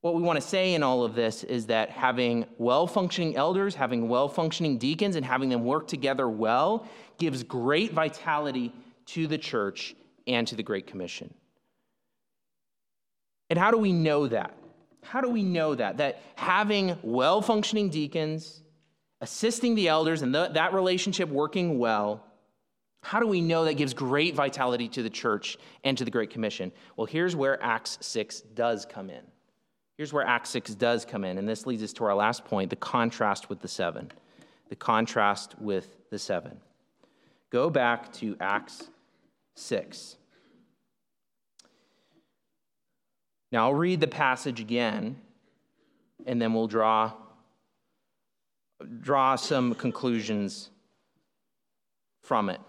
What 0.00 0.14
we 0.14 0.22
want 0.22 0.40
to 0.40 0.46
say 0.46 0.74
in 0.74 0.82
all 0.82 1.02
of 1.02 1.14
this 1.14 1.44
is 1.44 1.66
that 1.66 1.90
having 1.90 2.46
well 2.58 2.86
functioning 2.86 3.36
elders, 3.36 3.74
having 3.74 4.08
well 4.08 4.28
functioning 4.28 4.78
deacons, 4.78 5.16
and 5.16 5.24
having 5.24 5.48
them 5.48 5.64
work 5.64 5.88
together 5.88 6.28
well 6.28 6.86
gives 7.18 7.42
great 7.42 7.92
vitality 7.92 8.72
to 9.06 9.26
the 9.26 9.38
church 9.38 9.94
and 10.26 10.46
to 10.46 10.56
the 10.56 10.62
Great 10.62 10.86
Commission. 10.86 11.32
And 13.50 13.58
how 13.58 13.70
do 13.70 13.78
we 13.78 13.92
know 13.92 14.26
that? 14.28 14.56
How 15.02 15.20
do 15.20 15.28
we 15.28 15.42
know 15.42 15.74
that? 15.74 15.98
That 15.98 16.22
having 16.34 16.96
well 17.02 17.42
functioning 17.42 17.90
deacons, 17.90 18.62
assisting 19.20 19.74
the 19.74 19.88
elders, 19.88 20.22
and 20.22 20.34
the, 20.34 20.48
that 20.54 20.72
relationship 20.72 21.28
working 21.28 21.78
well, 21.78 22.24
how 23.04 23.20
do 23.20 23.26
we 23.26 23.42
know 23.42 23.66
that 23.66 23.74
gives 23.74 23.92
great 23.92 24.34
vitality 24.34 24.88
to 24.88 25.02
the 25.02 25.10
church 25.10 25.58
and 25.84 25.96
to 25.98 26.06
the 26.06 26.10
Great 26.10 26.30
Commission? 26.30 26.72
Well, 26.96 27.06
here's 27.06 27.36
where 27.36 27.62
Acts 27.62 27.98
6 28.00 28.40
does 28.54 28.86
come 28.86 29.10
in. 29.10 29.20
Here's 29.98 30.12
where 30.12 30.26
Acts 30.26 30.48
6 30.50 30.74
does 30.76 31.04
come 31.04 31.22
in. 31.22 31.36
And 31.36 31.46
this 31.46 31.66
leads 31.66 31.82
us 31.82 31.92
to 31.94 32.04
our 32.04 32.14
last 32.14 32.46
point 32.46 32.70
the 32.70 32.76
contrast 32.76 33.50
with 33.50 33.60
the 33.60 33.68
seven. 33.68 34.10
The 34.70 34.76
contrast 34.76 35.54
with 35.60 35.96
the 36.10 36.18
seven. 36.18 36.56
Go 37.50 37.68
back 37.68 38.10
to 38.14 38.36
Acts 38.40 38.84
6. 39.54 40.16
Now, 43.54 43.66
I'll 43.66 43.74
read 43.74 44.00
the 44.00 44.08
passage 44.08 44.58
again, 44.58 45.14
and 46.26 46.42
then 46.42 46.52
we'll 46.54 46.66
draw, 46.66 47.12
draw 49.00 49.36
some 49.36 49.76
conclusions 49.76 50.70
from 52.20 52.50
it. 52.50 52.60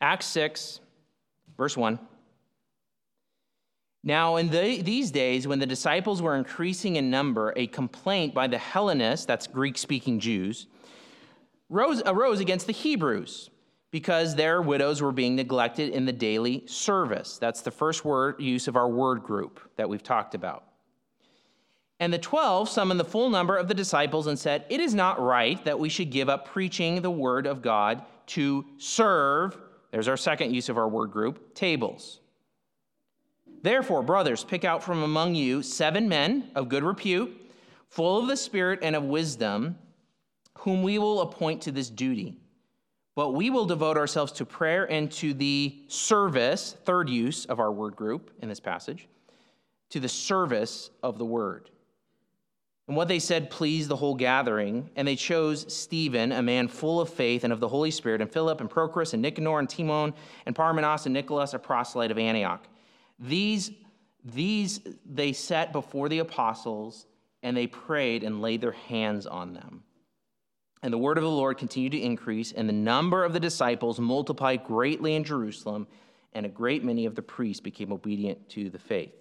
Acts 0.00 0.26
6, 0.26 0.80
verse 1.56 1.76
1. 1.76 2.00
Now, 4.02 4.34
in 4.34 4.50
the, 4.50 4.82
these 4.82 5.12
days, 5.12 5.46
when 5.46 5.60
the 5.60 5.66
disciples 5.66 6.20
were 6.20 6.34
increasing 6.34 6.96
in 6.96 7.10
number, 7.10 7.52
a 7.54 7.68
complaint 7.68 8.34
by 8.34 8.48
the 8.48 8.58
Hellenists, 8.58 9.24
that's 9.24 9.46
Greek 9.46 9.78
speaking 9.78 10.18
Jews, 10.18 10.66
rose, 11.68 12.02
arose 12.06 12.40
against 12.40 12.66
the 12.66 12.72
Hebrews 12.72 13.50
because 13.90 14.34
their 14.34 14.62
widows 14.62 15.02
were 15.02 15.12
being 15.12 15.34
neglected 15.34 15.92
in 15.92 16.04
the 16.04 16.12
daily 16.12 16.64
service. 16.66 17.38
That's 17.38 17.60
the 17.60 17.70
first 17.70 18.04
word 18.04 18.40
use 18.40 18.68
of 18.68 18.76
our 18.76 18.88
word 18.88 19.22
group 19.22 19.60
that 19.76 19.88
we've 19.88 20.02
talked 20.02 20.34
about. 20.34 20.64
And 21.98 22.12
the 22.12 22.18
12 22.18 22.68
summoned 22.68 22.98
the 22.98 23.04
full 23.04 23.28
number 23.28 23.56
of 23.56 23.68
the 23.68 23.74
disciples 23.74 24.26
and 24.26 24.38
said, 24.38 24.64
It 24.68 24.80
is 24.80 24.94
not 24.94 25.20
right 25.20 25.62
that 25.64 25.78
we 25.78 25.88
should 25.88 26.10
give 26.10 26.28
up 26.28 26.46
preaching 26.46 27.02
the 27.02 27.10
word 27.10 27.46
of 27.46 27.60
God 27.62 28.02
to 28.28 28.64
serve, 28.78 29.58
there's 29.90 30.08
our 30.08 30.16
second 30.16 30.54
use 30.54 30.68
of 30.68 30.78
our 30.78 30.88
word 30.88 31.10
group, 31.10 31.54
tables. 31.54 32.20
Therefore, 33.62 34.02
brothers, 34.02 34.44
pick 34.44 34.64
out 34.64 34.82
from 34.82 35.02
among 35.02 35.34
you 35.34 35.62
seven 35.62 36.08
men 36.08 36.50
of 36.54 36.68
good 36.68 36.84
repute, 36.84 37.36
full 37.88 38.18
of 38.18 38.28
the 38.28 38.36
Spirit 38.36 38.78
and 38.82 38.94
of 38.94 39.04
wisdom, 39.04 39.76
whom 40.58 40.82
we 40.82 40.98
will 40.98 41.22
appoint 41.22 41.60
to 41.62 41.72
this 41.72 41.90
duty. 41.90 42.39
But 43.20 43.34
we 43.34 43.50
will 43.50 43.66
devote 43.66 43.98
ourselves 43.98 44.32
to 44.32 44.46
prayer 44.46 44.90
and 44.90 45.12
to 45.12 45.34
the 45.34 45.76
service, 45.88 46.74
third 46.86 47.10
use 47.10 47.44
of 47.44 47.60
our 47.60 47.70
word 47.70 47.94
group 47.94 48.30
in 48.40 48.48
this 48.48 48.60
passage, 48.60 49.08
to 49.90 50.00
the 50.00 50.08
service 50.08 50.88
of 51.02 51.18
the 51.18 51.24
word. 51.26 51.68
And 52.88 52.96
what 52.96 53.08
they 53.08 53.18
said 53.18 53.50
pleased 53.50 53.90
the 53.90 53.96
whole 53.96 54.14
gathering, 54.14 54.88
and 54.96 55.06
they 55.06 55.16
chose 55.16 55.70
Stephen, 55.70 56.32
a 56.32 56.40
man 56.40 56.66
full 56.66 56.98
of 56.98 57.10
faith 57.10 57.44
and 57.44 57.52
of 57.52 57.60
the 57.60 57.68
Holy 57.68 57.90
Spirit, 57.90 58.22
and 58.22 58.32
Philip 58.32 58.58
and 58.58 58.70
Prochorus 58.70 59.12
and 59.12 59.20
Nicanor 59.20 59.58
and 59.58 59.68
Timon 59.68 60.14
and 60.46 60.56
Parmenas 60.56 61.04
and 61.04 61.12
Nicholas, 61.12 61.52
a 61.52 61.58
proselyte 61.58 62.10
of 62.10 62.16
Antioch. 62.16 62.66
These, 63.18 63.70
these 64.24 64.80
they 65.04 65.34
set 65.34 65.74
before 65.74 66.08
the 66.08 66.20
apostles, 66.20 67.04
and 67.42 67.54
they 67.54 67.66
prayed 67.66 68.24
and 68.24 68.40
laid 68.40 68.62
their 68.62 68.72
hands 68.72 69.26
on 69.26 69.52
them. 69.52 69.82
And 70.82 70.92
the 70.92 70.98
word 70.98 71.18
of 71.18 71.24
the 71.24 71.30
Lord 71.30 71.58
continued 71.58 71.92
to 71.92 72.00
increase, 72.00 72.52
and 72.52 72.68
the 72.68 72.72
number 72.72 73.24
of 73.24 73.32
the 73.32 73.40
disciples 73.40 74.00
multiplied 74.00 74.64
greatly 74.64 75.14
in 75.14 75.24
Jerusalem, 75.24 75.86
and 76.32 76.46
a 76.46 76.48
great 76.48 76.84
many 76.84 77.06
of 77.06 77.14
the 77.14 77.22
priests 77.22 77.60
became 77.60 77.92
obedient 77.92 78.48
to 78.50 78.70
the 78.70 78.78
faith. 78.78 79.14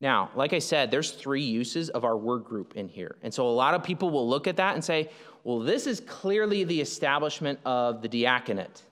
Now, 0.00 0.30
like 0.34 0.52
I 0.52 0.58
said, 0.58 0.90
there's 0.90 1.12
three 1.12 1.42
uses 1.42 1.90
of 1.90 2.04
our 2.04 2.16
word 2.16 2.44
group 2.44 2.76
in 2.76 2.88
here. 2.88 3.16
And 3.22 3.32
so 3.32 3.46
a 3.46 3.50
lot 3.50 3.74
of 3.74 3.82
people 3.82 4.10
will 4.10 4.28
look 4.28 4.46
at 4.46 4.56
that 4.56 4.74
and 4.74 4.84
say, 4.84 5.10
well, 5.44 5.60
this 5.60 5.86
is 5.86 6.00
clearly 6.00 6.64
the 6.64 6.80
establishment 6.80 7.58
of 7.64 8.02
the 8.02 8.08
diaconate. 8.08 8.82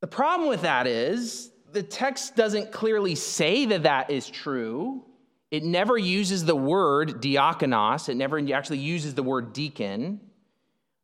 The 0.00 0.06
problem 0.06 0.48
with 0.48 0.62
that 0.62 0.86
is 0.86 1.50
the 1.72 1.82
text 1.82 2.36
doesn't 2.36 2.70
clearly 2.72 3.14
say 3.14 3.66
that 3.66 3.82
that 3.82 4.10
is 4.10 4.28
true. 4.28 5.04
It 5.50 5.62
never 5.62 5.96
uses 5.96 6.44
the 6.44 6.56
word 6.56 7.22
diakonos, 7.22 8.08
it 8.08 8.16
never 8.16 8.38
actually 8.52 8.78
uses 8.78 9.14
the 9.14 9.22
word 9.22 9.52
deacon, 9.52 10.20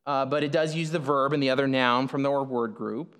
uh, 0.04 0.26
but 0.26 0.42
it 0.42 0.50
does 0.50 0.74
use 0.74 0.90
the 0.90 0.98
verb 0.98 1.32
and 1.32 1.42
the 1.42 1.50
other 1.50 1.68
noun 1.68 2.08
from 2.08 2.22
the 2.22 2.30
word 2.30 2.74
group. 2.74 3.16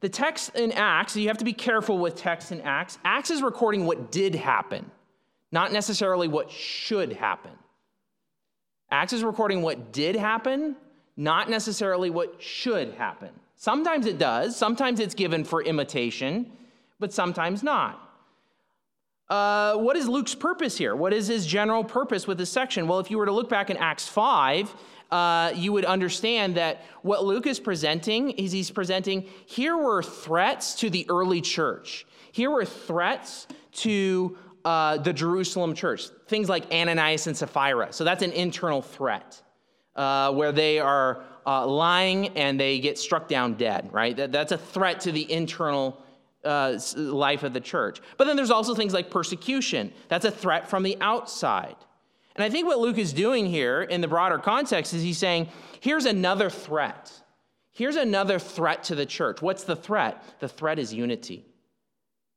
The 0.00 0.08
text 0.08 0.54
in 0.54 0.72
Acts, 0.72 1.16
you 1.16 1.28
have 1.28 1.38
to 1.38 1.44
be 1.44 1.52
careful 1.52 1.98
with 1.98 2.14
text 2.16 2.52
in 2.52 2.60
Acts. 2.60 2.98
Acts 3.04 3.30
is 3.30 3.42
recording 3.42 3.86
what 3.86 4.12
did 4.12 4.34
happen, 4.34 4.90
not 5.50 5.72
necessarily 5.72 6.28
what 6.28 6.50
should 6.50 7.12
happen. 7.14 7.52
Acts 8.90 9.12
is 9.12 9.24
recording 9.24 9.62
what 9.62 9.92
did 9.92 10.14
happen, 10.14 10.76
not 11.16 11.50
necessarily 11.50 12.10
what 12.10 12.40
should 12.40 12.94
happen. 12.94 13.30
Sometimes 13.56 14.06
it 14.06 14.18
does, 14.18 14.54
sometimes 14.54 15.00
it's 15.00 15.14
given 15.14 15.42
for 15.42 15.62
imitation, 15.62 16.52
but 17.00 17.12
sometimes 17.12 17.62
not. 17.62 18.05
Uh, 19.28 19.76
what 19.76 19.96
is 19.96 20.06
Luke's 20.08 20.34
purpose 20.34 20.78
here? 20.78 20.94
What 20.94 21.12
is 21.12 21.26
his 21.26 21.46
general 21.46 21.82
purpose 21.82 22.26
with 22.26 22.38
this 22.38 22.50
section? 22.50 22.86
Well, 22.86 23.00
if 23.00 23.10
you 23.10 23.18
were 23.18 23.26
to 23.26 23.32
look 23.32 23.48
back 23.48 23.70
in 23.70 23.76
Acts 23.76 24.06
5, 24.06 24.72
uh, 25.10 25.52
you 25.54 25.72
would 25.72 25.84
understand 25.84 26.56
that 26.56 26.84
what 27.02 27.24
Luke 27.24 27.46
is 27.46 27.58
presenting 27.58 28.30
is 28.30 28.52
he's 28.52 28.70
presenting 28.70 29.28
here 29.46 29.76
were 29.76 30.02
threats 30.02 30.76
to 30.76 30.90
the 30.90 31.06
early 31.08 31.40
church. 31.40 32.06
Here 32.30 32.50
were 32.50 32.64
threats 32.64 33.48
to 33.72 34.36
uh, 34.64 34.98
the 34.98 35.12
Jerusalem 35.12 35.74
church, 35.74 36.08
things 36.28 36.48
like 36.48 36.72
Ananias 36.72 37.26
and 37.26 37.36
Sapphira. 37.36 37.92
So 37.92 38.04
that's 38.04 38.22
an 38.22 38.32
internal 38.32 38.82
threat 38.82 39.40
uh, 39.96 40.32
where 40.32 40.52
they 40.52 40.78
are 40.78 41.24
uh, 41.46 41.66
lying 41.66 42.28
and 42.36 42.58
they 42.58 42.78
get 42.78 42.98
struck 42.98 43.28
down 43.28 43.54
dead, 43.54 43.92
right? 43.92 44.16
That, 44.16 44.32
that's 44.32 44.52
a 44.52 44.58
threat 44.58 45.00
to 45.02 45.12
the 45.12 45.30
internal 45.32 46.02
uh, 46.46 46.78
life 46.96 47.42
of 47.42 47.52
the 47.52 47.60
church. 47.60 48.00
But 48.16 48.26
then 48.26 48.36
there's 48.36 48.50
also 48.50 48.74
things 48.74 48.94
like 48.94 49.10
persecution. 49.10 49.92
That's 50.08 50.24
a 50.24 50.30
threat 50.30 50.70
from 50.70 50.82
the 50.82 50.96
outside. 51.00 51.76
And 52.36 52.44
I 52.44 52.50
think 52.50 52.66
what 52.66 52.78
Luke 52.78 52.98
is 52.98 53.12
doing 53.12 53.46
here 53.46 53.82
in 53.82 54.00
the 54.00 54.08
broader 54.08 54.38
context 54.38 54.94
is 54.94 55.02
he's 55.02 55.18
saying, 55.18 55.48
here's 55.80 56.04
another 56.04 56.50
threat. 56.50 57.12
Here's 57.72 57.96
another 57.96 58.38
threat 58.38 58.84
to 58.84 58.94
the 58.94 59.06
church. 59.06 59.42
What's 59.42 59.64
the 59.64 59.76
threat? 59.76 60.22
The 60.40 60.48
threat 60.48 60.78
is 60.78 60.94
unity. 60.94 61.46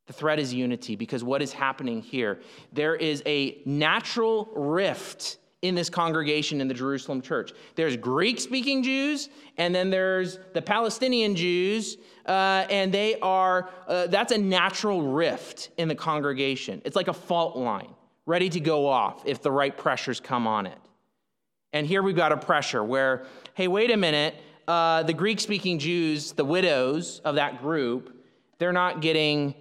The 0.08 0.14
threat 0.14 0.40
is 0.40 0.54
unity 0.54 0.96
because 0.96 1.24
what 1.24 1.42
is 1.42 1.54
happening 1.54 2.02
here? 2.02 2.40
There 2.74 2.96
is 2.96 3.22
a 3.26 3.62
natural 3.66 4.50
rift 4.56 5.38
in 5.62 5.76
this 5.76 5.90
congregation 5.90 6.62
in 6.62 6.68
the 6.68 6.74
Jerusalem 6.74 7.22
church. 7.22 7.52
There's 7.76 7.98
Greek 7.98 8.40
speaking 8.40 8.82
Jews, 8.82 9.30
and 9.58 9.76
then 9.76 9.90
there's 9.90 10.40
the 10.54 10.62
Palestinian 10.62 11.36
Jews, 11.36 11.98
uh, 12.26 12.66
and 12.70 12.94
they 12.94 13.20
are, 13.20 13.70
uh, 13.88 14.08
that's 14.08 14.32
a 14.32 14.38
natural 14.38 15.02
rift 15.02 15.70
in 15.78 15.88
the 15.90 15.96
congregation. 15.96 16.82
It's 16.86 16.96
like 16.96 17.10
a 17.10 17.14
fault 17.14 17.58
line 17.58 17.94
ready 18.26 18.48
to 18.50 18.60
go 18.60 18.88
off 18.88 19.24
if 19.26 19.42
the 19.42 19.52
right 19.52 19.76
pressures 19.76 20.20
come 20.20 20.48
on 20.48 20.66
it. 20.66 20.78
And 21.74 21.86
here 21.86 22.02
we've 22.02 22.16
got 22.16 22.32
a 22.32 22.38
pressure 22.38 22.84
where, 22.84 23.26
hey, 23.54 23.68
wait 23.68 23.92
a 23.92 23.98
minute, 23.98 24.36
uh, 24.68 25.04
the 25.04 25.14
Greek 25.14 25.40
speaking 25.40 25.80
Jews, 25.80 26.32
the 26.32 26.46
widows 26.46 27.20
of 27.26 27.36
that 27.36 27.62
group, 27.62 28.24
they're 28.60 28.72
not 28.72 29.02
getting 29.02 29.56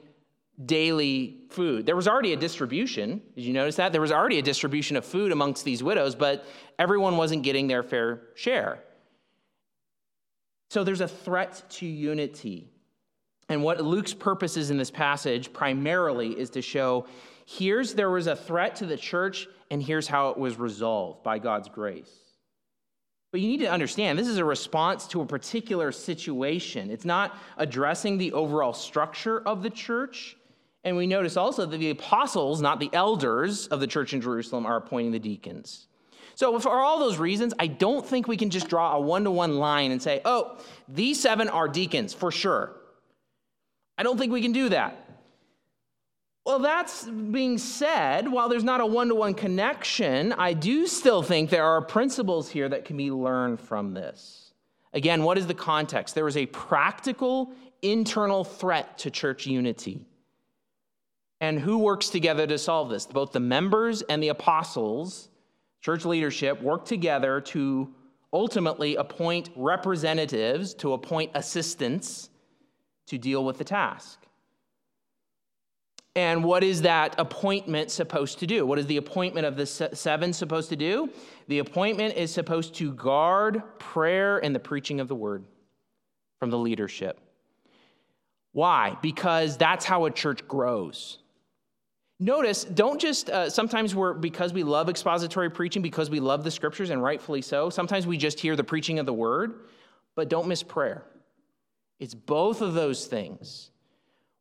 daily 0.64 1.36
food. 1.50 1.86
There 1.86 1.96
was 1.96 2.08
already 2.08 2.32
a 2.32 2.36
distribution. 2.36 3.20
Did 3.34 3.44
you 3.44 3.52
notice 3.52 3.76
that? 3.76 3.92
There 3.92 4.00
was 4.00 4.12
already 4.12 4.38
a 4.38 4.42
distribution 4.42 4.96
of 4.96 5.04
food 5.04 5.32
amongst 5.32 5.64
these 5.64 5.82
widows, 5.82 6.14
but 6.14 6.44
everyone 6.78 7.16
wasn't 7.16 7.42
getting 7.42 7.68
their 7.68 7.82
fair 7.82 8.22
share. 8.34 8.82
So 10.70 10.84
there's 10.84 11.00
a 11.00 11.08
threat 11.08 11.62
to 11.70 11.86
unity. 11.86 12.68
And 13.48 13.62
what 13.62 13.80
Luke's 13.82 14.12
purpose 14.12 14.56
is 14.56 14.70
in 14.70 14.76
this 14.76 14.90
passage 14.90 15.52
primarily 15.52 16.38
is 16.38 16.50
to 16.50 16.62
show 16.62 17.06
here's 17.46 17.94
there 17.94 18.10
was 18.10 18.26
a 18.26 18.36
threat 18.36 18.76
to 18.76 18.86
the 18.86 18.96
church, 18.96 19.48
and 19.70 19.82
here's 19.82 20.06
how 20.06 20.30
it 20.30 20.38
was 20.38 20.58
resolved 20.58 21.22
by 21.22 21.38
God's 21.38 21.68
grace. 21.68 22.10
But 23.30 23.40
you 23.40 23.48
need 23.48 23.60
to 23.60 23.70
understand 23.70 24.18
this 24.18 24.28
is 24.28 24.38
a 24.38 24.44
response 24.44 25.06
to 25.08 25.20
a 25.20 25.26
particular 25.26 25.92
situation. 25.92 26.90
It's 26.90 27.04
not 27.04 27.36
addressing 27.56 28.18
the 28.18 28.32
overall 28.32 28.72
structure 28.72 29.40
of 29.40 29.62
the 29.62 29.70
church. 29.70 30.36
And 30.84 30.96
we 30.96 31.06
notice 31.06 31.36
also 31.36 31.66
that 31.66 31.76
the 31.76 31.90
apostles, 31.90 32.60
not 32.60 32.80
the 32.80 32.90
elders 32.92 33.66
of 33.66 33.80
the 33.80 33.86
church 33.86 34.14
in 34.14 34.20
Jerusalem, 34.20 34.64
are 34.64 34.76
appointing 34.76 35.12
the 35.12 35.18
deacons. 35.18 35.88
So, 36.34 36.58
for 36.60 36.70
all 36.70 37.00
those 37.00 37.18
reasons, 37.18 37.52
I 37.58 37.66
don't 37.66 38.06
think 38.06 38.28
we 38.28 38.36
can 38.36 38.50
just 38.50 38.68
draw 38.68 38.94
a 38.94 39.00
one 39.00 39.24
to 39.24 39.30
one 39.30 39.58
line 39.58 39.90
and 39.90 40.00
say, 40.00 40.20
oh, 40.24 40.58
these 40.88 41.20
seven 41.20 41.48
are 41.48 41.66
deacons 41.66 42.14
for 42.14 42.30
sure. 42.30 42.76
I 43.96 44.04
don't 44.04 44.16
think 44.16 44.32
we 44.32 44.40
can 44.40 44.52
do 44.52 44.68
that. 44.68 45.04
Well, 46.46 46.60
that's 46.60 47.04
being 47.04 47.58
said, 47.58 48.30
while 48.30 48.48
there's 48.48 48.64
not 48.64 48.80
a 48.80 48.86
one 48.86 49.08
to 49.08 49.14
one 49.14 49.34
connection, 49.34 50.32
I 50.32 50.52
do 50.54 50.86
still 50.86 51.22
think 51.22 51.50
there 51.50 51.66
are 51.66 51.82
principles 51.82 52.48
here 52.48 52.68
that 52.68 52.84
can 52.84 52.96
be 52.96 53.10
learned 53.10 53.60
from 53.60 53.92
this. 53.92 54.54
Again, 54.94 55.24
what 55.24 55.36
is 55.36 55.46
the 55.46 55.54
context? 55.54 56.14
There 56.14 56.28
is 56.28 56.36
a 56.36 56.46
practical 56.46 57.52
internal 57.82 58.44
threat 58.44 58.96
to 58.98 59.10
church 59.10 59.46
unity. 59.46 60.06
And 61.40 61.60
who 61.60 61.78
works 61.78 62.08
together 62.08 62.46
to 62.46 62.58
solve 62.58 62.90
this? 62.90 63.06
Both 63.06 63.32
the 63.32 63.40
members 63.40 64.02
and 64.02 64.22
the 64.22 64.28
apostles, 64.28 65.28
church 65.80 66.04
leadership, 66.04 66.60
work 66.60 66.84
together 66.84 67.40
to 67.42 67.94
ultimately 68.32 68.96
appoint 68.96 69.50
representatives, 69.56 70.74
to 70.74 70.92
appoint 70.92 71.30
assistants 71.34 72.30
to 73.06 73.18
deal 73.18 73.44
with 73.44 73.58
the 73.58 73.64
task. 73.64 74.20
And 76.16 76.42
what 76.42 76.64
is 76.64 76.82
that 76.82 77.14
appointment 77.18 77.92
supposed 77.92 78.40
to 78.40 78.46
do? 78.46 78.66
What 78.66 78.80
is 78.80 78.86
the 78.86 78.96
appointment 78.96 79.46
of 79.46 79.56
the 79.56 79.66
seven 79.66 80.32
supposed 80.32 80.68
to 80.70 80.76
do? 80.76 81.10
The 81.46 81.60
appointment 81.60 82.16
is 82.16 82.32
supposed 82.32 82.74
to 82.74 82.92
guard 82.92 83.62
prayer 83.78 84.38
and 84.38 84.52
the 84.52 84.58
preaching 84.58 84.98
of 84.98 85.06
the 85.06 85.14
word 85.14 85.44
from 86.40 86.50
the 86.50 86.58
leadership. 86.58 87.20
Why? 88.52 88.98
Because 89.00 89.56
that's 89.56 89.84
how 89.84 90.06
a 90.06 90.10
church 90.10 90.46
grows. 90.48 91.18
Notice, 92.20 92.64
don't 92.64 93.00
just, 93.00 93.30
uh, 93.30 93.48
sometimes 93.48 93.94
we're, 93.94 94.12
because 94.12 94.52
we 94.52 94.64
love 94.64 94.88
expository 94.88 95.50
preaching, 95.50 95.82
because 95.82 96.10
we 96.10 96.18
love 96.18 96.42
the 96.42 96.50
scriptures, 96.50 96.90
and 96.90 97.02
rightfully 97.02 97.42
so, 97.42 97.70
sometimes 97.70 98.06
we 98.06 98.16
just 98.16 98.40
hear 98.40 98.56
the 98.56 98.64
preaching 98.64 98.98
of 98.98 99.06
the 99.06 99.12
word, 99.12 99.60
but 100.16 100.28
don't 100.28 100.48
miss 100.48 100.64
prayer. 100.64 101.04
It's 102.00 102.14
both 102.14 102.60
of 102.60 102.74
those 102.74 103.06
things. 103.06 103.70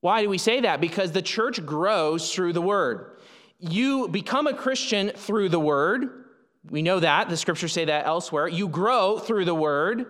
Why 0.01 0.23
do 0.23 0.29
we 0.29 0.37
say 0.37 0.61
that? 0.61 0.81
Because 0.81 1.11
the 1.11 1.21
church 1.21 1.63
grows 1.65 2.33
through 2.33 2.53
the 2.53 2.61
word. 2.61 3.17
You 3.59 4.07
become 4.07 4.47
a 4.47 4.53
Christian 4.53 5.09
through 5.09 5.49
the 5.49 5.59
word. 5.59 6.25
We 6.69 6.81
know 6.81 6.99
that. 6.99 7.29
The 7.29 7.37
scriptures 7.37 7.73
say 7.73 7.85
that 7.85 8.05
elsewhere. 8.05 8.47
You 8.47 8.67
grow 8.67 9.17
through 9.17 9.45
the 9.45 9.55
word. 9.55 10.05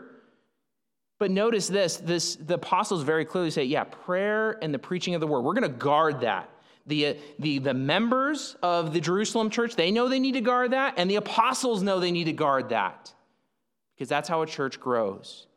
But 1.20 1.32
notice 1.32 1.68
this, 1.68 1.97
this 1.97 2.36
the 2.36 2.55
apostles 2.55 3.03
very 3.03 3.26
clearly 3.26 3.51
say, 3.51 3.63
yeah, 3.63 3.86
prayer 3.86 4.57
and 4.61 4.74
the 4.74 4.80
preaching 4.80 5.15
of 5.15 5.22
the 5.22 5.28
word. 5.28 5.41
We're 5.41 5.53
going 5.53 5.72
to 5.72 5.78
guard 5.78 6.22
that. 6.22 6.49
The, 6.88 7.07
uh, 7.07 7.13
the, 7.39 7.59
the 7.59 7.73
members 7.73 8.55
of 8.63 8.93
the 8.93 9.01
Jerusalem 9.01 9.49
church, 9.49 9.75
they 9.75 9.91
know 9.91 10.07
they 10.07 10.19
need 10.19 10.33
to 10.33 10.41
guard 10.41 10.71
that, 10.71 10.93
and 10.97 11.09
the 11.09 11.17
apostles 11.17 11.83
know 11.83 11.99
they 11.99 12.11
need 12.11 12.25
to 12.25 12.33
guard 12.33 12.69
that. 12.69 13.13
Because 13.95 14.09
that's 14.09 14.29
how 14.29 14.41
a 14.41 14.47
church 14.47 14.79
grows. 14.79 15.47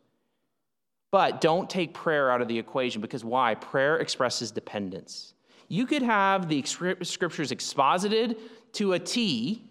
But 1.11 1.41
don't 1.41 1.69
take 1.69 1.93
prayer 1.93 2.31
out 2.31 2.41
of 2.41 2.47
the 2.47 2.57
equation 2.57 3.01
because 3.01 3.23
why? 3.23 3.55
Prayer 3.55 3.97
expresses 3.97 4.49
dependence. 4.51 5.33
You 5.67 5.85
could 5.85 6.01
have 6.01 6.49
the 6.49 6.63
scriptures 6.63 7.51
exposited 7.51 8.37
to 8.73 8.93
a 8.93 8.99
T, 8.99 9.63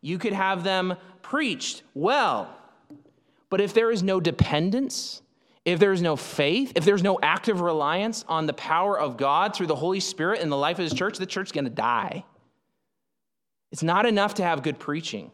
you 0.00 0.18
could 0.18 0.32
have 0.32 0.64
them 0.64 0.94
preached 1.22 1.82
well. 1.94 2.54
But 3.50 3.60
if 3.60 3.74
there 3.74 3.90
is 3.90 4.02
no 4.02 4.20
dependence, 4.20 5.22
if 5.72 5.78
there 5.78 5.92
is 5.92 6.02
no 6.02 6.16
faith, 6.16 6.72
if 6.76 6.84
there's 6.84 7.02
no 7.02 7.18
active 7.22 7.60
reliance 7.60 8.24
on 8.28 8.46
the 8.46 8.52
power 8.52 8.98
of 8.98 9.16
God 9.16 9.54
through 9.54 9.66
the 9.66 9.74
Holy 9.74 10.00
Spirit 10.00 10.40
in 10.40 10.48
the 10.48 10.56
life 10.56 10.78
of 10.78 10.84
His 10.84 10.94
church, 10.94 11.18
the 11.18 11.26
church's 11.26 11.52
going 11.52 11.64
to 11.64 11.70
die. 11.70 12.24
It's 13.70 13.82
not 13.82 14.06
enough 14.06 14.34
to 14.34 14.42
have 14.42 14.62
good 14.62 14.78
preaching. 14.78 15.30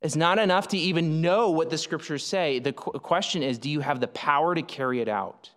It's 0.00 0.16
not 0.16 0.38
enough 0.38 0.68
to 0.68 0.78
even 0.78 1.20
know 1.20 1.50
what 1.50 1.70
the 1.70 1.78
scriptures 1.78 2.24
say. 2.24 2.58
The 2.58 2.72
question 2.72 3.42
is 3.42 3.58
do 3.58 3.70
you 3.70 3.80
have 3.80 4.00
the 4.00 4.08
power 4.08 4.54
to 4.54 4.62
carry 4.62 5.00
it 5.00 5.08
out? 5.08 5.50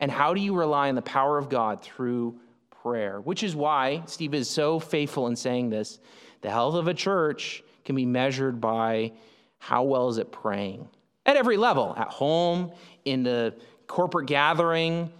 And 0.00 0.10
how 0.10 0.32
do 0.32 0.40
you 0.40 0.54
rely 0.54 0.88
on 0.88 0.94
the 0.94 1.02
power 1.02 1.36
of 1.36 1.48
God 1.48 1.82
through 1.82 2.40
prayer? 2.82 3.20
Which 3.20 3.42
is 3.42 3.54
why 3.54 4.02
Steve 4.06 4.34
is 4.34 4.48
so 4.48 4.80
faithful 4.80 5.26
in 5.26 5.36
saying 5.36 5.70
this. 5.70 5.98
The 6.40 6.50
health 6.50 6.74
of 6.74 6.88
a 6.88 6.94
church 6.94 7.62
can 7.84 7.94
be 7.94 8.06
measured 8.06 8.60
by 8.60 9.12
how 9.58 9.82
well 9.82 10.08
is 10.08 10.18
it 10.18 10.32
praying 10.32 10.88
at 11.26 11.36
every 11.36 11.56
level, 11.56 11.94
at 11.96 12.08
home, 12.08 12.72
in 13.04 13.22
the 13.22 13.54
corporate 13.86 14.26
gathering, 14.26 15.12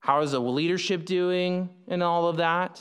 how 0.00 0.20
is 0.22 0.32
the 0.32 0.40
leadership 0.40 1.04
doing, 1.04 1.68
and 1.88 2.02
all 2.02 2.28
of 2.28 2.38
that 2.38 2.80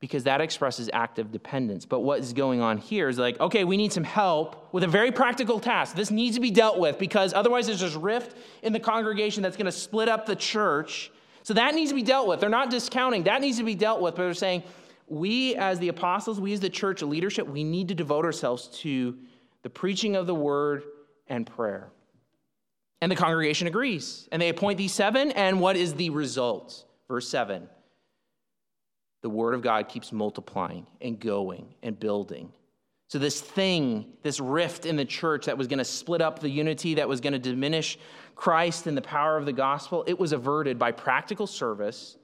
because 0.00 0.24
that 0.24 0.40
expresses 0.40 0.88
active 0.94 1.30
dependence. 1.30 1.84
But 1.84 2.00
what 2.00 2.20
is 2.20 2.32
going 2.32 2.62
on 2.62 2.78
here 2.78 3.08
is 3.08 3.18
like, 3.18 3.38
okay, 3.38 3.64
we 3.64 3.76
need 3.76 3.92
some 3.92 4.02
help 4.04 4.72
with 4.72 4.82
a 4.82 4.88
very 4.88 5.12
practical 5.12 5.60
task. 5.60 5.94
This 5.94 6.10
needs 6.10 6.36
to 6.36 6.40
be 6.40 6.50
dealt 6.50 6.78
with 6.78 6.98
because 6.98 7.34
otherwise 7.34 7.66
there's 7.66 7.80
this 7.80 7.94
rift 7.94 8.36
in 8.62 8.72
the 8.72 8.80
congregation 8.80 9.42
that's 9.42 9.58
going 9.58 9.66
to 9.66 9.72
split 9.72 10.08
up 10.08 10.24
the 10.24 10.34
church. 10.34 11.12
So 11.42 11.52
that 11.54 11.74
needs 11.74 11.90
to 11.90 11.94
be 11.94 12.02
dealt 12.02 12.26
with. 12.26 12.40
They're 12.40 12.48
not 12.48 12.70
discounting, 12.70 13.24
that 13.24 13.42
needs 13.42 13.58
to 13.58 13.64
be 13.64 13.74
dealt 13.74 14.00
with, 14.00 14.16
but 14.16 14.22
they're 14.22 14.34
saying, 14.34 14.62
we 15.06 15.54
as 15.56 15.78
the 15.78 15.88
apostles, 15.88 16.40
we 16.40 16.52
as 16.54 16.60
the 16.60 16.70
church 16.70 17.02
leadership, 17.02 17.46
we 17.46 17.62
need 17.62 17.88
to 17.88 17.94
devote 17.94 18.24
ourselves 18.24 18.68
to 18.80 19.18
the 19.62 19.70
preaching 19.70 20.16
of 20.16 20.26
the 20.26 20.34
word 20.34 20.84
and 21.30 21.46
prayer. 21.46 21.90
And 23.00 23.10
the 23.10 23.16
congregation 23.16 23.66
agrees. 23.66 24.28
And 24.30 24.42
they 24.42 24.50
appoint 24.50 24.76
these 24.76 24.92
seven, 24.92 25.30
and 25.30 25.58
what 25.60 25.76
is 25.76 25.94
the 25.94 26.10
result? 26.10 26.84
Verse 27.08 27.28
7 27.28 27.68
the 29.22 29.30
word 29.30 29.54
of 29.54 29.60
God 29.60 29.88
keeps 29.88 30.12
multiplying 30.12 30.86
and 31.00 31.20
going 31.20 31.74
and 31.82 31.98
building. 31.98 32.50
So, 33.08 33.18
this 33.18 33.40
thing, 33.40 34.06
this 34.22 34.40
rift 34.40 34.86
in 34.86 34.96
the 34.96 35.04
church 35.04 35.46
that 35.46 35.58
was 35.58 35.66
going 35.66 35.78
to 35.78 35.84
split 35.84 36.22
up 36.22 36.38
the 36.38 36.48
unity, 36.48 36.94
that 36.94 37.08
was 37.08 37.20
going 37.20 37.32
to 37.32 37.38
diminish 37.38 37.98
Christ 38.34 38.86
and 38.86 38.96
the 38.96 39.02
power 39.02 39.36
of 39.36 39.46
the 39.46 39.52
gospel, 39.52 40.04
it 40.06 40.18
was 40.18 40.32
averted 40.32 40.78
by 40.78 40.92
practical 40.92 41.46
service 41.46 42.16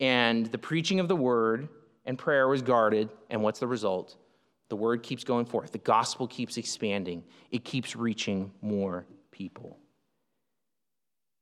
and 0.00 0.46
the 0.46 0.58
preaching 0.58 0.98
of 0.98 1.08
the 1.08 1.16
word, 1.16 1.68
and 2.04 2.18
prayer 2.18 2.48
was 2.48 2.62
guarded. 2.62 3.10
And 3.28 3.42
what's 3.42 3.60
the 3.60 3.66
result? 3.66 4.16
The 4.70 4.76
word 4.76 5.02
keeps 5.02 5.24
going 5.24 5.44
forth, 5.44 5.72
the 5.72 5.78
gospel 5.78 6.26
keeps 6.26 6.56
expanding, 6.56 7.22
it 7.50 7.64
keeps 7.64 7.94
reaching 7.94 8.52
more 8.62 9.04
people. 9.30 9.76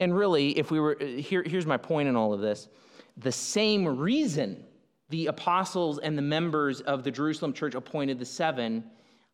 And 0.01 0.17
really, 0.17 0.59
if 0.59 0.71
we 0.71 0.81
were, 0.81 0.97
here, 1.01 1.43
here's 1.45 1.67
my 1.67 1.77
point 1.77 2.09
in 2.09 2.17
all 2.17 2.35
of 2.35 2.41
this 2.41 2.69
the 3.17 3.33
same 3.33 3.87
reason 3.99 4.65
the 5.11 5.27
apostles 5.27 5.99
and 5.99 6.19
the 6.19 6.23
members 6.23 6.81
of 6.83 7.03
the 7.03 7.11
Jerusalem 7.11 7.53
church 7.53 7.75
appointed 7.75 8.19
the 8.19 8.27
seven, 8.27 8.85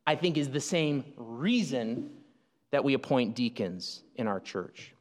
I 0.06 0.14
think 0.14 0.36
is 0.36 0.48
the 0.48 0.60
same 0.60 1.04
reason 1.16 2.10
that 2.70 2.84
we 2.84 2.94
appoint 2.94 3.34
deacons 3.34 4.02
in 4.16 4.26
our 4.26 4.40
church. 4.40 4.94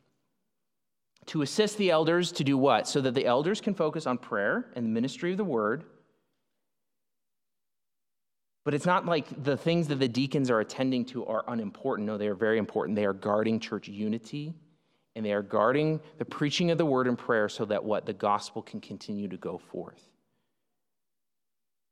To 1.28 1.42
assist 1.42 1.78
the 1.78 1.92
elders 1.92 2.32
to 2.34 2.44
do 2.44 2.58
what? 2.58 2.88
So 2.88 3.02
that 3.02 3.14
the 3.14 3.26
elders 3.26 3.62
can 3.62 3.74
focus 3.74 4.08
on 4.08 4.18
prayer 4.18 4.72
and 4.76 4.86
the 4.86 4.90
ministry 4.90 5.32
of 5.32 5.38
the 5.38 5.44
word. 5.44 5.84
But 8.64 8.74
it's 8.74 8.86
not 8.86 9.06
like 9.06 9.44
the 9.44 9.58
things 9.58 9.88
that 9.90 10.00
the 10.00 10.08
deacons 10.08 10.50
are 10.50 10.60
attending 10.60 11.06
to 11.06 11.26
are 11.26 11.44
unimportant. 11.48 12.08
No, 12.08 12.18
they 12.18 12.28
are 12.28 12.36
very 12.36 12.58
important. 12.58 12.96
They 12.96 13.06
are 13.06 13.14
guarding 13.14 13.60
church 13.60 13.88
unity 13.88 14.54
and 15.16 15.26
they 15.26 15.34
are 15.34 15.42
guarding 15.42 16.00
the 16.18 16.26
preaching 16.26 16.72
of 16.72 16.78
the 16.78 16.86
word 16.86 17.08
and 17.08 17.18
prayer 17.18 17.50
so 17.50 17.66
that 17.66 17.84
what 17.84 18.06
the 18.06 18.14
gospel 18.14 18.62
can 18.62 18.80
continue 18.82 19.28
to 19.28 19.38
go 19.38 19.58
forth 19.58 20.10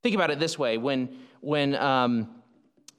think 0.04 0.16
about 0.16 0.32
it 0.32 0.40
this 0.40 0.58
way 0.58 0.78
when 0.78 1.18
when 1.42 1.76
um, 1.76 2.30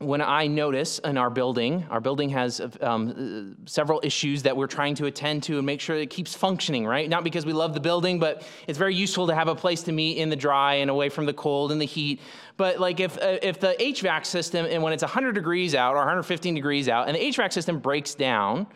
when 0.03 0.20
I 0.20 0.46
notice 0.46 0.98
in 0.98 1.16
our 1.16 1.30
building, 1.30 1.86
our 1.90 2.00
building 2.00 2.30
has 2.30 2.61
um, 2.80 3.57
several 3.66 4.00
issues 4.03 4.42
that 4.42 4.57
we're 4.57 4.66
trying 4.66 4.94
to 4.96 5.07
attend 5.07 5.42
to 5.44 5.59
and 5.59 5.66
make 5.66 5.80
sure 5.80 5.96
it 5.96 6.11
keeps 6.11 6.34
functioning, 6.34 6.86
right? 6.86 7.09
Not 7.09 7.24
because 7.24 7.46
we 7.46 7.53
love 7.53 7.74
the 7.74 7.80
building, 7.80 8.18
but 8.18 8.46
it's 8.66 8.78
very 8.78 8.94
useful 8.94 9.26
to 9.28 9.34
have 9.34 9.48
a 9.48 9.55
place 9.55 9.82
to 9.84 9.92
meet 9.92 10.18
in 10.18 10.28
the 10.28 10.36
dry 10.36 10.74
and 10.74 10.90
away 10.90 11.09
from 11.09 11.26
the 11.26 11.32
cold 11.32 11.72
and 11.72 11.80
the 11.80 11.86
heat. 11.86 12.20
But 12.57 12.80
like 12.80 13.00
if, 13.00 13.16
uh, 13.18 13.38
if 13.42 13.61
the 13.61 13.76
HVAC 13.78 14.26
system, 14.26 14.66
and 14.66 14.82
when 14.82 14.92
it's 14.92 15.03
100 15.03 15.32
degrees 15.32 15.74
out 15.74 15.94
or 15.94 15.98
115 15.98 16.55
degrees 16.55 16.88
out, 16.88 17.09
and 17.09 17.16
the 17.16 17.20
HVAC 17.20 17.53
system 17.53 17.78
breaks 17.78 18.14
down, 18.14 18.66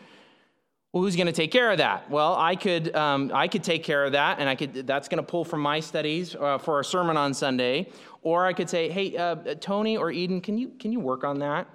well, 0.93 1.03
who's 1.03 1.15
going 1.15 1.27
to 1.27 1.33
take 1.33 1.51
care 1.51 1.69
of 1.71 1.79
that? 1.79 2.09
Well, 2.09 2.35
I 2.35 2.55
could, 2.55 2.95
um, 2.95 3.31
I 3.33 3.47
could 3.47 3.63
take 3.63 3.83
care 3.83 4.05
of 4.05 4.13
that, 4.13 4.39
and 4.39 4.47
I 4.47 4.55
could. 4.55 4.87
That's 4.87 5.09
going 5.09 5.23
to 5.23 5.29
pull 5.29 5.43
from 5.43 5.59
my 5.61 5.79
studies 5.79 6.33
uh, 6.33 6.57
for 6.57 6.79
a 6.79 6.83
sermon 6.83 7.17
on 7.17 7.33
Sunday. 7.33 7.91
Or 8.21 8.45
I 8.45 8.53
could 8.53 8.69
say, 8.69 8.89
"Hey, 8.89 9.15
uh, 9.17 9.35
Tony 9.59 9.97
or 9.97 10.11
Eden, 10.11 10.39
can 10.41 10.57
you 10.57 10.69
can 10.79 10.91
you 10.91 10.99
work 10.99 11.23
on 11.23 11.39
that?" 11.39 11.67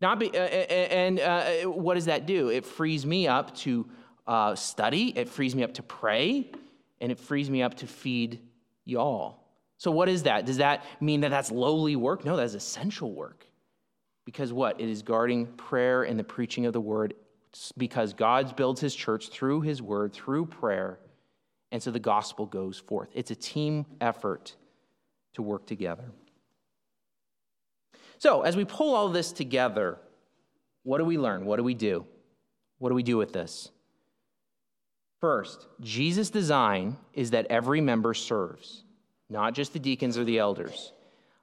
Not 0.00 0.18
be, 0.18 0.28
uh, 0.28 0.40
and 0.40 1.20
uh, 1.20 1.44
what 1.62 1.94
does 1.94 2.04
that 2.06 2.26
do? 2.26 2.48
It 2.48 2.66
frees 2.66 3.06
me 3.06 3.28
up 3.28 3.54
to 3.58 3.88
uh, 4.26 4.54
study. 4.54 5.12
It 5.16 5.28
frees 5.28 5.54
me 5.54 5.62
up 5.62 5.74
to 5.74 5.82
pray, 5.82 6.50
and 7.00 7.10
it 7.10 7.18
frees 7.18 7.48
me 7.48 7.62
up 7.62 7.74
to 7.76 7.86
feed 7.86 8.40
y'all. 8.84 9.38
So, 9.78 9.90
what 9.90 10.08
is 10.08 10.24
that? 10.24 10.44
Does 10.44 10.58
that 10.58 10.84
mean 11.00 11.20
that 11.20 11.30
that's 11.30 11.50
lowly 11.50 11.96
work? 11.96 12.24
No, 12.24 12.36
that's 12.36 12.54
essential 12.54 13.12
work. 13.12 13.46
Because 14.24 14.52
what? 14.52 14.80
It 14.80 14.88
is 14.88 15.02
guarding 15.02 15.46
prayer 15.46 16.02
and 16.02 16.18
the 16.18 16.24
preaching 16.24 16.66
of 16.66 16.72
the 16.72 16.80
word 16.80 17.14
because 17.76 18.12
God 18.12 18.56
builds 18.56 18.80
his 18.80 18.94
church 18.94 19.28
through 19.28 19.62
his 19.62 19.80
word, 19.80 20.12
through 20.12 20.46
prayer, 20.46 20.98
and 21.72 21.82
so 21.82 21.90
the 21.90 21.98
gospel 21.98 22.46
goes 22.46 22.78
forth. 22.78 23.08
It's 23.14 23.30
a 23.30 23.34
team 23.34 23.86
effort 24.00 24.54
to 25.34 25.42
work 25.42 25.66
together. 25.66 26.12
So, 28.18 28.42
as 28.42 28.56
we 28.56 28.64
pull 28.64 28.94
all 28.94 29.08
this 29.08 29.32
together, 29.32 29.98
what 30.82 30.98
do 30.98 31.04
we 31.04 31.18
learn? 31.18 31.44
What 31.44 31.56
do 31.56 31.64
we 31.64 31.74
do? 31.74 32.06
What 32.78 32.90
do 32.90 32.94
we 32.94 33.02
do 33.02 33.16
with 33.16 33.32
this? 33.32 33.70
First, 35.20 35.66
Jesus' 35.80 36.30
design 36.30 36.96
is 37.12 37.30
that 37.30 37.46
every 37.50 37.80
member 37.80 38.14
serves, 38.14 38.84
not 39.28 39.54
just 39.54 39.72
the 39.72 39.78
deacons 39.78 40.16
or 40.16 40.24
the 40.24 40.38
elders. 40.38 40.92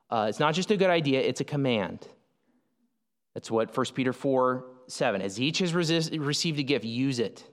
Uh, 0.10 0.28
it's 0.30 0.40
not 0.40 0.54
just 0.54 0.72
a 0.72 0.78
good 0.78 0.90
idea, 0.90 1.22
it's 1.22 1.42
a 1.42 1.46
command. 1.46 2.08
That's 3.34 3.50
what 3.50 3.76
1 3.76 3.86
Peter 3.94 4.14
4 4.14 4.64
7. 4.88 5.22
As 5.22 5.40
each 5.40 5.60
has 5.60 5.74
resist, 5.74 6.12
received 6.14 6.60
a 6.60 6.64
gift, 6.64 6.86
use 6.86 7.20
it. 7.20 7.44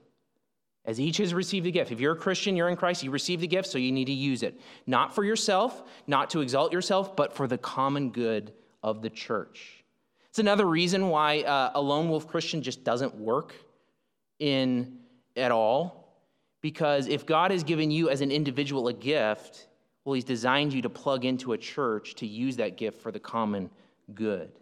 As 0.85 0.99
each 0.99 1.19
has 1.19 1.35
received 1.35 1.67
a 1.67 1.71
gift. 1.71 1.93
If 1.93 2.01
you're 2.01 2.15
a 2.15 2.17
Christian, 2.17 2.57
you're 2.57 2.69
in 2.69 2.77
Christ, 2.77 3.03
you 3.03 3.11
received 3.11 3.43
a 3.43 3.47
gift, 3.47 3.69
so 3.69 3.79
you 3.79 3.93
need 3.93 4.07
to 4.07 4.13
use 4.13 4.43
it. 4.43 4.61
Not 4.87 5.15
for 5.15 5.25
yourself, 5.25 5.83
not 6.07 6.31
to 6.31 6.41
exalt 6.41 6.73
yourself, 6.73 7.15
but 7.15 7.35
for 7.35 7.47
the 7.47 7.59
common 7.59 8.11
good 8.11 8.53
of 8.83 9.03
the 9.03 9.11
church. 9.11 9.85
It's 10.31 10.39
another 10.39 10.67
reason 10.67 11.09
why 11.09 11.41
uh, 11.41 11.73
a 11.75 11.81
lone 11.81 12.09
wolf 12.09 12.27
Christian 12.27 12.63
just 12.63 12.85
doesn't 12.85 13.15
work 13.15 13.55
in 14.39 14.99
at 15.37 15.53
all. 15.53 16.01
Because 16.63 17.09
if 17.09 17.27
God 17.27 17.51
has 17.51 17.65
given 17.65 17.91
you 17.91 18.11
as 18.11 18.21
an 18.21 18.31
individual 18.31 18.89
a 18.89 18.93
gift, 18.93 19.69
well, 20.05 20.15
He's 20.15 20.25
designed 20.25 20.73
you 20.73 20.83
to 20.83 20.91
plug 20.91 21.25
into 21.25 21.53
a 21.53 21.59
church 21.59 22.15
to 22.17 22.27
use 22.27 22.57
that 22.57 22.77
gift 22.77 23.03
for 23.03 23.11
the 23.13 23.21
common 23.21 23.71
good. 24.15 24.53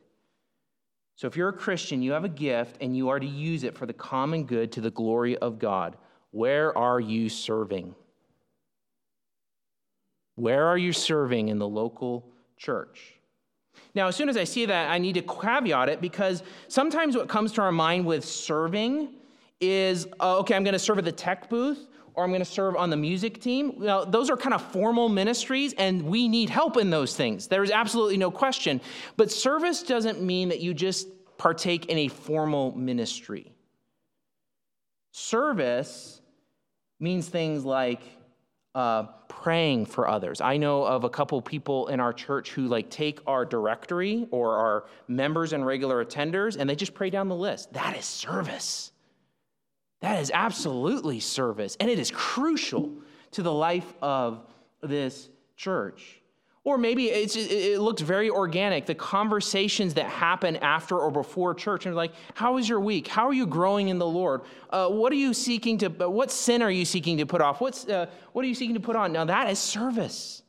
So 1.18 1.26
if 1.26 1.36
you're 1.36 1.48
a 1.48 1.52
Christian, 1.52 2.00
you 2.00 2.12
have 2.12 2.22
a 2.22 2.28
gift 2.28 2.76
and 2.80 2.96
you 2.96 3.08
are 3.08 3.18
to 3.18 3.26
use 3.26 3.64
it 3.64 3.76
for 3.76 3.86
the 3.86 3.92
common 3.92 4.44
good 4.44 4.70
to 4.70 4.80
the 4.80 4.92
glory 4.92 5.36
of 5.38 5.58
God. 5.58 5.96
Where 6.30 6.76
are 6.78 7.00
you 7.00 7.28
serving? 7.28 7.96
Where 10.36 10.64
are 10.68 10.78
you 10.78 10.92
serving 10.92 11.48
in 11.48 11.58
the 11.58 11.66
local 11.66 12.30
church? 12.56 13.14
Now, 13.96 14.06
as 14.06 14.14
soon 14.14 14.28
as 14.28 14.36
I 14.36 14.44
see 14.44 14.66
that, 14.66 14.92
I 14.92 14.98
need 14.98 15.14
to 15.14 15.22
caveat 15.22 15.88
it 15.88 16.00
because 16.00 16.44
sometimes 16.68 17.16
what 17.16 17.28
comes 17.28 17.50
to 17.54 17.62
our 17.62 17.72
mind 17.72 18.06
with 18.06 18.24
serving 18.24 19.08
is 19.60 20.06
uh, 20.20 20.38
okay, 20.38 20.54
I'm 20.54 20.62
going 20.62 20.74
to 20.74 20.78
serve 20.78 20.98
at 20.98 21.04
the 21.04 21.10
tech 21.10 21.50
booth 21.50 21.88
or 22.18 22.24
I'm 22.24 22.30
going 22.30 22.40
to 22.40 22.44
serve 22.44 22.74
on 22.74 22.90
the 22.90 22.96
music 22.96 23.40
team. 23.40 23.76
Now, 23.78 24.04
those 24.04 24.28
are 24.28 24.36
kind 24.36 24.52
of 24.52 24.60
formal 24.72 25.08
ministries, 25.08 25.72
and 25.74 26.02
we 26.02 26.26
need 26.26 26.50
help 26.50 26.76
in 26.76 26.90
those 26.90 27.14
things. 27.14 27.46
There's 27.46 27.70
absolutely 27.70 28.16
no 28.16 28.32
question. 28.32 28.80
But 29.16 29.30
service 29.30 29.84
doesn't 29.84 30.20
mean 30.20 30.48
that 30.48 30.58
you 30.58 30.74
just 30.74 31.06
partake 31.36 31.86
in 31.86 31.96
a 31.96 32.08
formal 32.08 32.76
ministry. 32.76 33.52
Service 35.12 36.20
means 36.98 37.28
things 37.28 37.64
like 37.64 38.02
uh, 38.74 39.04
praying 39.28 39.86
for 39.86 40.08
others. 40.08 40.40
I 40.40 40.56
know 40.56 40.82
of 40.82 41.04
a 41.04 41.10
couple 41.10 41.40
people 41.40 41.86
in 41.86 42.00
our 42.00 42.12
church 42.12 42.50
who 42.50 42.66
like 42.66 42.90
take 42.90 43.20
our 43.28 43.44
directory 43.44 44.26
or 44.32 44.56
our 44.56 44.86
members 45.06 45.52
and 45.52 45.64
regular 45.64 46.04
attenders 46.04 46.56
and 46.58 46.68
they 46.68 46.74
just 46.74 46.94
pray 46.94 47.10
down 47.10 47.28
the 47.28 47.36
list. 47.36 47.72
That 47.74 47.96
is 47.96 48.04
service. 48.04 48.90
That 50.00 50.20
is 50.20 50.30
absolutely 50.32 51.20
service, 51.20 51.76
and 51.80 51.90
it 51.90 51.98
is 51.98 52.10
crucial 52.10 52.92
to 53.32 53.42
the 53.42 53.52
life 53.52 53.92
of 54.00 54.46
this 54.80 55.28
church. 55.56 56.22
Or 56.64 56.76
maybe 56.76 57.06
it 57.06 57.80
looks 57.80 58.02
very 58.02 58.28
organic, 58.28 58.84
the 58.84 58.94
conversations 58.94 59.94
that 59.94 60.04
happen 60.06 60.56
after 60.56 60.98
or 60.98 61.10
before 61.10 61.54
church. 61.54 61.86
And 61.86 61.96
like, 61.96 62.12
how 62.34 62.58
is 62.58 62.68
your 62.68 62.78
week? 62.78 63.08
How 63.08 63.26
are 63.26 63.32
you 63.32 63.46
growing 63.46 63.88
in 63.88 63.98
the 63.98 64.06
Lord? 64.06 64.42
Uh, 64.68 64.88
what 64.88 65.10
are 65.10 65.16
you 65.16 65.32
seeking 65.32 65.78
to, 65.78 65.88
what 65.88 66.30
sin 66.30 66.60
are 66.60 66.70
you 66.70 66.84
seeking 66.84 67.16
to 67.18 67.26
put 67.26 67.40
off? 67.40 67.62
What's, 67.62 67.88
uh, 67.88 68.06
what 68.32 68.44
are 68.44 68.48
you 68.48 68.54
seeking 68.54 68.74
to 68.74 68.80
put 68.80 68.96
on? 68.96 69.12
Now, 69.12 69.24
that 69.24 69.48
is 69.48 69.58
service. 69.58 70.42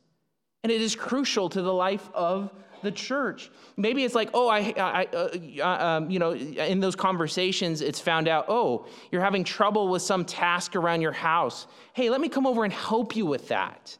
And 0.62 0.70
it 0.70 0.80
is 0.80 0.94
crucial 0.94 1.48
to 1.48 1.62
the 1.62 1.72
life 1.72 2.08
of 2.12 2.50
the 2.82 2.90
church. 2.90 3.50
Maybe 3.76 4.04
it's 4.04 4.14
like, 4.14 4.30
oh, 4.34 4.48
I, 4.48 4.74
I 4.76 5.08
uh, 5.12 5.28
uh, 5.58 5.84
um, 5.84 6.10
you 6.10 6.18
know, 6.18 6.32
in 6.32 6.80
those 6.80 6.96
conversations, 6.96 7.80
it's 7.80 8.00
found 8.00 8.28
out, 8.28 8.46
oh, 8.48 8.86
you're 9.10 9.22
having 9.22 9.44
trouble 9.44 9.88
with 9.88 10.02
some 10.02 10.24
task 10.24 10.76
around 10.76 11.00
your 11.00 11.12
house. 11.12 11.66
Hey, 11.92 12.10
let 12.10 12.20
me 12.20 12.28
come 12.28 12.46
over 12.46 12.64
and 12.64 12.72
help 12.72 13.16
you 13.16 13.26
with 13.26 13.48
that. 13.48 13.96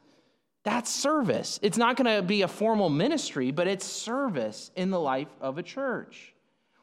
That's 0.62 0.90
service. 0.90 1.58
It's 1.62 1.78
not 1.78 1.96
going 1.96 2.14
to 2.14 2.22
be 2.22 2.42
a 2.42 2.48
formal 2.48 2.90
ministry, 2.90 3.50
but 3.50 3.66
it's 3.66 3.86
service 3.86 4.70
in 4.76 4.90
the 4.90 5.00
life 5.00 5.28
of 5.40 5.58
a 5.58 5.62
church. 5.62 6.34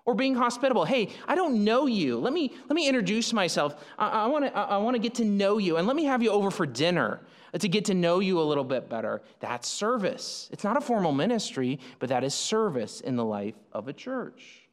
Or 0.06 0.16
being 0.16 0.36
hospitable. 0.36 0.86
Hey, 0.86 1.10
I 1.28 1.36
don't 1.36 1.66
know 1.66 1.86
you. 1.86 2.18
Let 2.18 2.32
me, 2.32 2.54
let 2.70 2.76
me 2.76 2.88
introduce 2.88 3.34
myself. 3.34 3.84
I, 4.00 4.26
want 4.28 4.46
to 4.46 4.58
I 4.58 4.78
wanna 4.78 5.00
get 5.00 5.16
to 5.16 5.26
know 5.26 5.58
you, 5.58 5.76
and 5.78 5.86
let 5.86 5.98
me 5.98 6.06
have 6.06 6.24
you 6.24 6.32
over 6.32 6.50
for 6.50 6.66
dinner 6.66 7.20
Uh, 7.54 7.58
to 7.58 7.68
get 7.68 7.86
to 7.86 7.94
know 7.94 8.20
you 8.20 8.40
a 8.40 8.44
little 8.44 8.64
bit 8.64 8.90
better. 8.90 9.22
That's 9.40 9.68
service. 9.68 10.50
It's 10.52 10.64
not 10.64 10.78
a 10.78 10.82
formal 10.82 11.12
ministry, 11.12 11.80
but 12.00 12.10
that 12.10 12.24
is 12.24 12.34
service 12.34 13.02
in 13.02 13.16
the 13.16 13.26
life 13.26 13.56
of 13.72 13.88
a 13.88 13.94
church. 13.94 14.68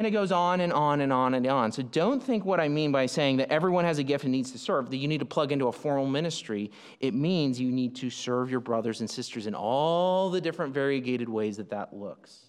And 0.00 0.08
it 0.08 0.10
goes 0.10 0.32
on 0.32 0.60
and 0.60 0.72
on 0.72 1.00
and 1.02 1.12
on 1.12 1.34
and 1.34 1.46
on. 1.46 1.70
So 1.70 1.82
don't 1.82 2.20
think 2.20 2.44
what 2.44 2.58
I 2.58 2.68
mean 2.68 2.90
by 2.90 3.06
saying 3.06 3.36
that 3.36 3.52
everyone 3.52 3.84
has 3.84 3.98
a 3.98 4.02
gift 4.02 4.24
and 4.24 4.32
needs 4.32 4.50
to 4.50 4.58
serve, 4.58 4.90
that 4.90 4.96
you 4.96 5.06
need 5.06 5.20
to 5.20 5.24
plug 5.24 5.52
into 5.52 5.68
a 5.68 5.72
formal 5.72 6.06
ministry. 6.06 6.72
It 6.98 7.14
means 7.14 7.60
you 7.60 7.70
need 7.70 7.94
to 7.96 8.10
serve 8.10 8.50
your 8.50 8.60
brothers 8.60 9.00
and 9.00 9.08
sisters 9.08 9.46
in 9.46 9.54
all 9.54 10.30
the 10.30 10.40
different 10.40 10.74
variegated 10.74 11.28
ways 11.28 11.56
that 11.58 11.70
that 11.70 11.94
looks 11.94 12.46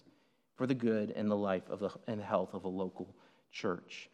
for 0.56 0.66
the 0.66 0.74
good 0.74 1.12
and 1.12 1.30
the 1.30 1.36
life 1.36 1.68
of 1.70 1.78
the, 1.78 1.90
and 2.08 2.18
the 2.18 2.24
health 2.24 2.52
of 2.52 2.64
a 2.64 2.68
local 2.68 3.14
church. 3.52 4.10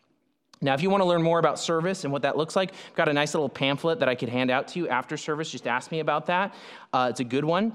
Now, 0.62 0.74
if 0.74 0.82
you 0.82 0.88
want 0.90 1.02
to 1.02 1.08
learn 1.08 1.22
more 1.22 1.40
about 1.40 1.58
service 1.58 2.04
and 2.04 2.12
what 2.12 2.22
that 2.22 2.36
looks 2.36 2.54
like, 2.54 2.72
I've 2.72 2.94
got 2.94 3.08
a 3.08 3.12
nice 3.12 3.34
little 3.34 3.48
pamphlet 3.48 3.98
that 3.98 4.08
I 4.08 4.14
could 4.14 4.28
hand 4.28 4.50
out 4.50 4.68
to 4.68 4.78
you 4.78 4.88
after 4.88 5.16
service. 5.16 5.50
Just 5.50 5.66
ask 5.66 5.90
me 5.90 6.00
about 6.00 6.26
that. 6.26 6.54
Uh, 6.92 7.08
it's 7.10 7.20
a 7.20 7.24
good 7.24 7.44
one. 7.44 7.72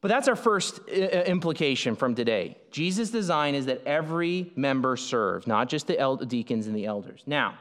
But 0.00 0.08
that's 0.08 0.28
our 0.28 0.36
first 0.36 0.80
uh, 0.88 0.92
uh, 0.92 1.24
implication 1.26 1.96
from 1.96 2.14
today. 2.14 2.56
Jesus' 2.70 3.10
design 3.10 3.54
is 3.54 3.66
that 3.66 3.82
every 3.84 4.52
member 4.56 4.96
serve, 4.96 5.46
not 5.46 5.68
just 5.68 5.86
the 5.86 6.26
deacons 6.26 6.66
and 6.66 6.74
the 6.74 6.86
elders. 6.86 7.22
Now, 7.26 7.58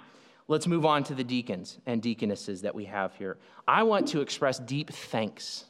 let's 0.48 0.68
move 0.68 0.86
on 0.86 1.04
to 1.06 1.16
the 1.16 1.24
deacons 1.24 1.80
and 1.86 2.02
deaconesses 2.02 2.62
that 2.62 2.74
we 2.74 2.86
have 2.86 3.14
here. 3.16 3.38
I 3.68 3.84
want 3.84 4.08
to 4.10 4.22
express 4.22 4.60
deep 4.60 4.92
thanks 4.92 5.66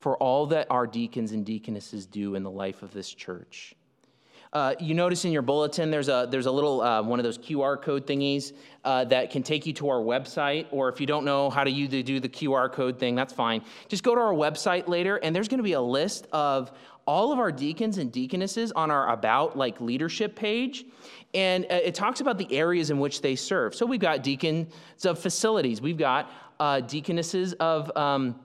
for 0.00 0.16
all 0.16 0.46
that 0.46 0.66
our 0.70 0.86
deacons 0.86 1.32
and 1.32 1.44
deaconesses 1.44 2.06
do 2.06 2.36
in 2.36 2.42
the 2.42 2.50
life 2.50 2.82
of 2.82 2.92
this 2.92 3.12
church. 3.12 3.74
Uh, 4.52 4.74
you 4.78 4.92
notice 4.92 5.24
in 5.24 5.32
your 5.32 5.40
bulletin 5.40 5.90
there's 5.90 6.08
a 6.08 6.28
there's 6.30 6.44
a 6.44 6.50
little 6.50 6.82
uh, 6.82 7.02
one 7.02 7.18
of 7.18 7.24
those 7.24 7.38
QR 7.38 7.80
code 7.80 8.06
thingies 8.06 8.52
uh, 8.84 9.02
that 9.04 9.30
can 9.30 9.42
take 9.42 9.64
you 9.64 9.72
to 9.72 9.88
our 9.88 10.00
website. 10.00 10.66
Or 10.70 10.90
if 10.90 11.00
you 11.00 11.06
don't 11.06 11.24
know 11.24 11.48
how 11.48 11.64
to 11.64 11.70
use 11.70 11.88
do 11.88 12.20
the 12.20 12.28
QR 12.28 12.70
code 12.70 12.98
thing, 12.98 13.14
that's 13.14 13.32
fine. 13.32 13.62
Just 13.88 14.02
go 14.02 14.14
to 14.14 14.20
our 14.20 14.34
website 14.34 14.88
later, 14.88 15.16
and 15.16 15.34
there's 15.34 15.48
going 15.48 15.58
to 15.58 15.64
be 15.64 15.72
a 15.72 15.80
list 15.80 16.26
of 16.32 16.70
all 17.06 17.32
of 17.32 17.38
our 17.38 17.50
deacons 17.50 17.98
and 17.98 18.12
deaconesses 18.12 18.72
on 18.72 18.90
our 18.90 19.10
about 19.12 19.56
like 19.56 19.80
leadership 19.80 20.36
page 20.36 20.84
and 21.34 21.64
uh, 21.64 21.80
it 21.82 21.94
talks 21.94 22.20
about 22.20 22.38
the 22.38 22.52
areas 22.54 22.90
in 22.90 23.00
which 23.00 23.22
they 23.22 23.34
serve 23.34 23.74
so 23.74 23.84
we've 23.84 24.00
got 24.00 24.22
deacons 24.22 24.72
of 25.04 25.18
facilities 25.18 25.80
we've 25.80 25.98
got 25.98 26.30
uh, 26.60 26.80
deaconesses 26.80 27.54
of 27.54 27.90
um, 27.96 28.38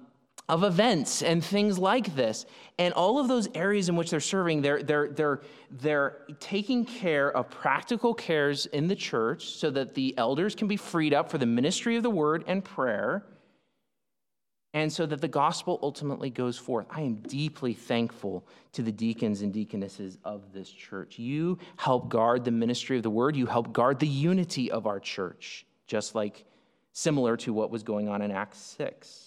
of 0.49 0.63
events 0.63 1.21
and 1.21 1.43
things 1.43 1.77
like 1.77 2.15
this. 2.15 2.45
And 2.79 2.93
all 2.93 3.19
of 3.19 3.27
those 3.27 3.49
areas 3.53 3.89
in 3.89 3.95
which 3.95 4.11
they're 4.11 4.19
serving, 4.19 4.61
they're, 4.61 4.81
they're, 4.81 5.09
they're, 5.09 5.41
they're 5.71 6.17
taking 6.39 6.85
care 6.85 7.35
of 7.35 7.49
practical 7.49 8.13
cares 8.13 8.65
in 8.67 8.87
the 8.87 8.95
church 8.95 9.47
so 9.47 9.69
that 9.71 9.93
the 9.93 10.17
elders 10.17 10.55
can 10.55 10.67
be 10.67 10.77
freed 10.77 11.13
up 11.13 11.29
for 11.29 11.37
the 11.37 11.45
ministry 11.45 11.97
of 11.97 12.03
the 12.03 12.09
word 12.09 12.43
and 12.47 12.63
prayer, 12.63 13.25
and 14.73 14.93
so 14.93 15.05
that 15.05 15.21
the 15.21 15.27
gospel 15.27 15.79
ultimately 15.81 16.29
goes 16.29 16.57
forth. 16.57 16.85
I 16.89 17.01
am 17.01 17.15
deeply 17.15 17.73
thankful 17.73 18.45
to 18.73 18.83
the 18.83 18.91
deacons 18.91 19.41
and 19.41 19.51
deaconesses 19.51 20.17
of 20.23 20.53
this 20.53 20.69
church. 20.69 21.17
You 21.17 21.57
help 21.77 22.09
guard 22.09 22.45
the 22.45 22.51
ministry 22.51 22.95
of 22.95 23.03
the 23.03 23.09
word, 23.09 23.35
you 23.35 23.47
help 23.47 23.73
guard 23.73 23.99
the 23.99 24.07
unity 24.07 24.69
of 24.69 24.85
our 24.85 24.99
church, 24.99 25.65
just 25.87 26.15
like 26.15 26.45
similar 26.93 27.35
to 27.37 27.53
what 27.53 27.71
was 27.71 27.81
going 27.83 28.07
on 28.07 28.21
in 28.21 28.31
Acts 28.31 28.59
6. 28.77 29.26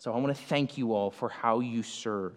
So 0.00 0.14
I 0.14 0.16
want 0.16 0.34
to 0.34 0.42
thank 0.44 0.78
you 0.78 0.94
all 0.94 1.10
for 1.10 1.28
how 1.28 1.60
you 1.60 1.82
serve. 1.82 2.32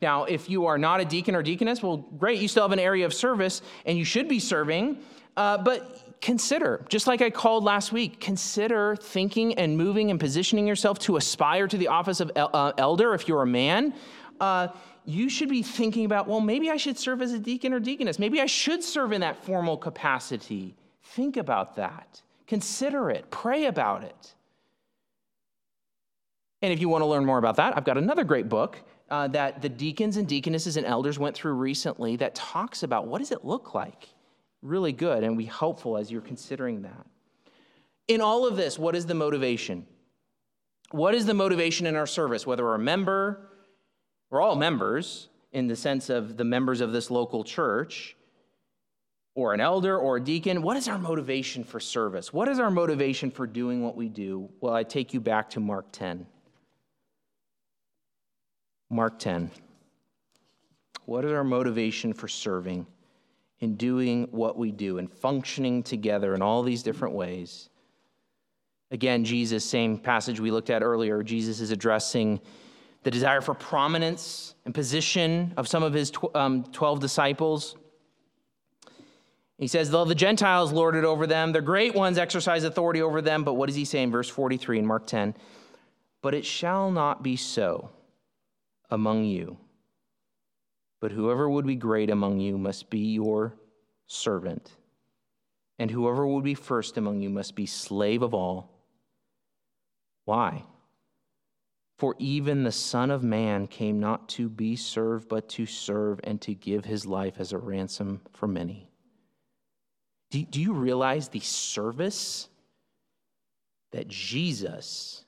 Now, 0.00 0.24
if 0.24 0.48
you 0.48 0.66
are 0.66 0.78
not 0.78 1.00
a 1.00 1.04
deacon 1.04 1.34
or 1.34 1.42
deaconess, 1.42 1.82
well, 1.82 1.96
great, 1.96 2.40
you 2.40 2.46
still 2.46 2.62
have 2.62 2.70
an 2.70 2.78
area 2.78 3.04
of 3.04 3.12
service 3.12 3.62
and 3.84 3.98
you 3.98 4.04
should 4.04 4.28
be 4.28 4.38
serving, 4.38 4.98
uh, 5.36 5.58
but 5.58 6.20
consider, 6.20 6.86
just 6.88 7.08
like 7.08 7.20
I 7.20 7.30
called 7.30 7.64
last 7.64 7.90
week, 7.90 8.20
consider 8.20 8.94
thinking 8.94 9.54
and 9.54 9.76
moving 9.76 10.12
and 10.12 10.20
positioning 10.20 10.68
yourself 10.68 11.00
to 11.00 11.16
aspire 11.16 11.66
to 11.66 11.76
the 11.76 11.88
office 11.88 12.20
of 12.20 12.30
el- 12.36 12.50
uh, 12.54 12.72
elder 12.78 13.12
if 13.14 13.26
you're 13.26 13.42
a 13.42 13.46
man. 13.46 13.92
Uh, 14.40 14.68
you 15.04 15.28
should 15.28 15.48
be 15.48 15.64
thinking 15.64 16.04
about, 16.04 16.28
well, 16.28 16.40
maybe 16.40 16.70
I 16.70 16.76
should 16.76 16.96
serve 16.96 17.22
as 17.22 17.32
a 17.32 17.40
deacon 17.40 17.72
or 17.72 17.80
deaconess. 17.80 18.20
Maybe 18.20 18.40
I 18.40 18.46
should 18.46 18.84
serve 18.84 19.10
in 19.10 19.20
that 19.22 19.44
formal 19.44 19.76
capacity. 19.76 20.76
Think 21.02 21.36
about 21.36 21.74
that. 21.74 22.22
Consider 22.46 23.10
it. 23.10 23.28
Pray 23.32 23.66
about 23.66 24.04
it. 24.04 24.34
And 26.64 26.72
if 26.72 26.80
you 26.80 26.88
want 26.88 27.02
to 27.02 27.06
learn 27.06 27.26
more 27.26 27.36
about 27.36 27.56
that, 27.56 27.76
I've 27.76 27.84
got 27.84 27.98
another 27.98 28.24
great 28.24 28.48
book 28.48 28.82
uh, 29.10 29.28
that 29.28 29.60
the 29.60 29.68
deacons 29.68 30.16
and 30.16 30.26
deaconesses 30.26 30.78
and 30.78 30.86
elders 30.86 31.18
went 31.18 31.36
through 31.36 31.52
recently 31.52 32.16
that 32.16 32.34
talks 32.34 32.82
about 32.82 33.06
what 33.06 33.18
does 33.18 33.32
it 33.32 33.44
look 33.44 33.74
like. 33.74 34.08
Really 34.62 34.92
good 34.92 35.24
and 35.24 35.36
be 35.36 35.44
helpful 35.44 35.98
as 35.98 36.10
you're 36.10 36.22
considering 36.22 36.80
that. 36.80 37.04
In 38.08 38.22
all 38.22 38.46
of 38.46 38.56
this, 38.56 38.78
what 38.78 38.96
is 38.96 39.04
the 39.04 39.12
motivation? 39.12 39.84
What 40.90 41.14
is 41.14 41.26
the 41.26 41.34
motivation 41.34 41.86
in 41.86 41.96
our 41.96 42.06
service? 42.06 42.46
Whether 42.46 42.64
we're 42.64 42.76
a 42.76 42.78
member, 42.78 43.50
we're 44.30 44.40
all 44.40 44.56
members 44.56 45.28
in 45.52 45.66
the 45.66 45.76
sense 45.76 46.08
of 46.08 46.38
the 46.38 46.44
members 46.44 46.80
of 46.80 46.92
this 46.92 47.10
local 47.10 47.44
church, 47.44 48.16
or 49.34 49.52
an 49.52 49.60
elder 49.60 49.98
or 49.98 50.16
a 50.16 50.20
deacon, 50.20 50.62
what 50.62 50.78
is 50.78 50.88
our 50.88 50.98
motivation 50.98 51.62
for 51.62 51.78
service? 51.78 52.32
What 52.32 52.48
is 52.48 52.58
our 52.58 52.70
motivation 52.70 53.30
for 53.30 53.46
doing 53.46 53.82
what 53.82 53.96
we 53.96 54.08
do? 54.08 54.48
Well, 54.60 54.72
I 54.72 54.82
take 54.82 55.12
you 55.12 55.20
back 55.20 55.50
to 55.50 55.60
Mark 55.60 55.86
10. 55.92 56.26
Mark 58.94 59.18
10. 59.18 59.50
What 61.04 61.24
is 61.24 61.32
our 61.32 61.42
motivation 61.42 62.12
for 62.12 62.28
serving 62.28 62.86
in 63.58 63.74
doing 63.74 64.28
what 64.30 64.56
we 64.56 64.70
do 64.70 64.98
and 64.98 65.10
functioning 65.10 65.82
together 65.82 66.32
in 66.32 66.42
all 66.42 66.62
these 66.62 66.84
different 66.84 67.12
ways? 67.12 67.70
Again, 68.92 69.24
Jesus, 69.24 69.64
same 69.64 69.98
passage 69.98 70.38
we 70.38 70.52
looked 70.52 70.70
at 70.70 70.84
earlier, 70.84 71.24
Jesus 71.24 71.58
is 71.58 71.72
addressing 71.72 72.40
the 73.02 73.10
desire 73.10 73.40
for 73.40 73.52
prominence 73.52 74.54
and 74.64 74.72
position 74.72 75.54
of 75.56 75.66
some 75.66 75.82
of 75.82 75.92
his 75.92 76.12
tw- 76.12 76.34
um, 76.36 76.62
12 76.62 77.00
disciples. 77.00 77.74
He 79.58 79.66
says, 79.66 79.90
Though 79.90 80.04
the 80.04 80.14
Gentiles 80.14 80.72
lord 80.72 80.94
it 80.94 81.04
over 81.04 81.26
them, 81.26 81.50
the 81.50 81.60
great 81.60 81.96
ones 81.96 82.16
exercise 82.16 82.62
authority 82.62 83.02
over 83.02 83.20
them. 83.20 83.42
But 83.42 83.54
what 83.54 83.66
does 83.66 83.74
he 83.74 83.84
say 83.84 84.04
in 84.04 84.12
verse 84.12 84.28
43 84.28 84.78
in 84.78 84.86
Mark 84.86 85.08
10? 85.08 85.34
But 86.22 86.34
it 86.34 86.46
shall 86.46 86.92
not 86.92 87.24
be 87.24 87.34
so 87.34 87.90
among 88.90 89.24
you. 89.24 89.58
But 91.00 91.12
whoever 91.12 91.48
would 91.48 91.66
be 91.66 91.76
great 91.76 92.10
among 92.10 92.40
you 92.40 92.56
must 92.56 92.90
be 92.90 93.12
your 93.12 93.56
servant, 94.06 94.70
and 95.78 95.90
whoever 95.90 96.26
would 96.26 96.44
be 96.44 96.54
first 96.54 96.96
among 96.96 97.20
you 97.20 97.30
must 97.30 97.54
be 97.54 97.66
slave 97.66 98.22
of 98.22 98.32
all. 98.32 98.70
Why? 100.24 100.64
For 101.98 102.16
even 102.18 102.64
the 102.64 102.72
Son 102.72 103.10
of 103.10 103.22
Man 103.22 103.66
came 103.66 104.00
not 104.00 104.28
to 104.30 104.48
be 104.48 104.76
served, 104.76 105.28
but 105.28 105.48
to 105.50 105.66
serve 105.66 106.20
and 106.24 106.40
to 106.42 106.54
give 106.54 106.84
his 106.84 107.06
life 107.06 107.34
as 107.38 107.52
a 107.52 107.58
ransom 107.58 108.20
for 108.32 108.46
many. 108.46 108.90
Do, 110.30 110.44
do 110.44 110.60
you 110.60 110.72
realize 110.72 111.28
the 111.28 111.40
service 111.40 112.48
that 113.92 114.08
Jesus 114.08 115.24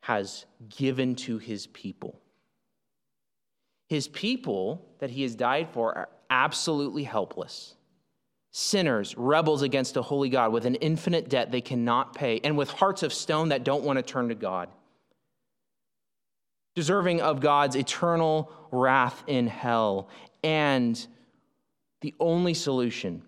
has 0.00 0.44
given 0.68 1.14
to 1.14 1.38
his 1.38 1.66
people? 1.68 2.21
His 3.92 4.08
people 4.08 4.88
that 5.00 5.10
he 5.10 5.20
has 5.20 5.34
died 5.34 5.68
for 5.74 5.94
are 5.94 6.08
absolutely 6.30 7.04
helpless. 7.04 7.74
Sinners, 8.50 9.14
rebels 9.18 9.60
against 9.60 9.98
a 9.98 10.02
holy 10.02 10.30
God 10.30 10.50
with 10.50 10.64
an 10.64 10.76
infinite 10.76 11.28
debt 11.28 11.52
they 11.52 11.60
cannot 11.60 12.14
pay, 12.14 12.40
and 12.42 12.56
with 12.56 12.70
hearts 12.70 13.02
of 13.02 13.12
stone 13.12 13.50
that 13.50 13.64
don't 13.64 13.84
want 13.84 13.98
to 13.98 14.02
turn 14.02 14.30
to 14.30 14.34
God. 14.34 14.70
Deserving 16.74 17.20
of 17.20 17.40
God's 17.40 17.76
eternal 17.76 18.50
wrath 18.70 19.24
in 19.26 19.46
hell. 19.46 20.08
And 20.42 21.06
the 22.00 22.14
only 22.18 22.54
solution 22.54 23.20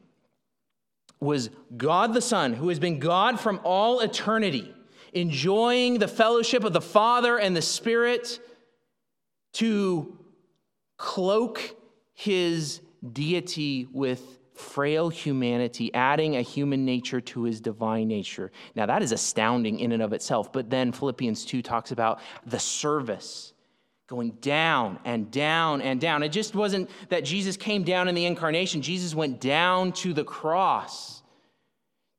was 1.21 1.51
God 1.77 2.15
the 2.15 2.23
Son, 2.23 2.55
who 2.55 2.71
has 2.71 2.79
been 2.79 3.01
God 3.01 3.39
from 3.39 3.61
all 3.65 4.01
eternity, 4.01 4.75
enjoying 5.12 5.99
the 5.99 6.09
fellowship 6.09 6.65
of 6.65 6.73
the 6.73 6.81
Father 6.81 7.39
and 7.39 7.55
the 7.55 7.61
Spirit, 7.61 8.41
to 9.53 10.19
cloak 10.97 11.76
his 12.12 12.80
deity 13.12 13.88
with 13.92 14.38
frail 14.55 15.09
humanity, 15.09 15.92
adding 15.95 16.36
a 16.36 16.42
human 16.42 16.84
nature 16.84 17.20
to 17.20 17.42
his 17.42 17.61
divine 17.61 18.09
nature. 18.09 18.53
Now, 18.76 18.86
that 18.86 19.03
is 19.03 19.12
astounding 19.12 19.80
in 19.80 19.92
and 19.92 20.03
of 20.03 20.12
itself. 20.12 20.53
But 20.53 20.70
then 20.70 20.92
Philippians 20.92 21.45
2 21.45 21.62
talks 21.62 21.90
about 21.90 22.20
the 22.47 22.59
service 22.59 23.53
going 24.07 24.30
down 24.40 24.99
and 25.05 25.30
down 25.30 25.82
and 25.82 26.01
down. 26.01 26.22
It 26.22 26.28
just 26.28 26.55
wasn't 26.55 26.88
that 27.09 27.24
Jesus 27.24 27.57
came 27.57 27.82
down 27.82 28.07
in 28.07 28.14
the 28.14 28.26
incarnation, 28.26 28.82
Jesus 28.82 29.14
went 29.14 29.40
down 29.40 29.92
to 29.92 30.12
the 30.12 30.24
cross 30.24 31.24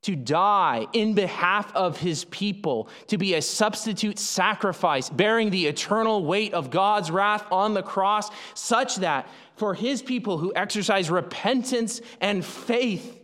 to 0.06 0.14
die 0.14 0.86
in 0.92 1.14
behalf 1.14 1.74
of 1.74 1.98
his 1.98 2.24
people, 2.26 2.88
to 3.08 3.18
be 3.18 3.34
a 3.34 3.42
substitute 3.42 4.20
sacrifice, 4.20 5.10
bearing 5.10 5.50
the 5.50 5.66
eternal 5.66 6.24
weight 6.24 6.54
of 6.54 6.70
God's 6.70 7.10
wrath 7.10 7.44
on 7.50 7.74
the 7.74 7.82
cross, 7.82 8.30
such 8.54 8.96
that 8.96 9.28
for 9.56 9.74
his 9.74 10.02
people 10.02 10.38
who 10.38 10.52
exercise 10.54 11.10
repentance 11.10 12.00
and 12.20 12.44
faith, 12.44 13.20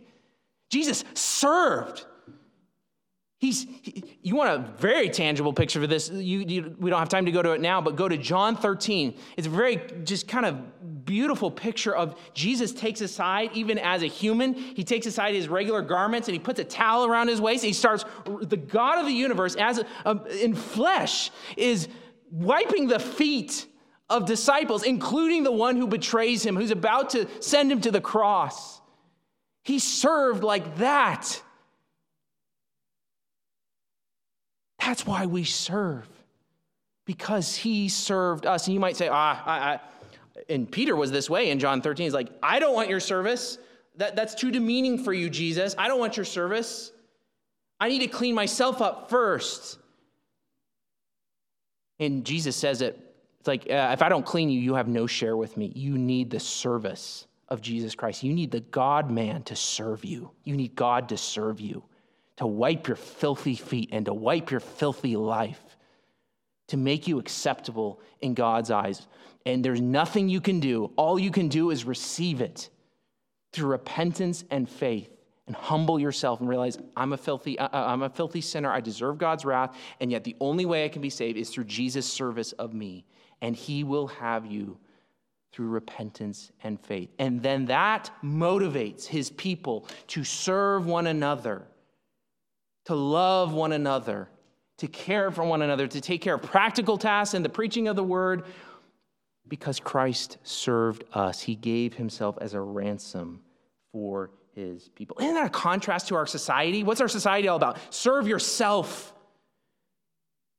Jesus 0.69 1.05
served 1.13 2.05
He's, 3.43 3.67
he, 3.81 4.17
you 4.21 4.37
want 4.37 4.51
a 4.51 4.71
very 4.77 5.09
tangible 5.09 5.51
picture 5.51 5.81
for 5.81 5.85
this. 5.85 6.09
You, 6.09 6.39
you, 6.47 6.77
we 6.79 6.89
don't 6.89 6.99
have 6.99 7.09
time 7.09 7.25
to 7.25 7.31
go 7.33 7.41
to 7.41 7.51
it 7.51 7.59
now, 7.59 7.81
but 7.81 7.97
go 7.97 8.07
to 8.07 8.17
John 8.17 8.55
13. 8.55 9.17
It's 9.35 9.47
very 9.47 9.81
just 10.05 10.29
kind 10.29 10.45
of 10.45 10.61
beautiful 11.05 11.51
picture 11.51 11.95
of 11.95 12.19
Jesus 12.33 12.71
takes 12.71 13.01
aside, 13.01 13.51
even 13.53 13.77
as 13.77 14.03
a 14.03 14.07
human, 14.07 14.53
he 14.53 14.83
takes 14.83 15.05
aside 15.05 15.35
his 15.35 15.47
regular 15.47 15.81
garments 15.81 16.27
and 16.27 16.33
he 16.33 16.39
puts 16.39 16.59
a 16.59 16.63
towel 16.63 17.05
around 17.05 17.27
his 17.27 17.41
waist. 17.41 17.63
And 17.63 17.69
he 17.69 17.73
starts, 17.73 18.05
the 18.25 18.57
God 18.57 18.99
of 18.99 19.05
the 19.05 19.13
universe, 19.13 19.55
as 19.55 19.79
a, 19.79 19.85
a, 20.05 20.43
in 20.43 20.55
flesh, 20.55 21.31
is 21.57 21.87
wiping 22.31 22.87
the 22.87 22.99
feet 22.99 23.67
of 24.09 24.25
disciples, 24.25 24.83
including 24.83 25.43
the 25.43 25.51
one 25.51 25.75
who 25.75 25.87
betrays 25.87 26.45
him, 26.45 26.55
who's 26.55 26.71
about 26.71 27.11
to 27.11 27.27
send 27.39 27.71
him 27.71 27.81
to 27.81 27.91
the 27.91 28.01
cross. 28.01 28.81
He 29.63 29.79
served 29.79 30.43
like 30.43 30.77
that. 30.77 31.41
That's 34.79 35.05
why 35.05 35.25
we 35.25 35.45
serve, 35.45 36.07
because 37.05 37.55
he 37.55 37.87
served 37.87 38.45
us. 38.45 38.67
And 38.67 38.73
you 38.73 38.79
might 38.81 38.97
say, 38.97 39.07
ah, 39.09 39.41
I, 39.45 39.73
I, 39.73 39.79
and 40.53 40.71
Peter 40.71 40.95
was 40.95 41.11
this 41.11 41.29
way 41.29 41.49
in 41.49 41.59
John 41.59 41.81
13. 41.81 42.05
He's 42.05 42.13
like, 42.13 42.29
I 42.41 42.59
don't 42.59 42.73
want 42.73 42.89
your 42.89 42.99
service. 42.99 43.57
That, 43.97 44.15
that's 44.15 44.35
too 44.35 44.51
demeaning 44.51 45.03
for 45.03 45.13
you, 45.13 45.29
Jesus. 45.29 45.75
I 45.77 45.87
don't 45.87 45.99
want 45.99 46.17
your 46.17 46.25
service. 46.25 46.91
I 47.79 47.89
need 47.89 47.99
to 47.99 48.07
clean 48.07 48.35
myself 48.35 48.81
up 48.81 49.09
first. 49.09 49.77
And 51.99 52.25
Jesus 52.25 52.55
says 52.55 52.81
it. 52.81 52.99
It's 53.39 53.47
like, 53.47 53.69
uh, 53.69 53.89
if 53.91 54.01
I 54.01 54.09
don't 54.09 54.25
clean 54.25 54.49
you, 54.49 54.59
you 54.59 54.75
have 54.75 54.87
no 54.87 55.05
share 55.05 55.35
with 55.35 55.57
me. 55.57 55.71
You 55.75 55.97
need 55.97 56.29
the 56.29 56.39
service 56.39 57.27
of 57.49 57.61
Jesus 57.61 57.93
Christ. 57.93 58.23
You 58.23 58.33
need 58.33 58.51
the 58.51 58.61
God 58.61 59.11
man 59.11 59.43
to 59.43 59.55
serve 59.55 60.05
you. 60.05 60.31
You 60.43 60.55
need 60.55 60.75
God 60.75 61.09
to 61.09 61.17
serve 61.17 61.59
you 61.59 61.83
to 62.37 62.47
wipe 62.47 62.87
your 62.87 62.97
filthy 62.97 63.55
feet 63.55 63.89
and 63.91 64.05
to 64.05 64.13
wipe 64.13 64.51
your 64.51 64.59
filthy 64.59 65.15
life, 65.15 65.61
to 66.67 66.77
make 66.77 67.07
you 67.07 67.19
acceptable 67.19 67.99
in 68.21 68.33
God's 68.33 68.71
eyes. 68.71 69.07
And 69.45 69.63
there's 69.63 69.81
nothing 69.81 70.29
you 70.29 70.41
can 70.41 70.59
do. 70.59 70.91
All 70.95 71.19
you 71.19 71.31
can 71.31 71.49
do 71.49 71.69
is 71.71 71.85
receive 71.85 72.41
it 72.41 72.69
through 73.51 73.69
repentance 73.69 74.43
and 74.49 74.69
faith 74.69 75.09
and 75.47 75.55
humble 75.55 75.99
yourself 75.99 76.39
and 76.39 76.47
realize 76.47 76.77
I'm 76.95 77.13
a 77.13 77.17
filthy 77.17 77.59
uh, 77.59 77.67
uh, 77.67 77.85
I'm 77.87 78.03
a 78.03 78.09
filthy 78.09 78.41
sinner. 78.41 78.71
I 78.71 78.79
deserve 78.79 79.17
God's 79.17 79.43
wrath, 79.43 79.75
and 79.99 80.11
yet 80.11 80.23
the 80.23 80.35
only 80.39 80.65
way 80.65 80.85
I 80.85 80.89
can 80.89 81.01
be 81.01 81.09
saved 81.09 81.37
is 81.37 81.49
through 81.49 81.65
Jesus' 81.65 82.05
service 82.05 82.53
of 82.53 82.73
me, 82.73 83.05
and 83.41 83.55
he 83.55 83.83
will 83.83 84.07
have 84.07 84.45
you 84.45 84.77
through 85.51 85.67
repentance 85.67 86.51
and 86.63 86.79
faith. 86.79 87.09
And 87.19 87.43
then 87.43 87.65
that 87.65 88.09
motivates 88.23 89.05
his 89.05 89.29
people 89.31 89.87
to 90.07 90.23
serve 90.23 90.85
one 90.85 91.07
another 91.07 91.67
to 92.85 92.95
love 92.95 93.53
one 93.53 93.71
another, 93.71 94.29
to 94.77 94.87
care 94.87 95.31
for 95.31 95.43
one 95.43 95.61
another, 95.61 95.87
to 95.87 96.01
take 96.01 96.21
care 96.21 96.35
of 96.35 96.41
practical 96.41 96.97
tasks 96.97 97.33
and 97.33 97.43
the 97.43 97.49
preaching 97.49 97.87
of 97.87 97.95
the 97.95 98.03
word, 98.03 98.43
because 99.47 99.79
Christ 99.79 100.37
served 100.43 101.03
us. 101.13 101.41
He 101.41 101.55
gave 101.55 101.93
himself 101.93 102.37
as 102.41 102.53
a 102.53 102.61
ransom 102.61 103.41
for 103.91 104.31
his 104.55 104.89
people. 104.89 105.17
Isn't 105.19 105.33
that 105.33 105.47
a 105.47 105.49
contrast 105.49 106.07
to 106.09 106.15
our 106.15 106.25
society? 106.25 106.83
What's 106.83 107.01
our 107.01 107.07
society 107.07 107.47
all 107.47 107.57
about? 107.57 107.77
Serve 107.89 108.27
yourself. 108.27 109.13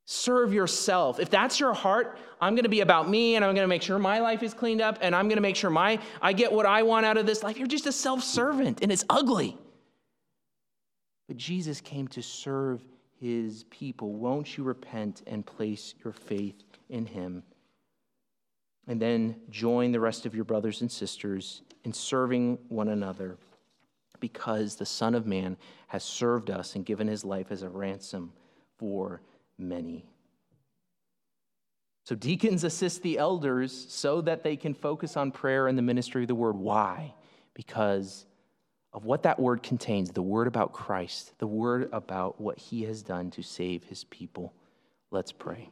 Serve 0.06 0.52
yourself. 0.52 1.18
If 1.18 1.30
that's 1.30 1.58
your 1.58 1.72
heart, 1.72 2.18
I'm 2.40 2.54
going 2.54 2.64
to 2.64 2.68
be 2.68 2.80
about 2.80 3.08
me 3.08 3.36
and 3.36 3.44
I'm 3.44 3.54
going 3.54 3.64
to 3.64 3.68
make 3.68 3.82
sure 3.82 3.98
my 3.98 4.18
life 4.20 4.42
is 4.42 4.52
cleaned 4.52 4.82
up 4.82 4.98
and 5.00 5.14
I'm 5.16 5.28
going 5.28 5.36
to 5.36 5.42
make 5.42 5.56
sure 5.56 5.70
my 5.70 5.98
I 6.20 6.34
get 6.34 6.52
what 6.52 6.66
I 6.66 6.82
want 6.82 7.06
out 7.06 7.16
of 7.16 7.24
this 7.24 7.42
life. 7.42 7.56
You're 7.56 7.66
just 7.66 7.86
a 7.86 7.92
self-servant 7.92 8.80
and 8.82 8.92
it's 8.92 9.04
ugly. 9.08 9.56
But 11.26 11.38
Jesus 11.38 11.80
came 11.80 12.06
to 12.08 12.22
serve 12.22 12.84
his 13.18 13.64
people. 13.70 14.12
Won't 14.12 14.58
you 14.58 14.64
repent 14.64 15.22
and 15.26 15.46
place 15.46 15.94
your 16.04 16.12
faith 16.12 16.62
in 16.90 17.06
him? 17.06 17.42
And 18.86 19.00
then 19.00 19.36
join 19.50 19.92
the 19.92 20.00
rest 20.00 20.26
of 20.26 20.34
your 20.34 20.44
brothers 20.44 20.80
and 20.80 20.90
sisters 20.90 21.62
in 21.84 21.92
serving 21.92 22.58
one 22.68 22.88
another 22.88 23.38
because 24.20 24.76
the 24.76 24.86
Son 24.86 25.14
of 25.14 25.26
Man 25.26 25.56
has 25.88 26.02
served 26.02 26.50
us 26.50 26.74
and 26.74 26.84
given 26.84 27.06
his 27.06 27.24
life 27.24 27.50
as 27.50 27.62
a 27.62 27.68
ransom 27.68 28.32
for 28.78 29.20
many. 29.58 30.06
So, 32.04 32.14
deacons 32.14 32.64
assist 32.64 33.02
the 33.02 33.16
elders 33.16 33.86
so 33.88 34.20
that 34.22 34.42
they 34.42 34.56
can 34.56 34.74
focus 34.74 35.16
on 35.16 35.30
prayer 35.30 35.68
and 35.68 35.76
the 35.78 35.82
ministry 35.82 36.22
of 36.22 36.28
the 36.28 36.34
word. 36.34 36.56
Why? 36.56 37.14
Because 37.54 38.26
of 38.92 39.04
what 39.04 39.22
that 39.22 39.40
word 39.40 39.62
contains 39.62 40.10
the 40.10 40.22
word 40.22 40.46
about 40.46 40.72
Christ, 40.72 41.32
the 41.38 41.46
word 41.46 41.88
about 41.92 42.40
what 42.40 42.58
he 42.58 42.82
has 42.84 43.02
done 43.02 43.30
to 43.32 43.42
save 43.42 43.84
his 43.84 44.04
people. 44.04 44.52
Let's 45.10 45.32
pray. 45.32 45.70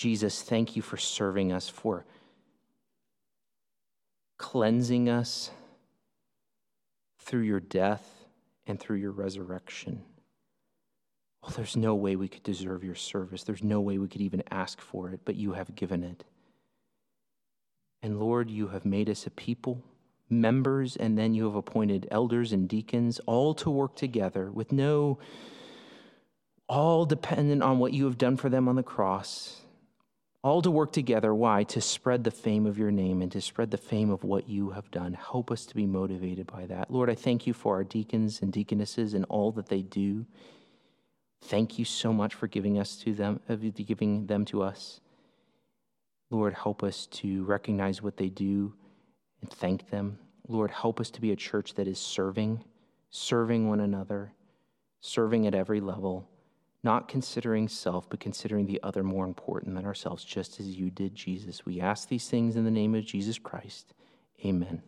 Jesus, 0.00 0.40
thank 0.40 0.76
you 0.76 0.80
for 0.80 0.96
serving 0.96 1.52
us, 1.52 1.68
for 1.68 2.06
cleansing 4.38 5.10
us 5.10 5.50
through 7.18 7.42
your 7.42 7.60
death 7.60 8.24
and 8.66 8.80
through 8.80 8.96
your 8.96 9.10
resurrection. 9.10 10.00
Well, 11.42 11.52
there's 11.54 11.76
no 11.76 11.94
way 11.94 12.16
we 12.16 12.28
could 12.28 12.42
deserve 12.42 12.82
your 12.82 12.94
service. 12.94 13.42
There's 13.42 13.62
no 13.62 13.82
way 13.82 13.98
we 13.98 14.08
could 14.08 14.22
even 14.22 14.42
ask 14.50 14.80
for 14.80 15.10
it, 15.10 15.20
but 15.26 15.36
you 15.36 15.52
have 15.52 15.74
given 15.74 16.02
it. 16.02 16.24
And 18.02 18.18
Lord, 18.18 18.50
you 18.50 18.68
have 18.68 18.86
made 18.86 19.10
us 19.10 19.26
a 19.26 19.30
people, 19.30 19.84
members, 20.30 20.96
and 20.96 21.18
then 21.18 21.34
you 21.34 21.44
have 21.44 21.56
appointed 21.56 22.08
elders 22.10 22.54
and 22.54 22.66
deacons, 22.66 23.20
all 23.26 23.52
to 23.56 23.68
work 23.68 23.96
together 23.96 24.50
with 24.50 24.72
no, 24.72 25.18
all 26.70 27.04
dependent 27.04 27.62
on 27.62 27.78
what 27.78 27.92
you 27.92 28.06
have 28.06 28.16
done 28.16 28.38
for 28.38 28.48
them 28.48 28.66
on 28.66 28.76
the 28.76 28.82
cross. 28.82 29.60
All 30.42 30.62
to 30.62 30.70
work 30.70 30.92
together. 30.92 31.34
Why? 31.34 31.64
To 31.64 31.80
spread 31.80 32.24
the 32.24 32.30
fame 32.30 32.64
of 32.64 32.78
your 32.78 32.90
name 32.90 33.20
and 33.20 33.30
to 33.32 33.42
spread 33.42 33.70
the 33.70 33.76
fame 33.76 34.10
of 34.10 34.24
what 34.24 34.48
you 34.48 34.70
have 34.70 34.90
done. 34.90 35.12
Help 35.12 35.50
us 35.50 35.66
to 35.66 35.74
be 35.74 35.86
motivated 35.86 36.46
by 36.46 36.64
that. 36.66 36.90
Lord, 36.90 37.10
I 37.10 37.14
thank 37.14 37.46
you 37.46 37.52
for 37.52 37.74
our 37.74 37.84
deacons 37.84 38.40
and 38.40 38.50
deaconesses 38.50 39.12
and 39.12 39.26
all 39.28 39.52
that 39.52 39.68
they 39.68 39.82
do. 39.82 40.24
Thank 41.42 41.78
you 41.78 41.84
so 41.84 42.12
much 42.12 42.34
for 42.34 42.46
giving 42.46 42.78
us 42.78 42.96
to 42.98 43.14
them, 43.14 43.40
uh, 43.48 43.56
giving 43.56 44.26
them 44.26 44.46
to 44.46 44.62
us. 44.62 45.00
Lord, 46.30 46.54
help 46.54 46.82
us 46.82 47.06
to 47.06 47.44
recognize 47.44 48.02
what 48.02 48.16
they 48.16 48.28
do 48.28 48.72
and 49.42 49.50
thank 49.50 49.90
them. 49.90 50.18
Lord, 50.48 50.70
help 50.70 51.00
us 51.00 51.10
to 51.10 51.20
be 51.20 51.32
a 51.32 51.36
church 51.36 51.74
that 51.74 51.86
is 51.86 51.98
serving, 51.98 52.64
serving 53.10 53.68
one 53.68 53.80
another, 53.80 54.32
serving 55.00 55.46
at 55.46 55.54
every 55.54 55.80
level, 55.80 56.28
not 56.82 57.08
considering 57.08 57.68
self, 57.68 58.08
but 58.08 58.20
considering 58.20 58.66
the 58.66 58.80
other 58.82 59.02
more 59.02 59.26
important 59.26 59.74
than 59.74 59.84
ourselves, 59.84 60.24
just 60.24 60.60
as 60.60 60.66
you 60.66 60.90
did, 60.90 61.14
Jesus. 61.14 61.66
We 61.66 61.80
ask 61.80 62.08
these 62.08 62.28
things 62.28 62.56
in 62.56 62.64
the 62.64 62.70
name 62.70 62.94
of 62.94 63.04
Jesus 63.04 63.38
Christ. 63.38 63.92
Amen. 64.44 64.82